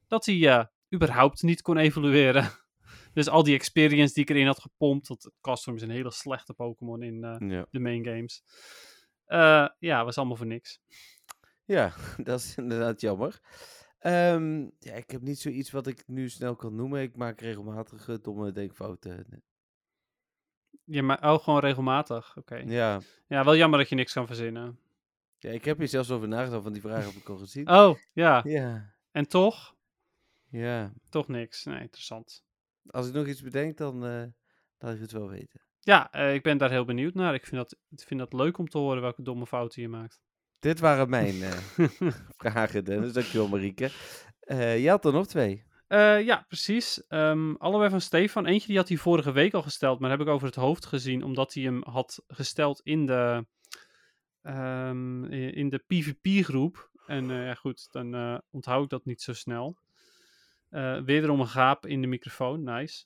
[0.08, 2.50] dat hij überhaupt niet kon evolueren.
[3.14, 6.53] dus al die experience die ik erin had gepompt, want Castform is een hele slechte
[6.53, 7.65] Pokémon in eh, Ja.
[7.72, 8.44] de main games.
[9.26, 10.80] Eh, ja, was allemaal voor niks.
[11.65, 13.40] ja, dat is inderdaad jammer.
[13.99, 17.02] Ehm, ja, ik heb niet zoiets wat ik nu snel kan noemen.
[17.02, 19.44] Ik maak regelmatig eh, domme denkfouten.
[20.84, 22.38] Ja, maar oh, gewoon regelmatig.
[22.38, 22.56] Oké.
[22.56, 23.02] Ja.
[23.27, 23.44] Ja.
[23.44, 24.80] wel jammer dat je niks kan verzinnen.
[25.38, 27.69] ja, ik heb hier zelfs over nagedacht, van die vraag heb ik al gezien.
[27.69, 28.41] Oh, ja.
[28.45, 29.76] Ja, En toch?
[30.49, 30.94] ja.
[31.10, 31.64] Toch niks.
[31.65, 32.44] Nee, interessant.
[32.91, 34.24] Als ik nog iets bedenk, dan eh
[34.80, 35.61] laat ik het wel weten.
[35.80, 37.34] Ja, eh, ik ben daar heel benieuwd naar.
[37.34, 40.22] Ik vind, dat, ik vind dat leuk om te horen welke domme fouten je maakt.
[40.60, 43.14] Dit waren mijn eh, vragen, Dennis.
[43.14, 43.90] Dankjewel, Marieke.
[44.80, 45.68] Je had er nog twee.
[46.24, 47.07] Ja, precies.
[47.07, 48.45] Ehm, allebei van Stefan.
[48.45, 51.24] Eentje die had hij vorige week al gesteld, maar heb ik over het hoofd gezien,
[51.24, 53.45] omdat hij hem had gesteld in de,
[54.41, 56.90] ehm, in de PvP-groep.
[57.06, 59.78] En ja, goed, dan onthoud ik dat niet zo snel.
[60.70, 62.64] Eh wederom een gaap in de microfoon.
[62.64, 63.04] Nice.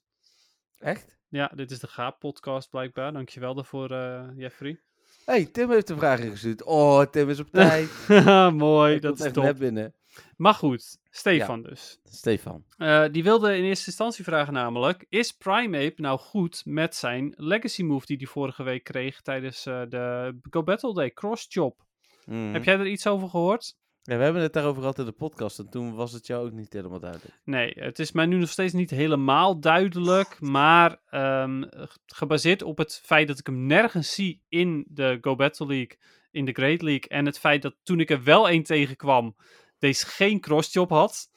[0.80, 1.18] Echt?
[1.30, 3.14] Ja, dit is de Gaap-podcast blijkbaar.
[3.14, 4.80] Dankjewel daarvoor, eh, Jeffrey.
[5.26, 6.64] hey, Tim heeft een vraag ingestuurd.
[6.64, 7.90] Oh, Tim is op tijd.
[8.54, 9.44] Mooi, Hij dat is echt top.
[9.44, 9.94] net binnen.
[10.38, 12.00] Maar goed, Stefan dus.
[12.04, 12.66] Stefan.
[12.78, 15.06] Eh, die wilde in eerste instantie vragen namelijk...
[15.10, 19.22] Is Primeape nou goed met zijn legacy move die hij vorige week kreeg...
[19.22, 21.86] tijdens de Go Battle Day, Cross Chop?
[22.26, 22.54] Mhm.
[22.54, 23.76] Heb jij er iets over gehoord?
[24.06, 26.52] Ja, we hebben het daarover gehad in de podcast en toen was het jou ook
[26.52, 27.40] niet helemaal duidelijk.
[27.44, 30.40] Nee, het is mij nu nog steeds niet helemaal duidelijk...
[30.40, 31.64] maar ehm,
[32.06, 35.98] gebaseerd op het feit dat ik hem nergens zie in de Go Battle League...
[36.32, 37.10] in de Great League...
[37.10, 39.36] en het feit dat toen ik er wel één tegenkwam...
[39.80, 41.32] deze geen Cross Chop had...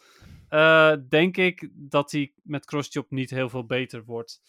[0.49, 4.41] eh, denk ik dat hij met Crosschop niet heel veel beter wordt.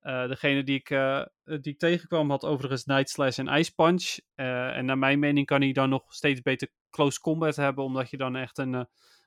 [0.00, 4.16] Eh, degene die ik, eh, die ik tegenkwam had overigens Night Slash en Ice Punch.
[4.34, 8.16] En naar mijn mening kan hij dan nog steeds beter close combat hebben, omdat je
[8.16, 8.84] dan echt een, eh,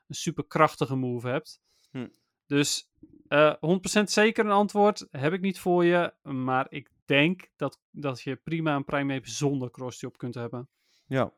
[0.07, 1.61] een super krachtige move hebt.
[1.91, 2.07] Hm.
[2.45, 2.91] Dus
[3.27, 8.21] eh 100% zeker een antwoord heb ik niet voor je, maar ik denk dat, dat
[8.21, 10.69] je prima een Primeape zonder Crosschop kunt hebben.
[11.05, 11.33] Ja.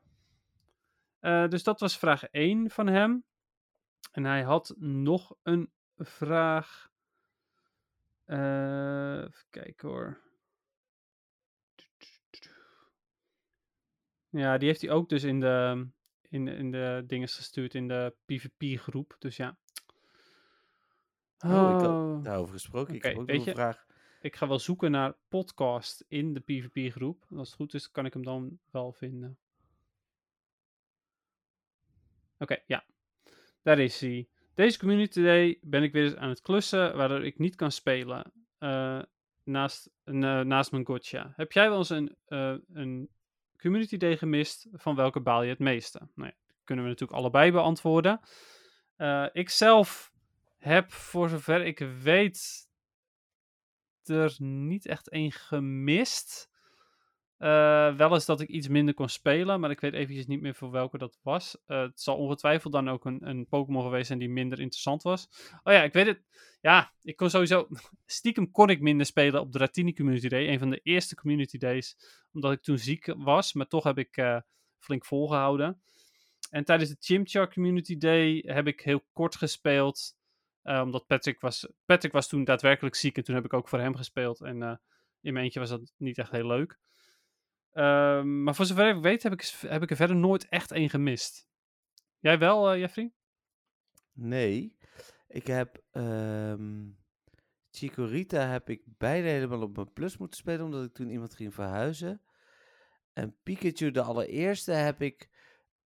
[1.20, 3.24] Eh, dus dat was vraag 1 van hem.
[4.12, 6.90] En hij had nog een vraag.
[8.26, 10.22] Eh, even kijken hoor.
[14.30, 15.88] Ja, die heeft hij ook dus in de,
[16.32, 19.16] in, de- in de dingen gestuurd, in de PvP-groep.
[19.20, 19.58] Dus ja.
[21.40, 22.24] Oh, ik had Oh.
[22.24, 22.96] daarover gesproken.
[22.96, 23.86] ik heb ook weet nog een je- vraag.
[24.22, 27.26] Ik ga wel zoeken naar podcast in de PvP-groep.
[27.36, 29.38] Als het goed is, kan ik hem dan wel vinden.
[32.40, 32.84] Oké, ja.
[33.62, 34.28] Daar is hij.
[34.54, 38.32] Deze Community Day ben ik weer eens aan het klussen, waardoor ik niet kan spelen.
[38.58, 39.02] eh,
[39.44, 41.34] naast, na- naast mijn gotcha.
[41.36, 43.10] Heb jij wel eens een, eh, een
[43.62, 44.68] Community Day gemist?
[44.72, 46.00] Van welke baal je het meeste?
[46.16, 48.22] Nou ja, kunnen we natuurlijk allebei beantwoorden.
[48.96, 50.12] Eh ik zelf
[50.58, 52.70] heb, voor zover ik weet,
[54.04, 56.51] er niet echt één gemist.
[57.42, 60.56] Eh, wel eens dat ik iets minder kon spelen, maar ik weet eventjes niet meer
[60.56, 61.58] voor welke dat was.
[61.66, 65.30] Eh, het zal ongetwijfeld dan ook een, een Pokémon geweest zijn die minder interessant was.
[65.64, 66.22] Oh ja, ik weet het.
[66.62, 67.68] Ja, ik kon sowieso...
[68.06, 70.48] Stiekem kon ik minder spelen op de Ratini Community Day.
[70.48, 71.98] Een van de eerste Community Days.
[72.34, 74.38] Omdat ik toen ziek was, maar toch heb ik eh,
[74.80, 75.82] flink volgehouden.
[76.50, 80.16] En tijdens de Chimchar Community Day heb ik heel kort gespeeld.
[80.64, 83.96] omdat Patrick was, Patrick was toen daadwerkelijk ziek en toen heb ik ook voor hem
[83.96, 84.42] gespeeld.
[84.42, 84.80] En
[85.22, 86.80] in mijn eentje was dat niet echt heel leuk.
[87.72, 90.90] Ehm, maar voor zover ik weet heb ik, heb ik er verder nooit echt één
[90.90, 91.48] gemist.
[92.20, 93.14] Jij wel, eh, Jeffrey?
[94.14, 94.78] Nee,
[95.28, 96.90] ik heb ehm
[97.72, 101.54] Chikorita heb ik beide helemaal op mijn plus moeten spelen, omdat ik toen iemand ging
[101.54, 102.22] verhuizen.
[103.14, 105.30] En Pikachu, de allereerste, heb ik,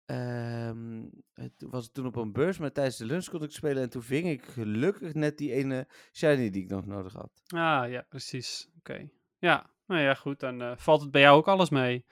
[0.05, 3.89] ehm, het was toen op een beurs, maar tijdens de lunch kon ik spelen en
[3.89, 7.41] toen ving ik gelukkig net die ene shiny die ik nog nodig had.
[7.47, 8.69] Ah, ja, precies.
[8.77, 9.09] Oké.
[9.37, 10.39] Ja, nou ja, goed.
[10.39, 12.05] Dan eh, valt het bij jou ook alles mee.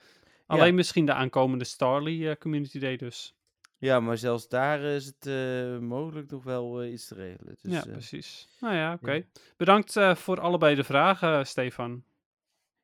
[0.46, 3.36] Alleen misschien de aankomende Starly eh, Community Day dus.
[3.78, 7.56] Ja, maar zelfs daar is het eh, mogelijk nog wel iets te regelen.
[7.62, 8.48] Dus, ja, precies.
[8.60, 9.12] Nou ja, oké.
[9.12, 9.22] ja.
[9.56, 12.04] Bedankt voor allebei de vragen, Stefan.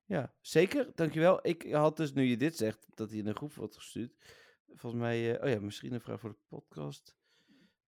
[0.04, 0.88] Ja, zeker.
[0.94, 1.38] Dankjewel.
[1.42, 4.12] Ik had dus, nu je dit zegt, dat hij in een groep wordt gestuurd.
[4.74, 7.16] Volgens mij, oh ja, misschien een vraag voor de podcast.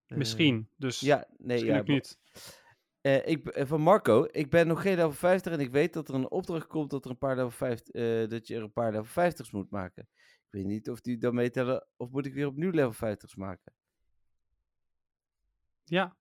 [0.07, 0.69] Misschien.
[0.77, 1.79] Dus Ja, nee, ja.
[1.79, 2.19] ook niet.
[3.07, 6.09] Eh, ik, eh, van Marco, ik ben nog geen level 50 en ik weet dat
[6.09, 8.73] er een opdracht komt dat, er een paar level 50, eh, dat je er een
[8.73, 10.09] paar level 50's moet maken.
[10.19, 13.73] Ik weet niet of die dan meetellen of moet ik weer opnieuw level 50's maken.
[15.85, 16.17] Ja,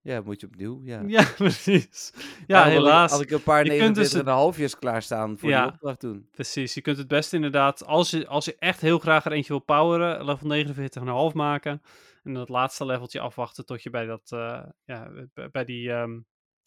[0.00, 0.80] Ja, moet je opnieuw.
[0.84, 2.12] Ja, ja precies.
[2.46, 3.10] Ja, helaas.
[3.10, 5.62] Had ik een paar Je kunt dus 49 en een halfjes klaarstaan voor Ja.
[5.62, 6.28] die opdracht doen.
[6.30, 9.52] Precies, je kunt het beste inderdaad, als je, als je echt heel graag er eentje
[9.52, 11.82] wil poweren, level 49,5 maken.
[12.22, 15.10] En dan het laatste leveltje afwachten tot je bij, dat, eh, ja,
[15.52, 16.20] bij- die ehm,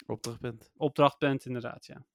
[0.05, 0.71] Opdrachtpunt.
[0.77, 1.85] opdracht bent, inderdaad.
[1.85, 2.05] Ja.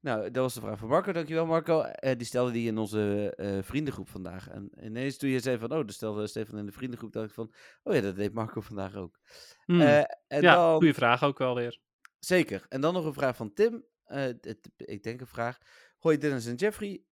[0.00, 1.12] Nou, dat was de vraag van Marco.
[1.12, 1.80] Dankjewel, Marco.
[1.80, 4.48] Eh, die stelde die in onze eh, vriendengroep vandaag.
[4.48, 7.34] En ineens toen je zei van, oh, dat stelde Stefan in de vriendengroep, dacht ik
[7.34, 7.52] van,
[7.82, 9.18] oh ja, dat deed Marco vandaag ook.
[9.64, 9.80] Hmm.
[9.80, 10.06] En
[10.42, 11.80] ja, dan, goede vraag ook wel weer.
[12.18, 12.66] zeker.
[12.68, 13.84] En dan nog een vraag van Tim.
[14.04, 15.58] Het- ik denk een vraag.
[15.98, 17.02] Hoi Dennis en Jeffrey.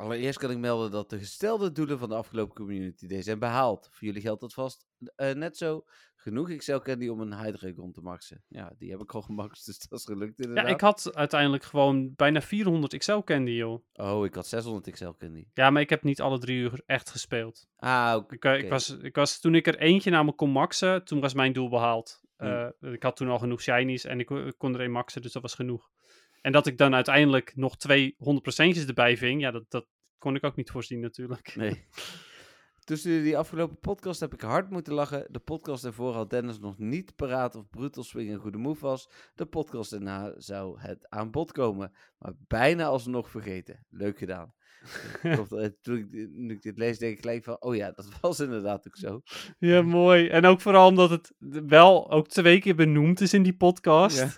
[0.00, 3.88] Allereerst kan ik melden dat de gestelde doelen van de afgelopen Community Day zijn behaald.
[3.90, 4.86] Voor jullie geldt dat vast
[5.16, 5.84] eh, net zo.
[6.16, 8.44] Genoeg Excel Candy om een Hydreigon te maxen.
[8.48, 10.72] Ja, die heb ik al gemaxt, dus dat is gelukt Ja, inderdaad.
[10.72, 13.84] ik had uiteindelijk gewoon bijna 400 Excel candy, joh.
[13.92, 15.46] Oh, ik had 600 Excel Candy.
[15.54, 17.68] Ja, maar ik heb niet alle drie uur echt gespeeld.
[17.76, 18.34] Ah, oké.
[18.34, 21.34] Ik, eh, ik, was, ik was, toen ik er eentje namelijk kon maxen, toen was
[21.34, 22.22] mijn doel behaald.
[22.36, 22.72] Hmm.
[22.80, 25.32] Eh, ik had toen al genoeg shinies en ik, ik kon er één maxen, dus
[25.32, 25.90] dat was genoeg.
[26.40, 29.86] En dat ik dan uiteindelijk nog twee 100%'jes erbij ving, ja, dat, dat
[30.18, 31.56] kon ik ook niet voorzien natuurlijk.
[31.56, 31.84] Nee.
[32.84, 35.26] Tussen die afgelopen podcast heb ik hard moeten lachen.
[35.28, 39.10] De podcast ervoor had Dennis nog niet paraat of Brutal Swing een goede move was.
[39.34, 41.92] De podcast daarna zou het aan bod komen.
[42.18, 43.86] Maar bijna alsnog vergeten.
[43.90, 44.52] Leuk gedaan.
[45.22, 48.96] Eh, toen ik dit lees, denk ik gelijk van, oh ja, dat was inderdaad ook
[48.96, 49.22] zo.
[49.58, 50.28] Ja, mooi.
[50.28, 51.34] En ook vooral omdat het
[51.66, 54.18] wel ook twee keer benoemd is in die podcast.
[54.18, 54.30] Ja.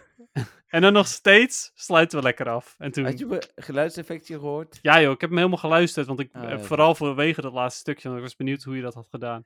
[0.72, 2.74] En dan nog steeds sluiten we lekker af.
[2.78, 3.04] En toen...
[3.04, 4.78] Had je mijn geluidseffectje gehoord?
[4.82, 6.58] Ja joh, ik heb hem helemaal geluisterd, want ik, Ah, eh, ja.
[6.58, 9.44] vooral vanwege dat laatste stukje, want ik was benieuwd hoe je dat had gedaan.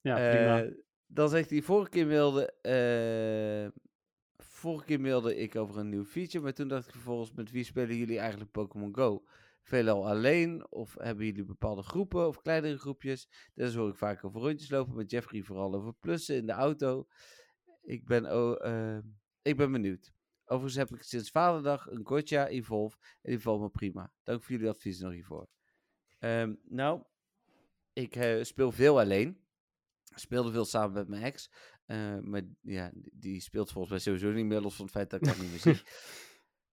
[0.00, 0.62] Ja, prima.
[0.62, 0.70] Eh,
[1.06, 3.82] dan zegt hij, vorige keer mailde, eh,
[4.36, 7.64] vorige keer mailde ik over een nieuw feature, maar toen dacht ik vervolgens, met wie
[7.64, 9.24] spelen jullie eigenlijk Pokémon Go?
[9.62, 13.28] Veelal alleen, of hebben jullie bepaalde groepen of kleinere groepjes?
[13.54, 17.06] Dus hoor ik vaak over rondjes lopen, met Jeffrey vooral over plussen in de auto.
[17.82, 18.98] Ik ben, oh,
[19.42, 20.16] ik ben benieuwd.
[20.50, 24.12] Overigens heb ik sinds vaderdag een Gotcha Evolve en die valt me prima.
[24.22, 25.48] Dank voor jullie advies nog hiervoor.
[26.18, 27.02] Ehm, nou,
[27.92, 29.46] ik eh, speel veel alleen
[30.14, 31.50] speelde veel samen met mijn ex.
[31.86, 35.20] eh, maar ja, die- speelt volgens mij sowieso niet meer, los van het feit dat
[35.20, 35.82] ik haar niet meer zie.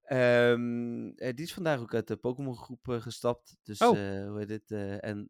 [0.06, 3.58] Ehm, eh, die is vandaag ook uit de Pokémon groep eh, gestapt.
[3.64, 3.90] Dus Oh.
[4.28, 4.72] hoe heet het?
[5.02, 5.30] en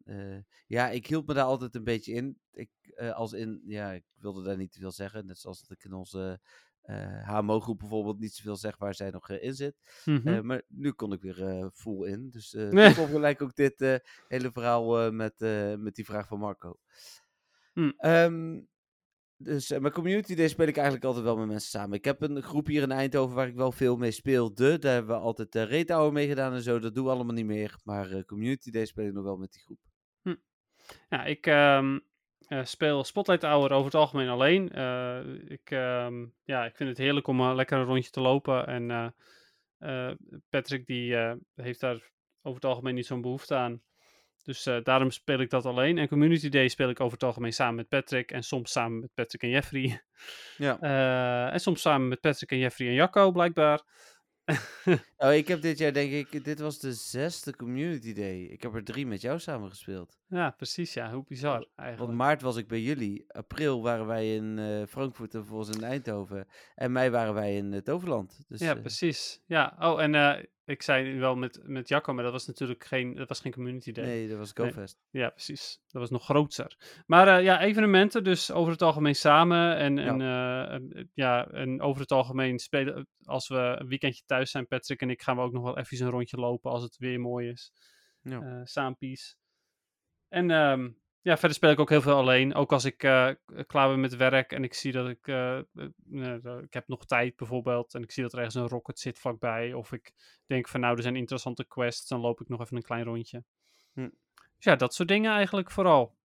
[0.68, 2.40] ja, ik hield me daar altijd een beetje in.
[2.52, 2.70] Ik,
[3.14, 5.26] als in, ja, ik wilde daar niet te veel zeggen.
[5.26, 6.40] Net zoals dat ik in onze
[6.86, 10.02] eh HMO-groep bijvoorbeeld niet zoveel zeg waar zij nog eh, in zit.
[10.06, 10.28] Mhm.
[10.28, 12.30] Eh, maar nu kon ik weer full in.
[12.30, 12.94] Dus Nee.
[12.94, 15.40] kwam gelijk ook dit hele verhaal met,
[15.80, 16.78] met die vraag van Marco.
[17.74, 17.92] Hm.
[17.98, 18.60] Ehm,
[19.38, 21.98] dus mijn community day speel ik eigenlijk altijd wel met mensen samen.
[21.98, 24.80] Ik heb een groep hier in Eindhoven waar ik wel veel mee speelde.
[24.80, 26.80] Daar hebben we altijd uh, Raid Hour mee gedaan en zo.
[26.80, 27.80] Dat doen we allemaal niet meer.
[27.84, 29.80] Maar community day speel ik nog wel met die groep.
[31.10, 32.00] Ja, ik ehm,
[32.48, 34.72] eh, speel Spotlight Hour over het algemeen alleen.
[34.72, 38.68] Eh, ik, ehm, ja, ik vind het heerlijk om een lekker een rondje te lopen.
[38.68, 39.08] En eh,
[39.78, 40.16] eh,
[40.50, 42.12] Patrick die eh, heeft daar
[42.42, 43.82] over het algemeen niet zo'n behoefte aan.
[44.46, 45.98] Dus eh, daarom speel ik dat alleen.
[45.98, 48.32] En Community Day speel ik over het algemeen samen met Patrick.
[48.32, 50.02] En soms samen met Patrick en Jeffrey.
[50.58, 50.78] Ja.
[51.46, 53.82] Eh, en soms samen met Patrick en Jeffrey en Jacco, blijkbaar.
[55.18, 58.42] Oh, ik heb dit jaar denk ik, dit was de zesde community day.
[58.42, 60.18] Ik heb er drie met jou samen gespeeld.
[60.28, 60.94] Ja, precies.
[60.94, 62.08] Ja, hoe bizar eigenlijk.
[62.08, 63.26] Want maart was ik bij jullie.
[63.28, 66.48] April waren wij in eh, Frankfurt en vervolgens in Eindhoven.
[66.76, 68.44] En mei waren wij in het Toverland.
[68.48, 69.42] Dus, Ja, eh, precies.
[69.46, 73.16] Ja, oh, en eh, ik zei wel met, met Jacco, maar dat was natuurlijk geen,
[73.16, 74.06] dat was geen community day.
[74.06, 74.68] nee, dat was Nee.
[74.68, 75.00] GoFest.
[75.10, 75.82] Ja, precies.
[75.88, 76.78] Dat was nog groter.
[77.06, 79.76] Maar eh, ja, evenementen dus over het algemeen samen.
[79.76, 84.52] En, en, eh, en, ja, en over het algemeen spelen, als we een weekendje thuis
[84.52, 86.98] zijn, Patrick en ik, gaan we ook nog wel even een rondje lopen als het
[86.98, 87.72] weer mooi is.
[88.22, 88.42] Ja.
[88.42, 89.38] Eh Saampies.
[90.28, 90.90] En ehm,
[91.26, 92.54] ja, verder speel ik ook heel veel alleen.
[92.54, 95.58] Ook als ik eh, k- klaar ben met werk en ik zie dat ik, eh,
[95.58, 95.66] eh,
[96.46, 97.94] eh, ik heb nog tijd bijvoorbeeld.
[97.94, 99.74] En ik zie dat er ergens een rocket zit vlakbij.
[99.74, 100.12] Of ik
[100.46, 102.08] denk van nou, er zijn interessante quests.
[102.08, 103.44] Dan loop ik nog even een klein rondje.
[103.94, 104.10] Hm.
[104.34, 106.16] Dus ja, dat soort dingen eigenlijk vooral.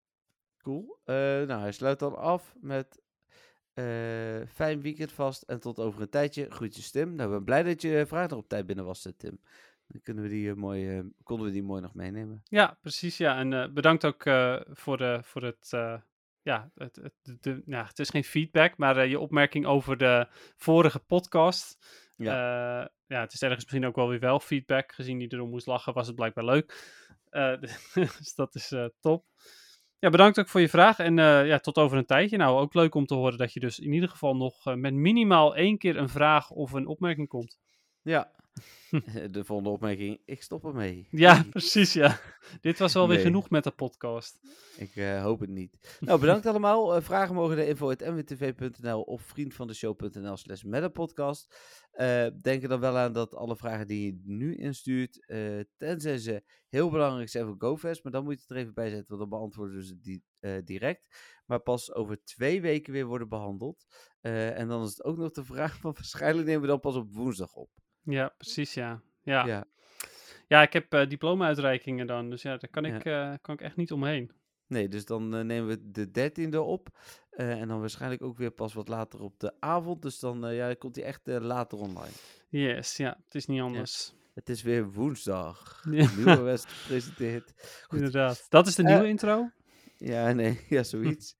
[0.63, 0.99] Cool.
[1.05, 3.01] Eh, nou, hij sluit dan af met
[3.73, 3.85] eh,
[4.49, 6.51] fijn weekend vast en tot over een tijdje.
[6.51, 7.15] Groetjes Tim.
[7.15, 9.41] Nou, ik ben blij dat je vraag nog op tijd binnen was, eh, Tim.
[9.91, 12.43] Dan kunnen we die, eh, mooi, eh, konden we die mooi nog meenemen.
[12.45, 13.17] Ja, precies.
[13.17, 14.23] Ja, en eh, bedankt ook
[14.71, 15.69] voor, de, voor het.
[16.43, 20.27] ja, het, het, de, ja, het is geen feedback, maar je opmerking over de
[20.57, 21.79] vorige podcast.
[22.17, 22.91] Ja.
[23.07, 24.93] ja, het is ergens misschien ook wel weer wel feedback.
[24.93, 26.99] Gezien die erom moest lachen, was het blijkbaar leuk.
[27.95, 29.25] Dus dat is top.
[29.99, 30.99] Ja, bedankt ook voor je vraag.
[30.99, 32.37] En ja, tot over een tijdje.
[32.37, 35.57] Nou, ook leuk om te horen dat je dus in ieder geval nog met minimaal
[35.57, 37.59] één keer een vraag of een opmerking komt.
[38.03, 38.33] Ja.
[39.31, 41.09] De volgende opmerking, ik stop ermee.
[41.25, 42.21] Ja, precies, ja.
[42.61, 44.41] Dit was wel weer genoeg met de podcast.
[44.77, 45.97] Ik eh, hoop het niet.
[46.01, 46.95] Nou, bedankt allemaal.
[46.95, 51.55] Eh, vragen mogen naar info.mwtv.nl of vriendvandeshow.nl slash met een podcast.
[51.91, 56.19] Eh, denk er dan wel aan dat alle vragen die je nu instuurt, eh, tenzij
[56.19, 59.07] ze heel belangrijk zijn voor GoFest, maar dan moet je het er even bij zetten,
[59.09, 61.07] want dan beantwoorden we ze die, eh, direct.
[61.47, 63.87] Maar pas over twee weken weer worden behandeld.
[64.21, 66.97] Eh, en dan is het ook nog de vraag van waarschijnlijk nemen we dan pas
[66.97, 67.71] op woensdag op.
[68.03, 69.03] Ja, precies, ja.
[69.23, 69.65] Ja, ja.
[70.49, 70.63] Ja.
[70.63, 73.93] ik heb eh, diploma-uitreikingen dan, dus ja, daar kan ik, eh, kan ik echt niet
[73.93, 74.33] omheen.
[74.67, 76.89] Nee, dus dan eh, nemen we de dertiende op.
[77.31, 80.03] En dan waarschijnlijk ook weer pas wat later op de avond.
[80.03, 82.13] Dus dan ja, komt hij echt later online.
[82.49, 84.15] Yes, ja, het is niet anders.
[84.35, 85.83] Het is weer woensdag.
[85.91, 86.11] Ja.
[86.17, 87.53] Nieuwe West gepresenteerd.
[87.87, 87.99] Goed.
[87.99, 88.47] Inderdaad.
[88.49, 89.51] Dat is de nieuwe intro?
[89.97, 91.37] Ja, nee, ja, zoiets.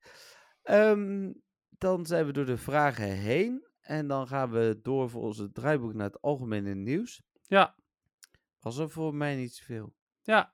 [0.63, 1.31] Ehm,
[1.69, 3.65] dan zijn we door de vragen heen.
[3.81, 7.21] En dan gaan we door voor onze draaiboek naar het algemene nieuws.
[7.47, 7.75] Ja,
[8.59, 9.93] Was er voor mij niet zoveel.
[10.21, 10.53] ja,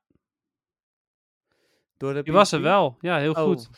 [1.97, 2.97] Door de die was er wel.
[2.99, 3.69] Ja, heel Oh, goed.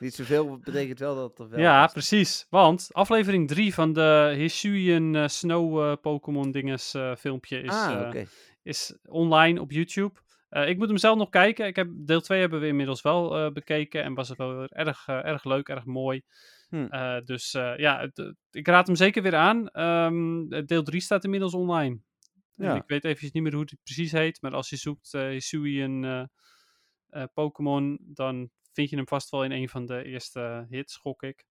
[0.00, 1.92] Niet zoveel betekent wel dat er wel Ja, was.
[1.92, 2.46] precies.
[2.50, 8.14] Want aflevering 3 van de Hisuian eh, Snow eh, Pokémon dinges eh, filmpje is, Ah,
[8.62, 10.20] is online op YouTube.
[10.48, 11.66] Ik moet hem zelf nog kijken.
[11.66, 15.06] Ik heb, deel 2 hebben we inmiddels wel bekeken en was het wel weer erg,
[15.08, 16.22] erg leuk, erg mooi.
[16.68, 16.84] Hm.
[16.84, 19.68] Eh, dus eh, ja, het- het- ik raad hem zeker weer aan.
[19.68, 21.98] Ehm, deel 3 staat inmiddels online.
[22.56, 22.74] En Ja.
[22.74, 25.36] Ik weet eventjes niet meer hoe het precies heet, maar als je zoekt eh
[26.04, 26.24] eh,
[27.08, 31.22] eh, Pokémon, dan vind je hem vast wel in een van de eerste hits, gok
[31.22, 31.46] ik.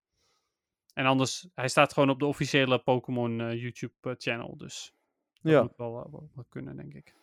[0.94, 4.92] En anders, hij staat gewoon op de officiële Pokémon eh, YouTube eh, channel, dus
[5.40, 7.14] dat Ja, moet wel, eh, wel, wel kunnen, denk ik.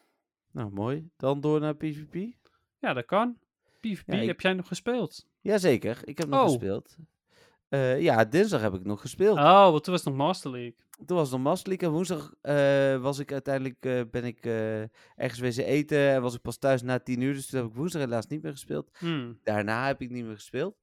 [0.52, 1.10] nou mooi.
[1.18, 2.34] Dan door naar PvP.
[2.80, 3.40] Ja, dat kan.
[3.80, 5.28] PvP, Ja, ik- heb jij nog gespeeld?
[5.42, 6.46] Jazeker, ik heb nog Oh.
[6.48, 6.98] gespeeld.
[7.70, 9.38] Eh, ja, dinsdag heb ik nog gespeeld.
[9.38, 10.76] Oh, want toen was het nog Master League.
[11.06, 14.46] Toen was het nog Master League en woensdag eh, was ik uiteindelijk, eh, ben ik
[15.16, 17.34] ergens wezen eten en was ik pas thuis na tien uur.
[17.34, 18.90] Dus toen heb ik woensdag helaas niet meer gespeeld.
[18.98, 19.40] Hmm.
[19.44, 20.78] Daarna heb ik niet meer gespeeld.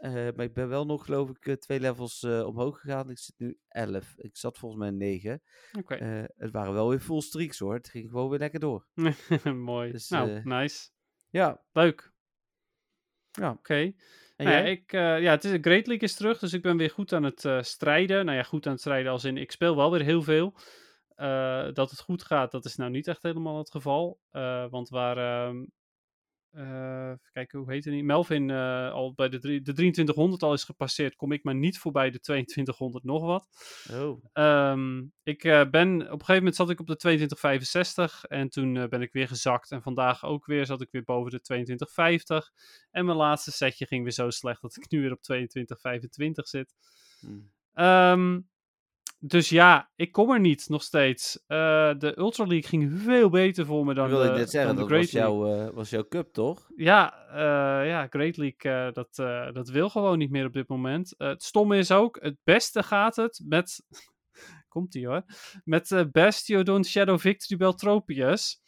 [0.00, 3.10] Maar ik ben wel nog, geloof ik, twee levels omhoog gegaan.
[3.10, 4.14] Ik zit nu 11.
[4.16, 5.42] Ik zat volgens mij 9.
[5.78, 7.74] Oké, het waren wel weer full streaks hoor.
[7.74, 8.86] Het ging gewoon weer lekker door.
[9.54, 9.92] mooi.
[9.92, 10.88] dus, nou, nice.
[11.28, 12.12] Ja, Leuk.
[13.30, 13.50] ja.
[13.50, 13.92] Oké.
[14.44, 16.90] Nou ja, ik, eh, ja, het is, Great League is terug, dus ik ben weer
[16.90, 18.24] goed aan het eh, strijden.
[18.24, 20.54] Nou ja, goed aan het strijden als in, ik speel wel weer heel veel.
[21.14, 24.20] Eh, dat het goed gaat, dat is nou niet echt helemaal het geval.
[24.70, 25.64] Want waar, ehm,
[26.50, 28.04] eh, even kijken, hoe heet het niet?
[28.04, 31.78] Melvin eh, al bij de, drie- de 2300 al is gepasseerd, kom ik maar niet
[31.78, 33.48] voorbij de 2200 nog wat.
[33.92, 38.48] Oh, Ehm, ik eh, ben, op een gegeven moment zat ik op de 2265 en
[38.48, 39.70] toen ben ik weer gezakt.
[39.70, 42.50] En vandaag ook weer zat ik weer boven de 2250.
[42.90, 46.74] En mijn laatste setje ging weer zo slecht dat ik nu weer op 2225 zit.
[47.20, 47.38] hm.
[47.74, 48.40] Ehm,
[49.22, 51.44] dus ja, ik kom er niet nog steeds.
[51.46, 54.76] Eh, de Ultra League ging veel beter voor me dan wil de, ik net zeggen,
[54.76, 56.70] dat Great was, jouw, eh, was jouw cup toch?
[56.76, 59.14] Ja, eh, ja, Great League, dat,
[59.54, 61.14] dat wil gewoon niet meer op dit moment.
[61.18, 63.84] Het stomme is ook, het beste gaat het met,
[64.68, 65.22] komt ie hoor,
[65.64, 68.60] met Bastiodon Shadow Victory Beltropius.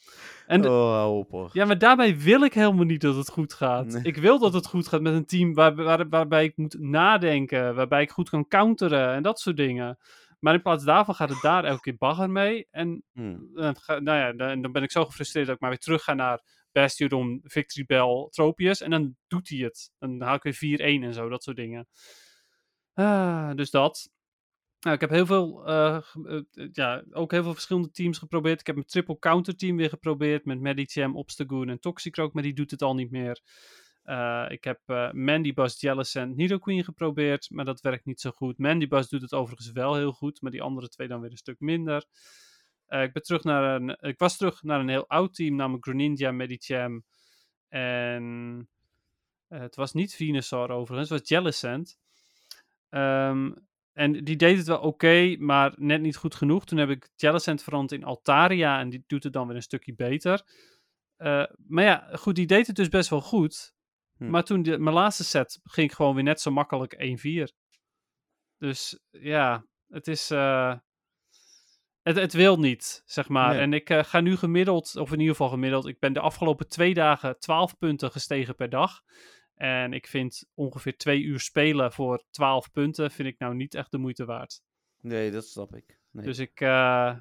[0.46, 3.86] En de- oh, op ja, maar daarbij wil ik helemaal niet dat het goed gaat.
[3.86, 4.02] Nee.
[4.02, 7.74] Ik wil dat het goed gaat met een team waar, waar, waarbij ik moet nadenken,
[7.74, 9.98] waarbij ik goed kan counteren en dat soort dingen.
[10.42, 12.66] Maar in plaats daarvan gaat het daar elke keer bagger mee.
[12.70, 13.04] En
[13.54, 16.02] dan, ga- nou ja, dan, dan ben ik zo gefrustreerd dat ik maar weer terug
[16.04, 16.42] ga naar
[16.72, 18.80] Bastiodon, Victory Bell, Tropius.
[18.80, 19.90] En dan doet hij het.
[19.98, 21.88] Dan haal ik weer 4-1 en zo, dat soort dingen.
[22.94, 24.10] Ah, dus dat.
[24.80, 26.40] Nou, ik heb heel veel, eh, eh,
[26.72, 28.60] ja, ook heel veel verschillende teams geprobeerd.
[28.60, 32.54] Ik heb mijn triple counter team weer geprobeerd met Medicham, Obstagoon en Toxicroak, maar die
[32.54, 33.40] doet het al niet meer.
[34.02, 38.58] Eh, ik heb eh Mandibus, Jellicent, Nidoqueen geprobeerd, maar dat werkt niet zo goed.
[38.58, 41.60] Mandibus doet het overigens wel heel goed, maar die andere twee dan weer een stuk
[41.60, 42.04] minder.
[42.86, 45.84] Eh, ik, ben terug naar een, ik was terug naar een heel oud team, namelijk
[45.84, 47.04] Greninja, Medicham
[47.68, 48.68] en
[49.48, 51.98] het was niet Venusaur overigens, het was Jellicent.
[52.88, 53.52] Ehm,
[53.92, 56.64] en die deed het wel oké, maar net niet goed genoeg.
[56.64, 59.94] Toen heb ik Jellicent veranderd in Altaria en die doet het dan weer een stukje
[59.94, 60.42] beter.
[61.66, 63.74] Maar ja, goed, die deed het dus best wel goed.
[64.24, 64.30] Hm.
[64.30, 67.18] Maar toen de, mijn laatste set ging ik gewoon weer net zo makkelijk
[67.50, 67.56] 1-4.
[68.58, 70.30] Dus ja, het is.
[70.30, 70.74] eh,
[72.02, 73.50] het, het wil niet, zeg maar.
[73.52, 73.60] Nee.
[73.60, 76.68] En ik eh, ga nu gemiddeld, of in ieder geval gemiddeld, ik ben de afgelopen
[76.68, 79.00] twee dagen 12 punten gestegen per dag.
[79.54, 83.90] En ik vind ongeveer twee uur spelen voor 12 punten, vind ik nou niet echt
[83.90, 84.60] de moeite waard.
[85.00, 86.00] Nee, dat snap ik.
[86.10, 86.24] Nee.
[86.24, 87.16] Dus ik, eh,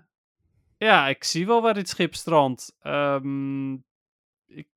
[0.78, 2.76] ja, ik zie wel waar dit schip strandt.
[2.80, 3.73] Ehm,
[4.45, 4.72] ik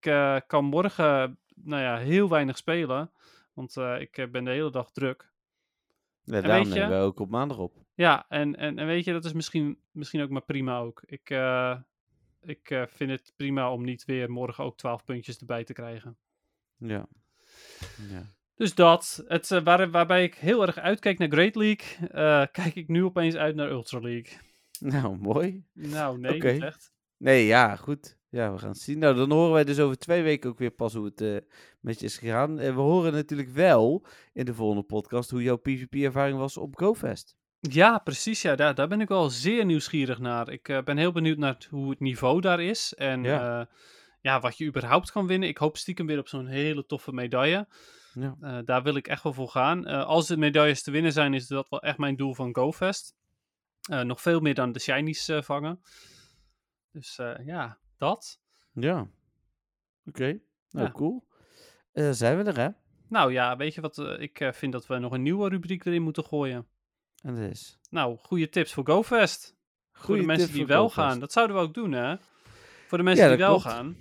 [0.46, 3.10] kan morgen nou ja, heel weinig spelen.
[3.52, 5.32] Want eh, ik eh, ben de hele dag druk.
[6.22, 7.84] Ja, daarom nemen we ook op maandag op.
[7.94, 11.02] Ja, en, en, en weet je, dat is misschien, misschien ook maar prima ook.
[11.06, 11.78] Ik, eh,
[12.40, 16.16] ik vind het prima om niet weer morgen ook 12 puntjes erbij te krijgen.
[16.76, 17.06] Ja.
[18.10, 18.26] ja.
[18.54, 19.24] Dus dat.
[19.26, 22.08] Het, waar, waarbij ik heel erg uitkijk naar Great League,
[22.62, 24.38] kijk ik nu opeens uit naar Ultra League.
[24.80, 25.64] Nou, mooi.
[25.72, 26.52] Nou, nee, Oké.
[26.52, 26.92] niet echt.
[27.16, 28.18] Nee, ja, goed.
[28.34, 28.98] Ja, we gaan het zien.
[28.98, 31.36] Nou, dan horen wij dus over twee weken ook weer pas hoe het eh,
[31.80, 32.58] met je is gegaan.
[32.58, 37.36] En we horen natuurlijk wel in de volgende podcast hoe jouw PvP-ervaring was op GoFest.
[37.60, 38.42] Ja, precies.
[38.42, 40.48] Ja, daar, daar ben ik wel zeer nieuwsgierig naar.
[40.50, 42.94] Ik eh, ben heel benieuwd naar het- hoe het niveau daar is.
[42.94, 43.40] En Ja.
[43.58, 43.68] ja.
[44.20, 45.48] ja, wat je überhaupt kan winnen.
[45.48, 47.68] Ik hoop stiekem weer op zo'n hele toffe medaille.
[48.14, 48.36] Ja.
[48.40, 49.86] Eh, daar wil ik echt wel voor gaan.
[49.86, 53.14] Eh, als de medailles te winnen zijn, is dat wel echt mijn doel van GoFest.
[53.90, 55.80] Eh, nog veel meer dan de shinies eh, vangen.
[56.92, 58.40] Dus eh, ja, dat.
[58.72, 59.08] Ja.
[60.06, 60.38] Oké.
[60.70, 60.92] Nou, Ja.
[60.92, 61.26] cool.
[61.92, 62.68] Eh, zijn we er, hè?
[63.08, 63.98] Nou ja, weet je wat?
[63.98, 66.66] eh, ik eh, vind dat we nog een nieuwe rubriek erin moeten gooien.
[67.22, 67.78] En dat is...
[67.90, 69.56] Nou, goede tips voor GoFest.
[69.92, 71.06] voor Goeie de mensen die voor wel GoFest.
[71.06, 71.18] gaan.
[71.20, 72.16] Dat zouden we ook doen, hè?
[72.86, 73.62] Voor de mensen Ja, die wel klopt.
[73.74, 73.96] gaan.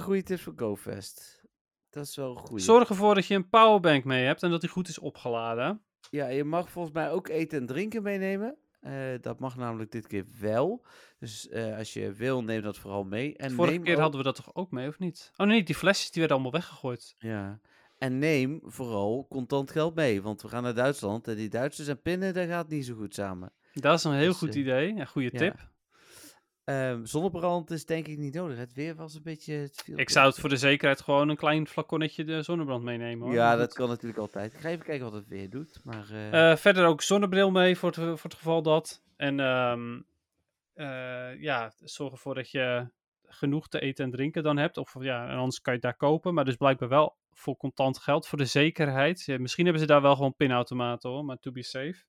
[0.00, 1.42] Goede tips voor GoFest.
[1.90, 2.62] Dat is wel een goede.
[2.62, 5.82] Zorg ervoor dat je een powerbank mee hebt en dat die goed is opgeladen.
[6.10, 8.56] Ja, je mag volgens mij ook eten en drinken meenemen.
[8.84, 10.84] Eh, dat mag namelijk dit keer wel.
[11.18, 13.36] Dus eh, als je wil, neem dat vooral mee.
[13.36, 15.32] En Vorige neem keer ook- hadden we dat toch ook mee, of niet?
[15.36, 17.14] Oh nee, die flesjes die werden allemaal weggegooid.
[17.18, 17.60] Ja.
[17.98, 20.22] En neem vooral contant geld mee.
[20.22, 21.28] Want we gaan naar Duitsland.
[21.28, 23.52] En die Duitsers en pinnen, dat gaat niet zo goed samen.
[23.72, 24.94] Dat is een heel Dus, goed eh, idee.
[24.94, 25.38] Ja, goede ja.
[25.38, 25.72] tip.
[26.64, 28.58] Ehm, zonnebrand is denk ik niet nodig.
[28.58, 29.54] Het weer was een beetje...
[29.54, 33.26] Het viel Ik zou het voor de zekerheid gewoon een klein flaconnetje de zonnebrand meenemen.
[33.26, 33.34] Hoor.
[33.34, 34.52] Ja, dat kan natuurlijk altijd.
[34.52, 35.80] Ik ga even kijken wat het weer doet.
[35.84, 39.02] Maar eh, Eh, verder ook zonnebril mee voor het, voor het geval dat.
[39.16, 40.00] En ehm,
[40.74, 42.88] eh, ja, zorg ervoor dat je
[43.26, 44.76] genoeg te eten en drinken dan hebt.
[44.76, 46.34] Of ja, en anders kan je het daar kopen.
[46.34, 49.24] Maar dus blijkbaar wel voor contant geld, voor de zekerheid.
[49.24, 52.04] Ja, misschien hebben ze daar wel gewoon pinautomaten hoor, maar to be safe.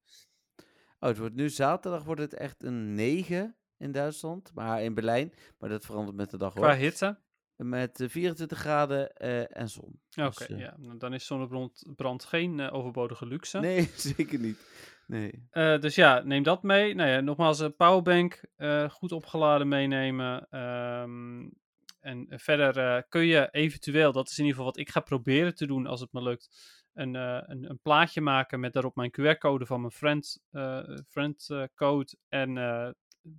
[0.99, 4.51] oh, het wordt nu zaterdag wordt het echt een 9 in Duitsland.
[4.53, 5.33] Maar in Berlijn.
[5.59, 6.75] Maar dat verandert met de dag Qua hoor.
[6.75, 7.19] hitte.
[7.55, 9.99] Met eh, 24 graden eh, en zon.
[10.15, 10.75] Oké, Dus, eh, ja.
[10.77, 13.59] nou, Dan is zonnebrand brand geen eh, overbodige luxe.
[13.59, 14.57] Nee, zeker niet.
[15.07, 15.45] Nee.
[15.49, 16.95] Eh, dus ja, neem dat mee.
[16.95, 20.47] Nou ja, nogmaals, een powerbank eh, goed opgeladen meenemen.
[20.49, 21.47] Ehm,
[21.99, 25.55] en verder eh, kun je eventueel, dat is in ieder geval wat ik ga proberen
[25.55, 29.11] te doen als het me lukt, een, eh, een, een plaatje maken met daarop mijn
[29.11, 30.79] QR-code van mijn friend, eh,
[31.09, 32.89] friend eh, code en eh,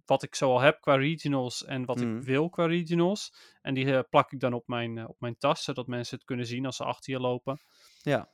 [0.04, 3.34] wat ik zoal heb qua regionals en wat ik wil qua regionals.
[3.62, 6.26] En die eh, plak ik dan op mijn, eh, op mijn tas, zodat mensen het
[6.26, 7.58] kunnen zien als ze achter je lopen.
[8.02, 8.30] Ja.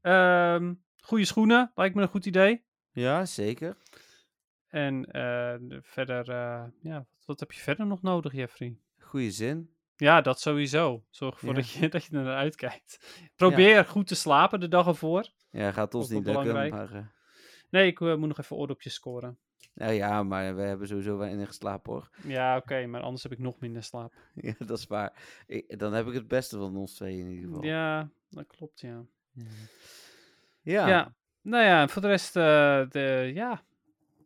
[0.00, 0.74] Ehm
[1.04, 2.64] goede schoenen, lijkt me een goed idee.
[2.92, 3.76] Ja, zeker.
[4.68, 6.26] En eh, de- verder,
[6.80, 8.78] ja, wat, wat heb je verder nog nodig, Jeffrey?
[8.98, 9.74] Goeie zin.
[9.96, 11.04] Ja, dat sowieso.
[11.10, 11.54] Zorg ervoor Ja.
[11.54, 13.22] dat, je, dat je naar uitkijkt.
[13.36, 15.28] Probeer goed te slapen de dag ervoor.
[15.50, 16.52] Ja, gaat ons niet lukken.
[16.70, 17.12] Maar,
[17.70, 19.38] Nee, ik moet nog even oordopjes scoren.
[19.74, 22.08] Nou ja, maar we hebben sowieso weinig geslapen hoor.
[22.26, 24.12] Ja, oké, maar anders heb ik nog minder slaap.
[24.34, 25.12] Ja, dat is waar.
[25.46, 27.64] Ik, dan heb ik het beste van ons twee in ieder geval.
[27.64, 29.04] Ja, dat klopt, ja.
[30.62, 30.88] Ja.
[30.88, 33.62] Ja, nou ja, voor de rest, eh, de, ja,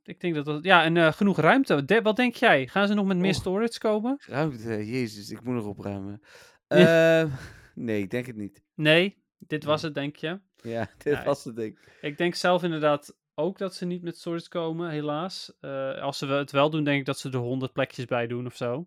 [0.02, 1.84] ik denk dat dat, ja, en eh, genoeg ruimte.
[1.84, 2.66] De- wat denk jij?
[2.66, 4.16] Gaan ze nog met meer storage komen?
[4.26, 6.20] Ruimte, jezus, ik moet nog opruimen.
[6.68, 7.20] Ja.
[7.20, 7.30] Ehm,
[7.74, 8.62] nee, ik denk het niet.
[8.74, 10.40] Nee, dit was het, denk je.
[10.62, 11.78] Ja, dit Ja, was het ding.
[12.00, 15.52] Ik denk zelf inderdaad ook dat ze niet met storage komen, helaas.
[15.60, 18.46] Eh, als ze het wel doen, denk ik dat ze er 100 plekjes bij doen
[18.46, 18.86] of zo.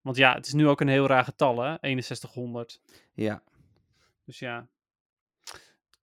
[0.00, 1.76] Want ja, het is nu ook een heel raar getal, hè?
[1.80, 2.80] 6100.
[3.14, 3.42] Ja,
[4.24, 4.68] Dus ja,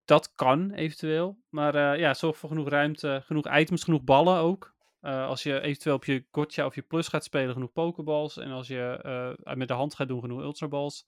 [0.04, 1.38] dat kan eventueel.
[1.48, 4.74] Maar eh, ja, zorg voor genoeg ruimte, genoeg items, genoeg ballen ook.
[5.00, 8.36] Eh, als je eventueel op je gotcha of je plus gaat spelen, genoeg pokeballs.
[8.36, 11.06] En als je met de hand gaat doen, genoeg ultraballs.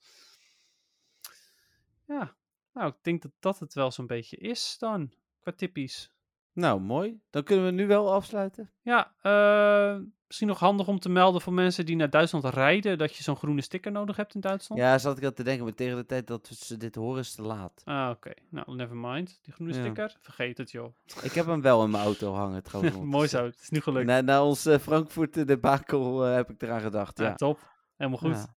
[2.07, 2.35] Ja,
[2.73, 6.11] nou, ik denk dat dat het wel zo'n beetje is dan, qua tippies.
[6.59, 7.19] Nou mooi.
[7.29, 8.71] Dan kunnen we nu wel afsluiten.
[8.81, 13.15] Ja, eh, misschien nog handig om te melden voor mensen die naar Duitsland rijden, dat
[13.15, 14.81] je zo'n groene sticker nodig hebt in Duitsland.
[14.81, 17.33] Ja, zat ik aan te denken, maar tegen de tijd dat ze dit horen is
[17.35, 17.81] te laat.
[17.85, 18.31] Ah, oké.
[18.49, 19.39] Nou, never mind.
[19.41, 19.79] Die groene Ja.
[19.79, 20.95] sticker, vergeet het joh.
[21.21, 22.95] Ik heb hem wel in mijn auto hangen trouwens.
[22.97, 24.05] Mooi zo, het is nu gelukt.
[24.05, 27.17] Na, na ons eh, Frankfurt de Bakel eh, heb ik eraan gedacht.
[27.17, 27.59] Ja, Ja, top.
[27.97, 28.35] Helemaal goed.
[28.35, 28.55] Ja.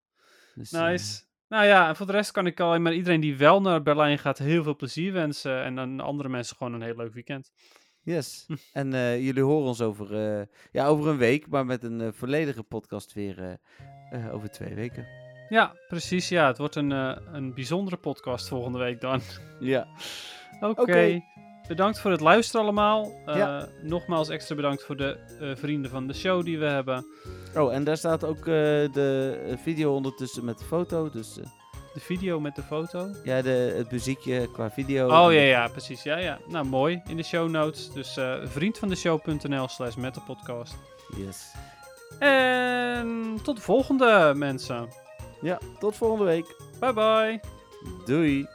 [0.54, 1.22] Dus, eh, Nice.
[1.48, 4.18] Nou ja, en voor de rest kan ik alleen maar iedereen die wel naar Berlijn
[4.18, 5.62] gaat heel veel plezier wensen.
[5.62, 7.52] En aan andere mensen gewoon een heel leuk weekend.
[8.02, 8.46] Yes.
[8.72, 12.08] en eh, jullie horen ons over, eh, ja, over een week, maar met een eh,
[12.12, 13.58] volledige podcast weer
[14.32, 15.06] over twee weken.
[15.48, 16.28] Ja, precies.
[16.28, 16.90] Ja, het wordt een,
[17.34, 19.20] een bijzondere podcast volgende week dan.
[19.60, 19.86] Ja.
[20.60, 21.20] Oké.
[21.68, 23.12] Bedankt voor het luisteren allemaal.
[23.26, 23.68] Ja.
[23.82, 25.18] Nogmaals extra bedankt voor de
[25.56, 27.06] vrienden van de show die we hebben.
[27.56, 31.10] Oh, en daar staat ook de video ondertussen met de foto.
[31.10, 31.38] Dus
[31.94, 33.10] De video met de foto.
[33.24, 35.06] Ja, de, het muziekje qua video.
[35.06, 36.02] Oh ja, ja, precies.
[36.02, 36.38] Ja, ja.
[36.48, 37.02] Nou, mooi.
[37.08, 37.92] In de show notes.
[37.92, 40.76] Dus eh vriendvandeshow.nl slash metalpodcast.
[41.16, 41.52] Yes.
[42.18, 44.88] En tot de volgende, mensen.
[45.40, 46.56] Ja, tot volgende week.
[46.80, 47.40] Bye bye.
[48.06, 48.48] Doei.